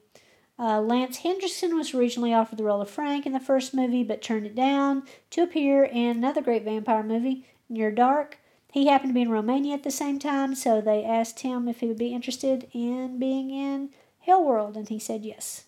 Uh, 0.59 0.81
Lance 0.81 1.17
Henriksen 1.17 1.75
was 1.75 1.93
originally 1.93 2.33
offered 2.33 2.57
the 2.57 2.63
role 2.63 2.81
of 2.81 2.89
Frank 2.89 3.25
in 3.25 3.33
the 3.33 3.39
first 3.39 3.73
movie, 3.73 4.03
but 4.03 4.21
turned 4.21 4.45
it 4.45 4.55
down 4.55 5.03
to 5.29 5.43
appear 5.43 5.83
in 5.83 6.17
another 6.17 6.41
great 6.41 6.63
vampire 6.63 7.03
movie, 7.03 7.45
Near 7.69 7.91
Dark. 7.91 8.39
He 8.71 8.87
happened 8.87 9.11
to 9.11 9.13
be 9.13 9.21
in 9.21 9.29
Romania 9.29 9.75
at 9.75 9.83
the 9.83 9.91
same 9.91 10.19
time, 10.19 10.55
so 10.55 10.81
they 10.81 11.03
asked 11.03 11.41
him 11.41 11.67
if 11.67 11.79
he 11.79 11.87
would 11.87 11.97
be 11.97 12.13
interested 12.13 12.67
in 12.73 13.19
being 13.19 13.51
in 13.51 13.89
Hellworld, 14.27 14.75
and 14.75 14.89
he 14.89 14.99
said 14.99 15.23
yes. 15.23 15.65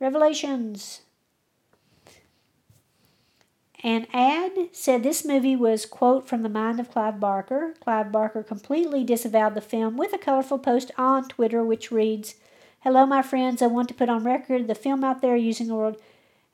Revelations. 0.00 1.02
An 3.82 4.06
ad 4.12 4.52
said 4.72 5.02
this 5.02 5.24
movie 5.24 5.56
was, 5.56 5.86
quote, 5.86 6.26
from 6.26 6.42
the 6.42 6.48
mind 6.48 6.80
of 6.80 6.90
Clive 6.90 7.20
Barker. 7.20 7.74
Clive 7.80 8.10
Barker 8.10 8.42
completely 8.42 9.04
disavowed 9.04 9.54
the 9.54 9.60
film 9.60 9.96
with 9.96 10.12
a 10.12 10.18
colorful 10.18 10.58
post 10.58 10.90
on 10.96 11.28
Twitter 11.28 11.62
which 11.62 11.92
reads, 11.92 12.34
Hello, 12.84 13.06
my 13.06 13.22
friends. 13.22 13.62
I 13.62 13.66
want 13.66 13.88
to 13.88 13.94
put 13.94 14.10
on 14.10 14.24
record 14.24 14.68
the 14.68 14.74
film 14.74 15.04
out 15.04 15.22
there 15.22 15.36
using 15.36 15.68
the 15.68 15.74
word 15.74 15.96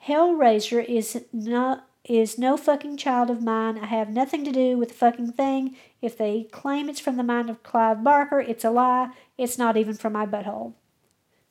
Hellraiser 0.07 0.85
is 0.85 1.25
not 1.33 1.89
is 2.05 2.39
no 2.39 2.57
fucking 2.57 2.99
child 2.99 3.31
of 3.31 3.43
mine. 3.43 3.77
I 3.77 3.87
have 3.87 4.11
nothing 4.11 4.45
to 4.45 4.53
do 4.53 4.79
with 4.79 4.91
the 4.91 4.95
fucking 4.95 5.33
thing. 5.33 5.75
If 6.01 6.17
they 6.17 6.45
claim 6.53 6.89
it's 6.89 7.01
from 7.01 7.17
the 7.17 7.25
mind 7.25 7.51
of 7.51 7.65
Clive 7.65 8.05
Barker, 8.05 8.39
it's 8.39 8.65
a 8.65 8.71
lie. 8.71 9.11
It's 9.37 9.59
not 9.59 9.77
even 9.77 9.95
from 9.95 10.13
my 10.13 10.25
butthole. 10.25 10.75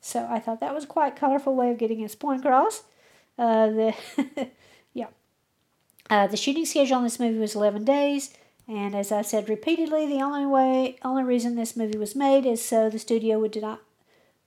So 0.00 0.26
I 0.30 0.40
thought 0.40 0.60
that 0.60 0.74
was 0.74 0.86
quite 0.86 1.14
colorful 1.14 1.54
way 1.54 1.70
of 1.70 1.76
getting 1.76 1.98
his 1.98 2.14
point 2.14 2.40
across. 2.40 2.84
Uh, 3.38 3.66
the 3.66 3.94
yeah. 4.94 5.08
Uh, 6.08 6.26
the 6.26 6.38
shooting 6.38 6.64
schedule 6.64 6.96
on 6.96 7.04
this 7.04 7.20
movie 7.20 7.38
was 7.38 7.54
11 7.54 7.84
days, 7.84 8.32
and 8.66 8.94
as 8.94 9.12
I 9.12 9.20
said 9.20 9.50
repeatedly, 9.50 10.06
the 10.06 10.22
only 10.22 10.46
way, 10.46 10.96
only 11.04 11.22
reason 11.22 11.54
this 11.54 11.76
movie 11.76 11.98
was 11.98 12.16
made 12.16 12.46
is 12.46 12.64
so 12.64 12.88
the 12.88 12.98
studio 12.98 13.38
would 13.38 13.60
not 13.60 13.82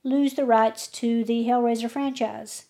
lose 0.03 0.33
the 0.33 0.45
rights 0.45 0.87
to 0.87 1.23
the 1.23 1.45
Hellraiser 1.45 1.89
franchise. 1.89 2.65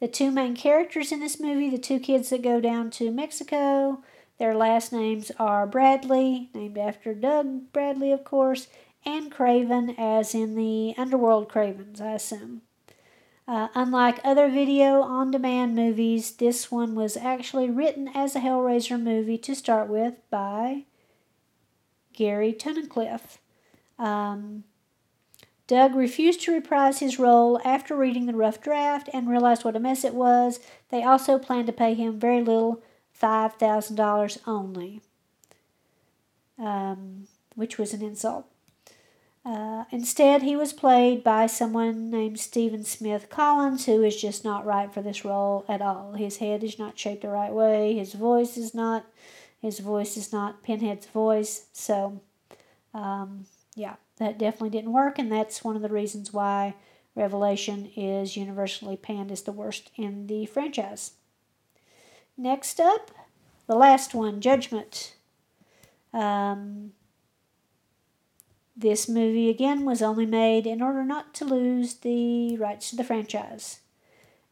The 0.00 0.08
two 0.08 0.30
main 0.30 0.54
characters 0.54 1.12
in 1.12 1.20
this 1.20 1.40
movie, 1.40 1.70
the 1.70 1.78
two 1.78 1.98
kids 1.98 2.30
that 2.30 2.42
go 2.42 2.60
down 2.60 2.90
to 2.90 3.10
Mexico, 3.10 4.02
their 4.38 4.54
last 4.54 4.92
names 4.92 5.32
are 5.38 5.66
Bradley, 5.66 6.50
named 6.52 6.76
after 6.76 7.14
Doug 7.14 7.72
Bradley, 7.72 8.12
of 8.12 8.24
course, 8.24 8.68
and 9.04 9.30
Craven, 9.30 9.94
as 9.96 10.34
in 10.34 10.56
the 10.56 10.94
Underworld 10.98 11.48
Cravens, 11.48 12.00
I 12.00 12.12
assume. 12.12 12.62
Uh, 13.48 13.68
unlike 13.74 14.18
other 14.24 14.50
video 14.50 15.02
on 15.02 15.30
demand 15.30 15.76
movies, 15.76 16.32
this 16.32 16.70
one 16.70 16.94
was 16.96 17.16
actually 17.16 17.70
written 17.70 18.08
as 18.08 18.34
a 18.34 18.40
Hellraiser 18.40 19.00
movie 19.00 19.38
to 19.38 19.54
start 19.54 19.88
with 19.88 20.14
by 20.30 20.84
Gary 22.12 22.52
Tunnicliffe. 22.52 23.38
Um, 23.98 24.64
Doug 25.66 25.94
refused 25.96 26.42
to 26.42 26.52
reprise 26.52 27.00
his 27.00 27.18
role 27.18 27.60
after 27.64 27.96
reading 27.96 28.26
the 28.26 28.34
rough 28.34 28.60
draft 28.60 29.08
and 29.12 29.28
realized 29.28 29.64
what 29.64 29.74
a 29.74 29.80
mess 29.80 30.04
it 30.04 30.14
was. 30.14 30.60
They 30.90 31.02
also 31.02 31.38
planned 31.38 31.66
to 31.66 31.72
pay 31.72 31.94
him 31.94 32.20
very 32.20 32.40
little 32.40 32.82
$5,000 33.20 34.38
only, 34.46 35.00
um, 36.58 37.26
which 37.54 37.78
was 37.78 37.92
an 37.92 38.02
insult. 38.02 38.46
Uh, 39.44 39.84
instead, 39.92 40.42
he 40.42 40.56
was 40.56 40.72
played 40.72 41.22
by 41.22 41.46
someone 41.46 42.10
named 42.10 42.38
Stephen 42.38 42.84
Smith 42.84 43.28
Collins, 43.30 43.86
who 43.86 44.02
is 44.02 44.20
just 44.20 44.44
not 44.44 44.66
right 44.66 44.92
for 44.92 45.02
this 45.02 45.24
role 45.24 45.64
at 45.68 45.80
all. 45.80 46.14
His 46.14 46.38
head 46.38 46.64
is 46.64 46.80
not 46.80 46.98
shaped 46.98 47.22
the 47.22 47.28
right 47.28 47.52
way. 47.52 47.94
His 47.94 48.12
voice 48.12 48.56
is 48.56 48.74
not. 48.74 49.06
His 49.62 49.78
voice 49.78 50.16
is 50.16 50.32
not 50.32 50.62
Pinhead's 50.64 51.06
voice. 51.06 51.66
So, 51.72 52.20
um, 52.92 53.46
yeah, 53.76 53.94
that 54.18 54.38
definitely 54.38 54.70
didn't 54.70 54.92
work, 54.92 55.18
and 55.18 55.30
that's 55.30 55.64
one 55.64 55.76
of 55.76 55.82
the 55.82 55.88
reasons 55.88 56.32
why 56.32 56.74
Revelation 57.14 57.90
is 57.96 58.36
universally 58.36 58.96
panned 58.96 59.32
as 59.32 59.42
the 59.42 59.52
worst 59.52 59.90
in 59.96 60.26
the 60.26 60.46
franchise. 60.46 61.12
Next 62.36 62.78
up, 62.78 63.10
the 63.66 63.76
last 63.76 64.14
one, 64.14 64.40
Judgment. 64.40 65.16
Um, 66.12 66.92
this 68.76 69.08
movie 69.08 69.48
again 69.48 69.84
was 69.84 70.02
only 70.02 70.26
made 70.26 70.66
in 70.66 70.82
order 70.82 71.02
not 71.02 71.32
to 71.34 71.44
lose 71.44 71.94
the 71.94 72.56
rights 72.58 72.90
to 72.90 72.96
the 72.96 73.04
franchise. 73.04 73.80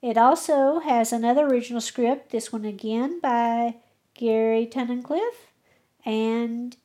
It 0.01 0.17
also 0.17 0.81
has 0.81 1.13
another 1.13 1.47
original 1.47 1.81
script, 1.81 2.31
this 2.31 2.53
one 2.53 2.65
again 2.65 3.21
by 3.21 3.77
Gary 4.15 4.67
Tunnicliffe, 4.67 5.49
and 6.05 6.77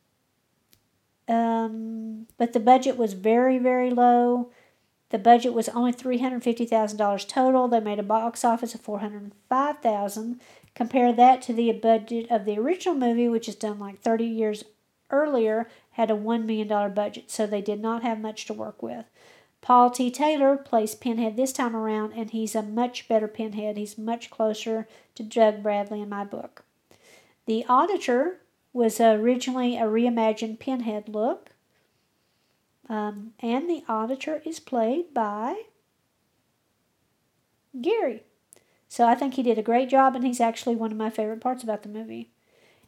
um, 1.30 2.28
but 2.38 2.54
the 2.54 2.60
budget 2.60 2.98
was 2.98 3.14
very, 3.14 3.58
very 3.58 3.92
low. 3.92 4.52
The 5.12 5.20
budget 5.20 5.54
was 5.54 5.70
only 5.70 5.92
three 5.92 6.18
hundred 6.18 6.44
fifty 6.44 6.66
thousand 6.66 6.98
dollars 6.98 7.26
total. 7.26 7.68
They 7.68 7.80
made 7.80 8.00
a 8.00 8.04
box 8.04 8.44
office 8.44 8.76
of 8.76 8.82
four 8.82 9.00
hundred 9.00 9.32
five 9.48 9.80
thousand. 9.80 10.42
Compare 10.76 11.14
that 11.14 11.42
to 11.44 11.54
the 11.54 11.72
budget 11.72 12.28
of 12.30 12.46
the 12.46 12.58
original 12.58 12.96
movie, 12.96 13.28
which 13.28 13.48
is 13.48 13.56
done 13.56 13.80
like 13.80 14.02
thirty 14.02 14.26
years 14.26 14.64
earlier, 15.12 15.68
had 15.92 16.12
a 16.12 16.16
$1 16.16 16.46
million 16.46 16.94
budget, 16.94 17.32
so 17.32 17.46
they 17.46 17.62
did 17.62 17.82
not 17.82 18.04
have 18.04 18.20
much 18.20 18.46
to 18.46 18.54
work 18.54 18.82
with. 18.82 19.06
Paul 19.62 19.90
T. 19.90 20.10
Taylor 20.10 20.56
plays 20.56 20.96
Pinhead 20.96 21.36
this 21.36 21.52
time 21.52 21.76
around, 21.76 22.14
and 22.14 22.32
he's 22.32 22.56
a 22.56 22.62
much 22.62 23.08
better 23.08 23.28
Pinhead. 23.28 23.76
He's 23.76 23.98
much 23.98 24.30
closer 24.30 24.88
to 25.16 25.24
Doug 25.24 25.62
Bradley 25.62 26.02
in 26.02 26.10
my 26.10 26.24
book. 26.24 26.64
The 27.46 27.66
Auditor 27.68 28.40
was 28.74 29.00
originally 29.00 29.78
a 29.78 29.84
reimagined 29.84 30.60
Pinhead 30.60 31.10
look, 31.10 31.52
um, 32.88 33.34
and 33.40 33.70
the 33.70 33.84
Auditor 33.88 34.42
is 34.46 34.60
played 34.60 35.14
by 35.14 35.64
Gary. 37.80 38.24
So 38.88 39.08
I 39.08 39.16
think 39.16 39.36
he 39.36 39.44
did 39.44 39.58
a 39.58 39.64
great 39.64 39.90
job, 39.90 40.16
and 40.16 40.26
he's 40.26 40.42
actually 40.42 40.76
one 40.76 40.92
of 40.92 40.98
my 40.98 41.10
favorite 41.10 41.42
parts 41.42 41.64
about 41.64 41.84
the 41.84 41.90
movie. 41.90 42.32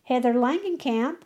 Heather 0.04 0.34
Langenkamp 0.34 1.18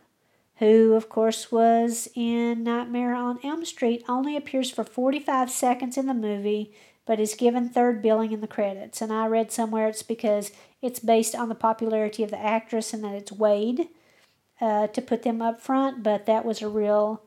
who, 0.58 0.94
of 0.94 1.08
course, 1.08 1.52
was 1.52 2.08
in 2.14 2.64
Nightmare 2.64 3.14
on 3.14 3.38
Elm 3.44 3.64
Street, 3.64 4.04
only 4.08 4.36
appears 4.36 4.70
for 4.70 4.84
45 4.84 5.50
seconds 5.50 5.98
in 5.98 6.06
the 6.06 6.14
movie, 6.14 6.72
but 7.04 7.20
is 7.20 7.34
given 7.34 7.68
third 7.68 8.02
billing 8.02 8.32
in 8.32 8.40
the 8.40 8.46
credits. 8.46 9.02
And 9.02 9.12
I 9.12 9.26
read 9.26 9.52
somewhere 9.52 9.88
it's 9.88 10.02
because 10.02 10.50
it's 10.80 10.98
based 10.98 11.34
on 11.34 11.48
the 11.48 11.54
popularity 11.54 12.22
of 12.22 12.30
the 12.30 12.38
actress 12.38 12.92
and 12.92 13.04
that 13.04 13.14
it's 13.14 13.32
weighed 13.32 13.88
uh, 14.60 14.86
to 14.88 15.02
put 15.02 15.22
them 15.22 15.42
up 15.42 15.60
front, 15.60 16.02
but 16.02 16.26
that 16.26 16.44
was 16.44 16.62
a 16.62 16.68
real, 16.68 17.22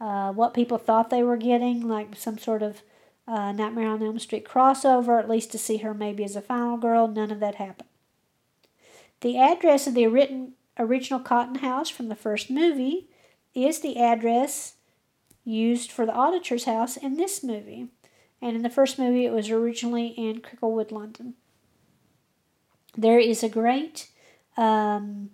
uh, 0.00 0.32
what 0.32 0.54
people 0.54 0.78
thought 0.78 1.10
they 1.10 1.22
were 1.22 1.36
getting, 1.36 1.86
like 1.86 2.16
some 2.16 2.38
sort 2.38 2.62
of 2.62 2.82
uh, 3.28 3.52
Nightmare 3.52 3.88
on 3.88 4.02
Elm 4.02 4.18
Street 4.18 4.44
crossover, 4.44 5.18
at 5.18 5.30
least 5.30 5.52
to 5.52 5.58
see 5.58 5.78
her 5.78 5.94
maybe 5.94 6.24
as 6.24 6.36
a 6.36 6.42
final 6.42 6.76
girl. 6.76 7.06
None 7.06 7.30
of 7.30 7.40
that 7.40 7.56
happened. 7.56 7.88
The 9.20 9.38
address 9.38 9.86
of 9.86 9.94
the 9.94 10.08
written 10.08 10.54
original 10.78 11.20
Cotton 11.20 11.56
House 11.56 11.88
from 11.88 12.08
the 12.08 12.16
first 12.16 12.50
movie 12.50 13.08
is 13.54 13.80
the 13.80 13.98
address 13.98 14.74
used 15.44 15.90
for 15.90 16.06
the 16.06 16.12
auditor's 16.12 16.64
house 16.64 16.96
in 16.96 17.16
this 17.16 17.42
movie. 17.42 17.88
And 18.40 18.56
in 18.56 18.62
the 18.62 18.70
first 18.70 18.98
movie, 18.98 19.24
it 19.24 19.32
was 19.32 19.50
originally 19.50 20.08
in 20.08 20.40
Cricklewood, 20.40 20.90
London. 20.90 21.34
There 22.96 23.20
is 23.20 23.42
a 23.42 23.48
great 23.48 24.08
um, 24.56 25.30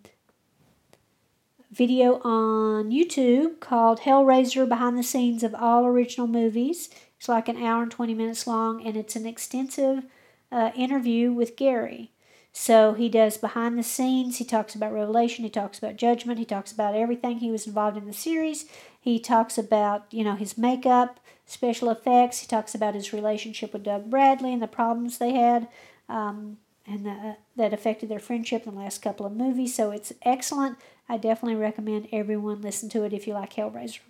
video 1.78 2.20
on 2.24 2.90
YouTube 2.90 3.60
called 3.60 4.00
Hellraiser 4.00 4.68
Behind 4.68 4.98
the 4.98 5.04
Scenes 5.04 5.44
of 5.44 5.54
All 5.54 5.86
Original 5.86 6.26
Movies. 6.26 6.90
It's 7.16 7.28
like 7.28 7.48
an 7.48 7.62
hour 7.62 7.84
and 7.84 7.90
20 7.90 8.14
minutes 8.14 8.48
long, 8.48 8.84
and 8.84 8.96
it's 8.96 9.14
an 9.14 9.26
extensive 9.26 10.04
uh, 10.50 10.72
interview 10.74 11.32
with 11.32 11.56
Gary. 11.56 12.10
So 12.52 12.94
he 12.94 13.08
does 13.08 13.36
behind 13.36 13.78
the 13.78 13.84
scenes. 13.84 14.38
He 14.38 14.44
talks 14.44 14.74
about 14.74 14.92
Revelation. 14.92 15.44
He 15.44 15.50
talks 15.50 15.78
about 15.78 15.96
Judgment. 15.96 16.40
He 16.40 16.44
talks 16.44 16.72
about 16.72 16.96
everything 16.96 17.38
he 17.38 17.52
was 17.52 17.68
involved 17.68 17.96
in 17.96 18.06
the 18.06 18.12
series. 18.12 18.64
He 19.00 19.20
talks 19.20 19.56
about, 19.56 20.06
you 20.10 20.24
know, 20.24 20.34
his 20.34 20.58
makeup, 20.58 21.20
special 21.46 21.90
effects. 21.90 22.40
He 22.40 22.48
talks 22.48 22.74
about 22.74 22.94
his 22.94 23.12
relationship 23.12 23.72
with 23.72 23.84
Doug 23.84 24.10
Bradley 24.10 24.52
and 24.52 24.60
the 24.60 24.66
problems 24.66 25.18
they 25.18 25.32
had 25.32 25.68
um, 26.08 26.56
and 26.84 27.06
the, 27.06 27.36
that 27.54 27.72
affected 27.72 28.08
their 28.08 28.18
friendship 28.18 28.66
in 28.66 28.74
the 28.74 28.80
last 28.80 29.00
couple 29.00 29.26
of 29.26 29.36
movies. 29.36 29.76
So 29.76 29.92
it's 29.92 30.12
excellent. 30.22 30.76
I 31.08 31.16
definitely 31.16 31.60
recommend 31.60 32.08
everyone 32.12 32.60
listen 32.60 32.88
to 32.90 33.04
it 33.04 33.12
if 33.12 33.26
you 33.26 33.34
like 33.34 33.54
Hellraiser. 33.54 34.00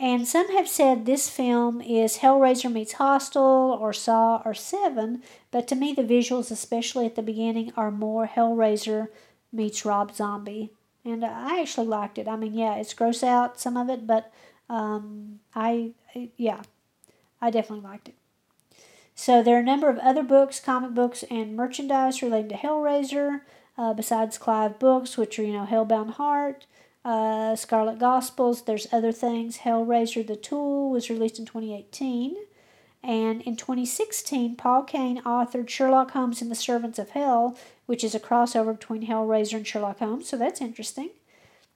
And 0.00 0.26
some 0.26 0.50
have 0.56 0.68
said 0.68 1.06
this 1.06 1.28
film 1.28 1.80
is 1.80 2.18
Hellraiser 2.18 2.70
meets 2.70 2.94
Hostel 2.94 3.78
or 3.80 3.92
Saw 3.92 4.42
or 4.44 4.52
Seven, 4.52 5.22
but 5.52 5.68
to 5.68 5.76
me 5.76 5.92
the 5.92 6.02
visuals, 6.02 6.50
especially 6.50 7.06
at 7.06 7.14
the 7.14 7.22
beginning, 7.22 7.72
are 7.76 7.92
more 7.92 8.26
Hellraiser 8.26 9.08
meets 9.52 9.84
Rob 9.84 10.14
Zombie. 10.14 10.70
And 11.04 11.24
I 11.24 11.60
actually 11.60 11.86
liked 11.86 12.18
it. 12.18 12.26
I 12.26 12.36
mean, 12.36 12.54
yeah, 12.54 12.74
it's 12.76 12.94
gross 12.94 13.22
out 13.22 13.60
some 13.60 13.76
of 13.76 13.88
it, 13.88 14.06
but 14.06 14.32
um, 14.68 15.40
I, 15.54 15.92
yeah, 16.36 16.62
I 17.40 17.50
definitely 17.50 17.88
liked 17.88 18.08
it. 18.08 18.14
So 19.14 19.42
there 19.42 19.56
are 19.56 19.60
a 19.60 19.64
number 19.64 19.88
of 19.88 19.98
other 19.98 20.24
books, 20.24 20.58
comic 20.58 20.92
books, 20.92 21.22
and 21.30 21.54
merchandise 21.54 22.20
relating 22.20 22.48
to 22.48 22.56
Hellraiser, 22.56 23.42
uh, 23.76 23.94
besides 23.94 24.38
Clive 24.38 24.78
books, 24.78 25.16
which 25.16 25.38
are, 25.38 25.42
you 25.42 25.52
know, 25.52 25.66
Hellbound 25.66 26.14
Heart, 26.14 26.66
uh, 27.04 27.56
Scarlet 27.56 27.98
Gospels. 27.98 28.62
There's 28.62 28.92
other 28.92 29.12
things. 29.12 29.58
Hellraiser 29.58 30.26
the 30.26 30.36
Toll 30.36 30.90
was 30.90 31.10
released 31.10 31.38
in 31.38 31.46
2018. 31.46 32.36
And 33.02 33.42
in 33.42 33.56
2016, 33.56 34.56
Paul 34.56 34.82
Kane 34.84 35.20
authored 35.22 35.68
Sherlock 35.68 36.12
Holmes 36.12 36.40
and 36.40 36.50
the 36.50 36.54
Servants 36.54 36.98
of 36.98 37.10
Hell, 37.10 37.56
which 37.84 38.02
is 38.02 38.14
a 38.14 38.20
crossover 38.20 38.78
between 38.78 39.06
Hellraiser 39.06 39.58
and 39.58 39.66
Sherlock 39.66 39.98
Holmes, 39.98 40.26
so 40.26 40.38
that's 40.38 40.62
interesting. 40.62 41.10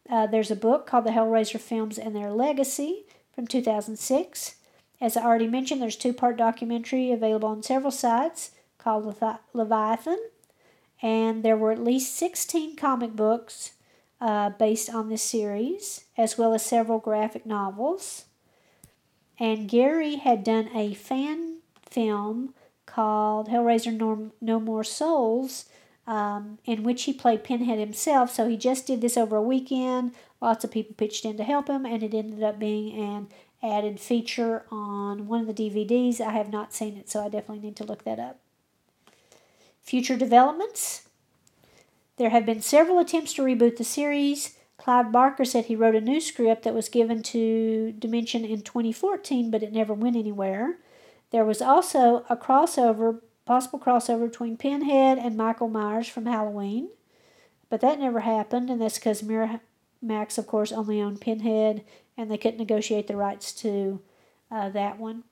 Uh, 0.08 0.26
there's 0.26 0.50
a 0.50 0.56
book 0.56 0.86
called 0.86 1.04
The 1.04 1.10
Hellraiser 1.10 1.60
Films 1.60 1.98
and 1.98 2.16
Their 2.16 2.30
Legacy 2.30 3.04
from 3.34 3.46
2006. 3.46 4.54
As 5.02 5.16
I 5.18 5.22
already 5.22 5.46
mentioned, 5.46 5.82
there's 5.82 5.96
two 5.96 6.14
part 6.14 6.38
documentary 6.38 7.12
available 7.12 7.50
on 7.50 7.62
several 7.62 7.92
sites 7.92 8.52
called 8.78 9.14
Leviathan 9.52 10.18
and 11.02 11.42
there 11.42 11.56
were 11.56 11.72
at 11.72 11.82
least 11.82 12.14
16 12.16 12.76
comic 12.76 13.14
books 13.14 13.72
uh, 14.20 14.50
based 14.50 14.90
on 14.90 15.08
this 15.08 15.22
series, 15.22 16.04
as 16.16 16.36
well 16.36 16.54
as 16.54 16.64
several 16.64 16.98
graphic 16.98 17.46
novels. 17.46 18.24
And 19.38 19.68
Gary 19.68 20.16
had 20.16 20.42
done 20.42 20.68
a 20.74 20.94
fan 20.94 21.58
film 21.88 22.54
called 22.86 23.48
Hellraiser 23.48 23.96
No, 23.96 24.32
no 24.40 24.58
More 24.58 24.82
Souls, 24.82 25.66
um, 26.06 26.58
in 26.64 26.82
which 26.82 27.04
he 27.04 27.12
played 27.12 27.44
Pinhead 27.44 27.78
himself. 27.78 28.32
So 28.32 28.48
he 28.48 28.56
just 28.56 28.86
did 28.86 29.00
this 29.00 29.16
over 29.16 29.36
a 29.36 29.42
weekend. 29.42 30.14
Lots 30.40 30.64
of 30.64 30.72
people 30.72 30.94
pitched 30.96 31.24
in 31.24 31.36
to 31.36 31.44
help 31.44 31.68
him, 31.68 31.84
and 31.86 32.02
it 32.02 32.14
ended 32.14 32.42
up 32.42 32.58
being 32.58 32.98
an 32.98 33.28
added 33.62 34.00
feature 34.00 34.64
on 34.70 35.28
one 35.28 35.46
of 35.46 35.54
the 35.54 35.70
DVDs. 35.70 36.20
I 36.20 36.32
have 36.32 36.50
not 36.50 36.72
seen 36.72 36.96
it, 36.96 37.08
so 37.08 37.20
I 37.24 37.28
definitely 37.28 37.60
need 37.60 37.76
to 37.76 37.84
look 37.84 38.04
that 38.04 38.18
up. 38.18 38.40
Future 39.88 40.18
developments. 40.18 41.08
There 42.18 42.28
have 42.28 42.44
been 42.44 42.60
several 42.60 42.98
attempts 42.98 43.32
to 43.32 43.42
reboot 43.42 43.78
the 43.78 43.84
series. 43.84 44.58
Clive 44.76 45.10
Barker 45.10 45.46
said 45.46 45.64
he 45.64 45.76
wrote 45.76 45.94
a 45.94 46.00
new 46.02 46.20
script 46.20 46.64
that 46.64 46.74
was 46.74 46.90
given 46.90 47.22
to 47.22 47.92
Dimension 47.98 48.44
in 48.44 48.60
2014, 48.60 49.50
but 49.50 49.62
it 49.62 49.72
never 49.72 49.94
went 49.94 50.14
anywhere. 50.14 50.76
There 51.30 51.46
was 51.46 51.62
also 51.62 52.26
a 52.28 52.36
crossover, 52.36 53.22
possible 53.46 53.78
crossover 53.78 54.28
between 54.28 54.58
Pinhead 54.58 55.16
and 55.16 55.38
Michael 55.38 55.68
Myers 55.68 56.06
from 56.06 56.26
Halloween, 56.26 56.90
but 57.70 57.80
that 57.80 57.98
never 57.98 58.20
happened, 58.20 58.68
and 58.68 58.82
that's 58.82 58.98
because 58.98 59.22
Miramax, 59.22 60.36
of 60.36 60.46
course, 60.46 60.70
only 60.70 61.00
owned 61.00 61.22
Pinhead, 61.22 61.82
and 62.14 62.30
they 62.30 62.36
couldn't 62.36 62.58
negotiate 62.58 63.06
the 63.06 63.16
rights 63.16 63.54
to 63.62 64.02
uh, 64.50 64.68
that 64.68 64.98
one. 64.98 65.24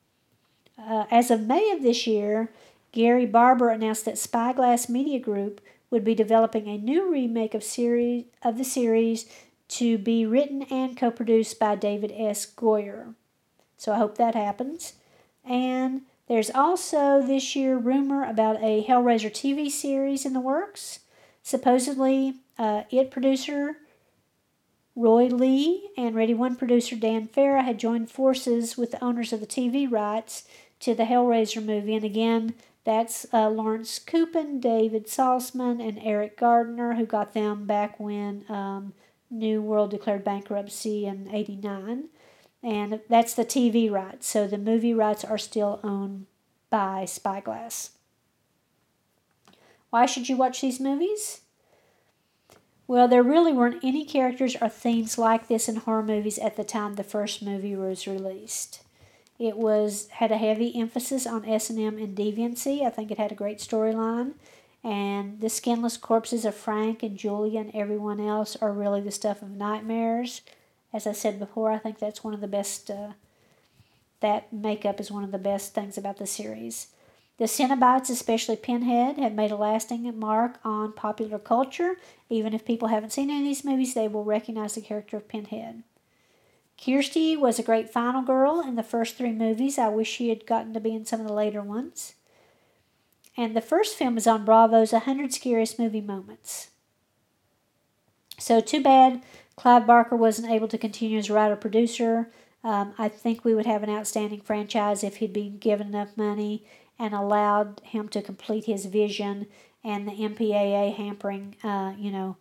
Uh, 0.78 1.05
as 1.11 1.31
of 1.31 1.43
May 1.43 1.70
of 1.73 1.83
this 1.83 2.07
year, 2.07 2.51
Gary 2.97 3.27
Barber 3.27 3.68
announced 3.68 4.06
that 4.06 4.16
Spyglass 4.16 4.89
Media 4.89 5.18
Group 5.18 5.60
would 5.90 6.02
be 6.02 6.14
developing 6.14 6.66
a 6.66 6.78
new 6.78 7.12
remake 7.12 7.52
of 7.52 7.62
series 7.62 8.24
of 8.43 8.56
the 8.56 8.64
series 8.64 9.27
to 9.68 9.98
be 9.98 10.24
written 10.24 10.62
and 10.70 10.97
co-produced 10.97 11.59
by 11.59 11.77
David 11.77 12.10
S. 12.16 12.47
Goyer. 12.47 13.12
So 13.77 13.93
I 13.93 13.98
hope 13.98 14.16
that 14.16 14.35
happens. 14.35 14.94
And 15.44 16.05
there's 16.27 16.51
also 16.51 17.20
this 17.20 17.55
year 17.55 17.77
rumor 17.77 18.24
about 18.24 18.62
a 18.62 18.82
Hellraiser 18.89 19.31
TV 19.31 19.70
series 19.70 20.24
in 20.24 20.32
the 20.32 20.40
works. 20.40 21.01
Supposedly, 21.43 22.36
uh, 22.59 22.85
it 22.90 23.10
producer 23.10 23.77
Roy 24.94 25.27
Lee 25.27 25.90
and 25.98 26.14
Ready 26.14 26.32
One 26.32 26.56
producer 26.56 26.97
Dan 26.97 27.28
Farah 27.28 27.62
had 27.62 27.78
joined 27.78 28.10
forces 28.10 28.78
with 28.78 28.93
the 28.93 29.05
owners 29.05 29.35
of 29.35 29.40
the 29.40 29.47
TV 29.47 29.86
rights 29.86 30.44
to 30.81 30.94
the 30.94 31.05
Hellraiser 31.05 31.62
movie. 31.62 31.94
And 31.94 32.02
again, 32.02 32.55
that's 32.86 33.26
uh, 33.34 33.50
Lawrence 33.50 33.98
Kuppin, 33.98 34.60
David 34.60 35.06
Saltzman, 35.06 35.86
and 35.86 35.98
Eric 36.02 36.38
Gardner, 36.38 36.94
who 36.94 37.04
got 37.04 37.34
them 37.34 37.66
back 37.66 38.00
when 38.00 38.46
um, 38.48 38.94
New 39.30 39.60
World 39.60 39.90
declared 39.90 40.24
bankruptcy 40.24 41.04
in 41.04 41.28
89 41.30 42.08
and 42.66 43.00
that's 43.08 43.34
the 43.34 43.44
TV 43.44 43.88
rights. 43.88 44.26
So 44.26 44.48
the 44.48 44.58
movie 44.58 44.92
rights 44.92 45.24
are 45.24 45.38
still 45.38 45.78
owned 45.84 46.26
by 46.68 47.04
Spyglass. 47.04 47.90
Why 49.90 50.04
should 50.04 50.28
you 50.28 50.36
watch 50.36 50.60
these 50.60 50.80
movies? 50.80 51.42
Well, 52.88 53.06
there 53.06 53.22
really 53.22 53.52
weren't 53.52 53.84
any 53.84 54.04
characters 54.04 54.56
or 54.60 54.68
themes 54.68 55.16
like 55.16 55.46
this 55.46 55.68
in 55.68 55.76
horror 55.76 56.02
movies 56.02 56.38
at 56.38 56.56
the 56.56 56.64
time 56.64 56.94
the 56.94 57.04
first 57.04 57.40
movie 57.40 57.76
was 57.76 58.08
released. 58.08 58.82
It 59.38 59.56
was 59.56 60.08
had 60.08 60.32
a 60.32 60.38
heavy 60.38 60.78
emphasis 60.78 61.26
on 61.26 61.44
S&M 61.44 61.98
and 61.98 62.16
deviancy. 62.16 62.84
I 62.84 62.90
think 62.90 63.10
it 63.10 63.18
had 63.18 63.32
a 63.32 63.36
great 63.36 63.58
storyline. 63.58 64.34
And 64.82 65.40
the 65.40 65.48
skinless 65.48 65.96
corpses 65.96 66.44
of 66.44 66.54
Frank 66.54 67.02
and 67.02 67.16
Julia 67.16 67.60
and 67.60 67.74
everyone 67.74 68.20
else 68.20 68.56
are 68.56 68.72
really 68.72 69.00
the 69.00 69.10
stuff 69.10 69.42
of 69.42 69.50
nightmares 69.50 70.42
as 70.96 71.06
I 71.06 71.12
said 71.12 71.38
before, 71.38 71.70
I 71.70 71.78
think 71.78 71.98
that's 71.98 72.24
one 72.24 72.32
of 72.32 72.40
the 72.40 72.48
best, 72.48 72.90
uh, 72.90 73.12
that 74.20 74.50
makeup 74.50 74.98
is 74.98 75.10
one 75.10 75.24
of 75.24 75.30
the 75.30 75.38
best 75.38 75.74
things 75.74 75.98
about 75.98 76.16
the 76.16 76.26
series. 76.26 76.88
The 77.36 77.44
Cenobites, 77.44 78.08
especially 78.08 78.56
Pinhead, 78.56 79.18
have 79.18 79.34
made 79.34 79.50
a 79.50 79.56
lasting 79.56 80.18
mark 80.18 80.58
on 80.64 80.94
popular 80.94 81.38
culture. 81.38 81.96
Even 82.30 82.54
if 82.54 82.64
people 82.64 82.88
haven't 82.88 83.12
seen 83.12 83.28
any 83.28 83.40
of 83.40 83.44
these 83.44 83.64
movies, 83.64 83.92
they 83.92 84.08
will 84.08 84.24
recognize 84.24 84.74
the 84.74 84.80
character 84.80 85.18
of 85.18 85.28
Pinhead. 85.28 85.82
Kirsty 86.82 87.36
was 87.36 87.59
a 87.59 87.62
great 87.62 87.90
final 87.90 88.23
girl 88.23 88.61
in 88.61 88.77
the 88.77 88.82
first 88.82 89.16
three 89.16 89.32
movies. 89.32 89.78
I 89.78 89.89
wish 89.89 90.09
she 90.09 90.28
had 90.28 90.47
gotten 90.47 90.74
to 90.74 90.81
be 90.81 90.94
in 90.94 91.07
some 91.07 91.20
of 91.20 91.27
the 91.27 91.32
later 91.32 91.62
ones. 91.62 92.15
And 93.36 93.57
the 93.57 93.61
first 93.61 93.97
film 93.97 94.16
is 94.16 94.27
on 94.27 94.44
Bravo's 94.44 94.93
100 94.93 95.32
Scariest 95.32 95.78
Movie 95.78 96.01
Moments. 96.01 96.70
So, 98.39 98.61
too 98.61 98.82
bad 98.82 99.23
Clive 99.57 99.86
Barker 99.86 100.16
wasn't 100.16 100.51
able 100.51 100.69
to 100.69 100.78
continue 100.78 101.19
as 101.19 101.31
writer 101.31 101.57
producer. 101.57 102.31
Um, 102.62 102.94
I 102.98 103.09
think 103.09 103.44
we 103.44 103.55
would 103.55 103.66
have 103.66 103.82
an 103.82 103.90
outstanding 103.90 104.40
franchise 104.40 105.03
if 105.03 105.16
he'd 105.16 105.32
been 105.32 105.59
given 105.59 105.89
enough 105.89 106.16
money 106.16 106.65
and 106.98 107.15
allowed 107.15 107.81
him 107.85 108.09
to 108.09 108.23
complete 108.23 108.65
his 108.65 108.86
vision 108.86 109.47
and 109.82 110.07
the 110.07 110.12
MPAA 110.12 110.94
hampering, 110.94 111.57
uh, 111.62 111.94
you 111.97 112.11
know, 112.11 112.36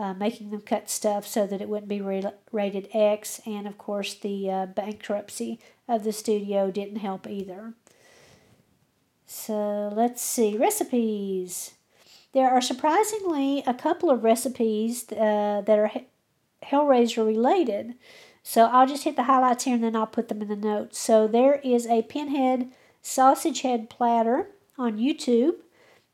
uh, 0.00 0.14
making 0.14 0.50
them 0.50 0.62
cut 0.62 0.88
stuff 0.88 1.26
so 1.26 1.46
that 1.46 1.60
it 1.60 1.68
wouldn't 1.68 1.88
be 1.88 2.00
rated 2.00 2.88
X. 2.94 3.40
And 3.44 3.66
of 3.66 3.76
course, 3.76 4.14
the 4.14 4.50
uh, 4.50 4.66
bankruptcy 4.66 5.60
of 5.86 6.04
the 6.04 6.12
studio 6.12 6.70
didn't 6.70 6.96
help 6.96 7.26
either. 7.26 7.74
So 9.26 9.92
let's 9.94 10.22
see 10.22 10.56
recipes. 10.56 11.74
There 12.32 12.48
are 12.48 12.62
surprisingly 12.62 13.62
a 13.66 13.74
couple 13.74 14.10
of 14.10 14.24
recipes 14.24 15.04
uh, 15.12 15.62
that 15.66 15.78
are 15.78 15.92
Hellraiser 16.64 17.26
related. 17.26 17.94
So 18.42 18.66
I'll 18.66 18.86
just 18.86 19.04
hit 19.04 19.16
the 19.16 19.24
highlights 19.24 19.64
here 19.64 19.74
and 19.74 19.84
then 19.84 19.96
I'll 19.96 20.06
put 20.06 20.28
them 20.28 20.40
in 20.40 20.48
the 20.48 20.56
notes. 20.56 20.98
So 20.98 21.28
there 21.28 21.56
is 21.56 21.86
a 21.86 22.02
pinhead 22.02 22.72
sausage 23.02 23.60
head 23.60 23.90
platter 23.90 24.48
on 24.78 24.96
YouTube. 24.96 25.56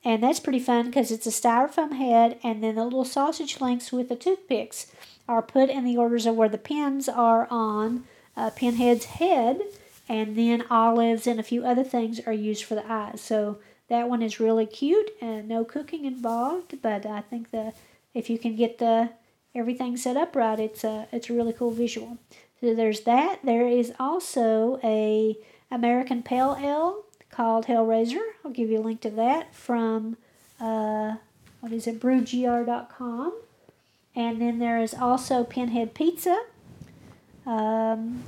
And 0.07 0.23
that's 0.23 0.39
pretty 0.39 0.61
fun 0.61 0.87
because 0.87 1.11
it's 1.11 1.27
a 1.27 1.31
styrofoam 1.31 1.97
head 1.97 2.39
and 2.45 2.62
then 2.62 2.77
the 2.77 2.85
little 2.85 3.05
sausage 3.05 3.61
links 3.61 3.91
with 3.91 4.09
the 4.09 4.15
toothpicks 4.15 4.87
are 5.28 5.43
put 5.43 5.69
in 5.69 5.85
the 5.85 5.97
orders 5.97 6.27
of 6.27 6.37
where 6.37 6.49
the 6.49 6.59
pins 6.59 7.09
are 7.09 7.49
on 7.51 8.05
uh, 8.37 8.51
Pinhead's 8.51 9.07
head. 9.07 9.62
And 10.09 10.39
then 10.39 10.62
olives 10.70 11.27
and 11.27 11.41
a 11.41 11.43
few 11.43 11.66
other 11.66 11.83
things 11.83 12.20
are 12.20 12.33
used 12.33 12.62
for 12.62 12.77
the 12.77 12.89
eyes. 12.89 13.20
So 13.20 13.59
that 13.89 14.09
one 14.09 14.23
is 14.23 14.39
really 14.39 14.65
cute 14.65 15.11
and 15.20 15.49
no 15.49 15.65
cooking 15.65 16.05
involved. 16.05 16.81
But 16.81 17.05
I 17.05 17.23
think 17.23 17.51
the 17.51 17.73
if 18.15 18.31
you 18.31 18.39
can 18.39 18.55
get 18.55 18.78
the 18.78 19.11
everything 19.57 19.97
set 19.97 20.16
up 20.16 20.37
right, 20.37 20.61
it's 20.61 20.85
a 20.85 21.09
it's 21.11 21.28
a 21.28 21.33
really 21.33 21.53
cool 21.53 21.73
visual. 21.73 22.19
So 22.61 22.77
there's 22.77 23.01
that. 23.01 23.41
There 23.43 23.66
is 23.66 23.93
also 23.99 24.78
a 24.85 25.37
American 25.69 26.23
Pale 26.23 26.59
Ale 26.61 27.06
called 27.36 27.66
Hellraiser. 27.66 28.22
I'll 28.44 28.50
give 28.50 28.70
you 28.70 28.80
a 28.80 28.82
link 28.82 29.02
to 29.02 29.10
that 29.10 29.54
from 29.54 30.16
uh, 30.58 31.16
what 31.60 31.70
is 31.70 31.86
it, 31.86 32.00
brewgr.com. 32.00 33.38
And 34.14 34.40
then 34.40 34.58
there 34.58 34.80
is 34.80 34.94
also 34.94 35.44
Pinhead 35.44 35.92
Pizza, 35.92 36.44
um, 37.44 38.24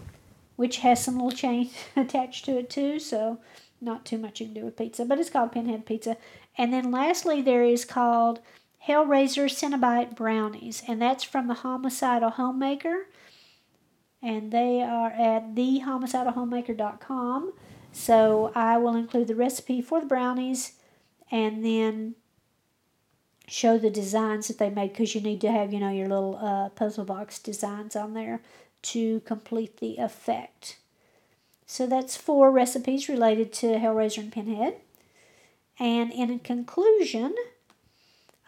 which 0.56 0.78
has 0.78 1.02
some 1.02 1.14
little 1.14 1.30
chain 1.30 1.70
attached 1.96 2.44
to 2.44 2.58
it 2.58 2.68
too, 2.68 2.98
so 2.98 3.38
not 3.80 4.04
too 4.04 4.18
much 4.18 4.40
you 4.40 4.46
can 4.46 4.54
do 4.54 4.64
with 4.66 4.76
pizza, 4.76 5.06
but 5.06 5.18
it's 5.18 5.30
called 5.30 5.52
Pinhead 5.52 5.86
Pizza. 5.86 6.18
And 6.58 6.70
then 6.72 6.90
lastly, 6.90 7.40
there 7.40 7.64
is 7.64 7.86
called 7.86 8.40
Hellraiser 8.86 9.48
Cenobite 9.48 10.16
Brownies, 10.16 10.82
and 10.86 11.00
that's 11.00 11.24
from 11.24 11.46
the 11.48 11.54
Homicidal 11.54 12.30
Homemaker. 12.30 13.06
And 14.20 14.52
they 14.52 14.82
are 14.82 15.10
at 15.10 15.54
thehomicidalhomemaker.com. 15.54 17.52
So 17.92 18.52
I 18.54 18.78
will 18.78 18.94
include 18.94 19.28
the 19.28 19.34
recipe 19.34 19.82
for 19.82 20.00
the 20.00 20.06
brownies 20.06 20.72
and 21.30 21.64
then 21.64 22.14
show 23.46 23.78
the 23.78 23.90
designs 23.90 24.48
that 24.48 24.58
they 24.58 24.70
made 24.70 24.92
because 24.92 25.14
you 25.14 25.20
need 25.20 25.40
to 25.40 25.50
have, 25.50 25.72
you 25.72 25.80
know, 25.80 25.90
your 25.90 26.08
little 26.08 26.36
uh, 26.36 26.68
puzzle 26.70 27.04
box 27.04 27.38
designs 27.38 27.96
on 27.96 28.14
there 28.14 28.40
to 28.82 29.20
complete 29.20 29.78
the 29.78 29.96
effect. 29.96 30.78
So 31.66 31.86
that's 31.86 32.16
four 32.16 32.50
recipes 32.50 33.08
related 33.08 33.52
to 33.54 33.78
Hellraiser 33.78 34.18
and 34.18 34.32
Pinhead. 34.32 34.76
And 35.78 36.12
in 36.12 36.38
conclusion, 36.40 37.34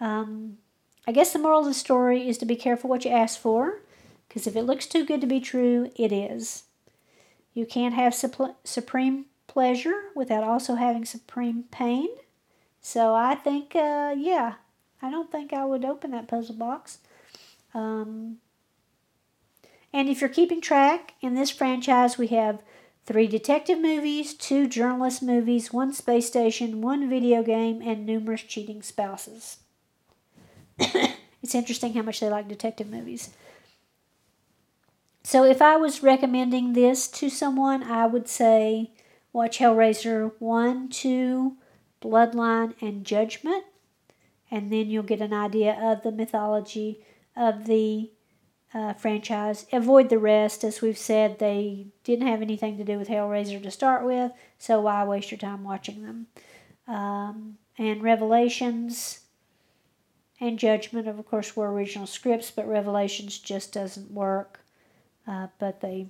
um, 0.00 0.58
I 1.06 1.12
guess 1.12 1.32
the 1.32 1.38
moral 1.38 1.60
of 1.60 1.66
the 1.66 1.74
story 1.74 2.28
is 2.28 2.38
to 2.38 2.46
be 2.46 2.56
careful 2.56 2.90
what 2.90 3.04
you 3.04 3.10
ask 3.10 3.38
for, 3.38 3.80
because 4.28 4.46
if 4.46 4.56
it 4.56 4.62
looks 4.62 4.86
too 4.86 5.04
good 5.04 5.20
to 5.20 5.26
be 5.26 5.40
true, 5.40 5.90
it 5.96 6.12
is. 6.12 6.64
You 7.52 7.66
can't 7.66 7.94
have 7.94 8.12
supl- 8.12 8.54
supreme 8.64 9.26
pleasure 9.50 10.10
without 10.14 10.44
also 10.44 10.76
having 10.76 11.04
supreme 11.04 11.64
pain. 11.72 12.08
So 12.80 13.16
I 13.16 13.34
think, 13.34 13.74
uh, 13.74 14.14
yeah, 14.16 14.54
I 15.02 15.10
don't 15.10 15.30
think 15.32 15.52
I 15.52 15.64
would 15.64 15.84
open 15.84 16.12
that 16.12 16.28
puzzle 16.28 16.54
box. 16.54 16.98
Um, 17.74 18.36
and 19.92 20.08
if 20.08 20.20
you're 20.20 20.30
keeping 20.30 20.60
track, 20.60 21.14
in 21.20 21.34
this 21.34 21.50
franchise, 21.50 22.16
we 22.16 22.28
have 22.28 22.62
three 23.06 23.26
detective 23.26 23.80
movies, 23.80 24.34
two 24.34 24.68
journalist 24.68 25.20
movies, 25.20 25.72
one 25.72 25.92
space 25.92 26.28
station, 26.28 26.80
one 26.80 27.10
video 27.10 27.42
game, 27.42 27.82
and 27.82 28.06
numerous 28.06 28.42
cheating 28.42 28.82
spouses. 28.82 29.58
it's 30.78 31.56
interesting 31.56 31.94
how 31.94 32.02
much 32.02 32.20
they 32.20 32.28
like 32.28 32.46
detective 32.46 32.88
movies. 32.88 33.30
So 35.24 35.44
if 35.44 35.60
I 35.60 35.76
was 35.76 36.04
recommending 36.04 36.72
this 36.72 37.08
to 37.08 37.28
someone, 37.28 37.82
I 37.82 38.06
would 38.06 38.28
say 38.28 38.92
watch 39.32 39.58
Hellraiser 39.58 40.32
1, 40.38 40.88
2, 40.88 41.56
Bloodline, 42.02 42.74
and 42.80 43.04
Judgment. 43.04 43.64
And 44.50 44.72
then 44.72 44.90
you'll 44.90 45.02
get 45.02 45.20
an 45.20 45.32
idea 45.32 45.78
of 45.80 46.02
the 46.02 46.12
mythology 46.12 47.04
of 47.36 47.66
the 47.66 48.10
uh, 48.74 48.94
franchise. 48.94 49.66
Avoid 49.72 50.08
the 50.08 50.18
rest. 50.18 50.64
As 50.64 50.80
we've 50.80 50.98
said, 50.98 51.38
they 51.38 51.86
didn't 52.04 52.26
have 52.26 52.42
anything 52.42 52.76
to 52.76 52.84
do 52.84 52.98
with 52.98 53.08
Hellraiser 53.08 53.62
to 53.62 53.70
start 53.70 54.04
with, 54.04 54.32
so 54.58 54.80
why 54.80 55.04
waste 55.04 55.30
your 55.30 55.38
time 55.38 55.64
watching 55.64 56.02
them? 56.02 56.26
Um, 56.86 57.58
and 57.78 58.02
Revelations 58.02 59.20
and 60.40 60.58
Judgment, 60.58 61.06
of 61.06 61.24
course, 61.26 61.56
were 61.56 61.72
original 61.72 62.06
scripts, 62.06 62.50
but 62.50 62.68
Revelations 62.68 63.38
just 63.38 63.72
doesn't 63.72 64.10
work. 64.10 64.60
Uh, 65.26 65.48
but 65.58 65.80
they, 65.80 66.08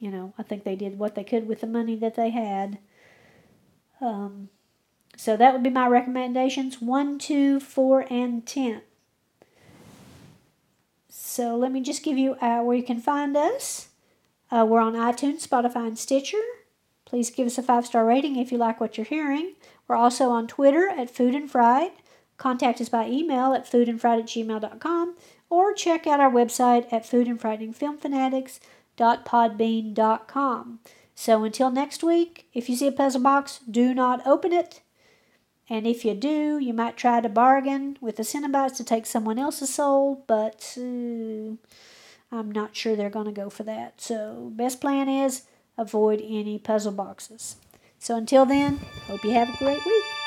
you 0.00 0.10
know, 0.10 0.32
I 0.38 0.42
think 0.42 0.64
they 0.64 0.74
did 0.74 0.98
what 0.98 1.14
they 1.14 1.22
could 1.22 1.46
with 1.46 1.60
the 1.60 1.66
money 1.66 1.94
that 1.96 2.16
they 2.16 2.30
had. 2.30 2.78
Um, 4.00 4.48
so 5.16 5.36
that 5.36 5.52
would 5.52 5.62
be 5.62 5.70
my 5.70 5.86
recommendations 5.86 6.80
one, 6.80 7.18
two, 7.18 7.60
four, 7.60 8.06
and 8.10 8.44
10. 8.46 8.80
So 11.08 11.54
let 11.56 11.70
me 11.70 11.82
just 11.82 12.02
give 12.02 12.16
you 12.16 12.34
uh, 12.40 12.62
where 12.62 12.76
you 12.76 12.82
can 12.82 13.00
find 13.00 13.36
us. 13.36 13.88
Uh, 14.50 14.66
we're 14.68 14.80
on 14.80 14.94
iTunes, 14.94 15.46
Spotify, 15.46 15.86
and 15.86 15.98
Stitcher. 15.98 16.38
Please 17.04 17.30
give 17.30 17.46
us 17.46 17.58
a 17.58 17.62
five 17.62 17.86
star 17.86 18.06
rating 18.06 18.36
if 18.36 18.50
you 18.50 18.58
like 18.58 18.80
what 18.80 18.96
you're 18.96 19.04
hearing. 19.04 19.54
We're 19.86 19.96
also 19.96 20.30
on 20.30 20.46
Twitter 20.46 20.88
at 20.88 21.10
Food 21.10 21.34
and 21.34 21.50
Fried. 21.50 21.90
Contact 22.36 22.80
us 22.80 22.88
by 22.88 23.06
email 23.06 23.52
at 23.52 23.70
foodandfried 23.70 24.20
at 24.20 24.26
gmail.com 24.26 25.16
or 25.50 25.74
check 25.74 26.06
out 26.06 26.20
our 26.20 26.30
website 26.30 26.90
at 26.90 27.04
foodandfrighteningfilmfanatics.podbean.com. 29.00 30.80
So 31.14 31.44
until 31.44 31.70
next 31.70 32.02
week, 32.02 32.46
if 32.54 32.68
you 32.68 32.76
see 32.76 32.86
a 32.86 32.92
puzzle 32.92 33.20
box, 33.20 33.60
do 33.70 33.94
not 33.94 34.26
open 34.26 34.52
it. 34.52 34.80
And 35.68 35.86
if 35.86 36.04
you 36.04 36.14
do, 36.14 36.58
you 36.58 36.72
might 36.72 36.96
try 36.96 37.20
to 37.20 37.28
bargain 37.28 37.96
with 38.00 38.16
the 38.16 38.22
Cenobites 38.24 38.76
to 38.76 38.84
take 38.84 39.06
someone 39.06 39.38
else's 39.38 39.72
soul, 39.72 40.24
but 40.26 40.76
uh, 40.76 41.54
I'm 42.32 42.50
not 42.50 42.74
sure 42.74 42.96
they're 42.96 43.10
going 43.10 43.26
to 43.26 43.32
go 43.32 43.50
for 43.50 43.62
that. 43.64 44.00
So, 44.00 44.50
best 44.54 44.80
plan 44.80 45.08
is 45.08 45.42
avoid 45.78 46.20
any 46.24 46.58
puzzle 46.58 46.92
boxes. 46.92 47.56
So, 48.00 48.16
until 48.16 48.46
then, 48.46 48.78
hope 49.06 49.22
you 49.22 49.30
have 49.30 49.48
a 49.48 49.58
great 49.58 49.84
week. 49.84 50.19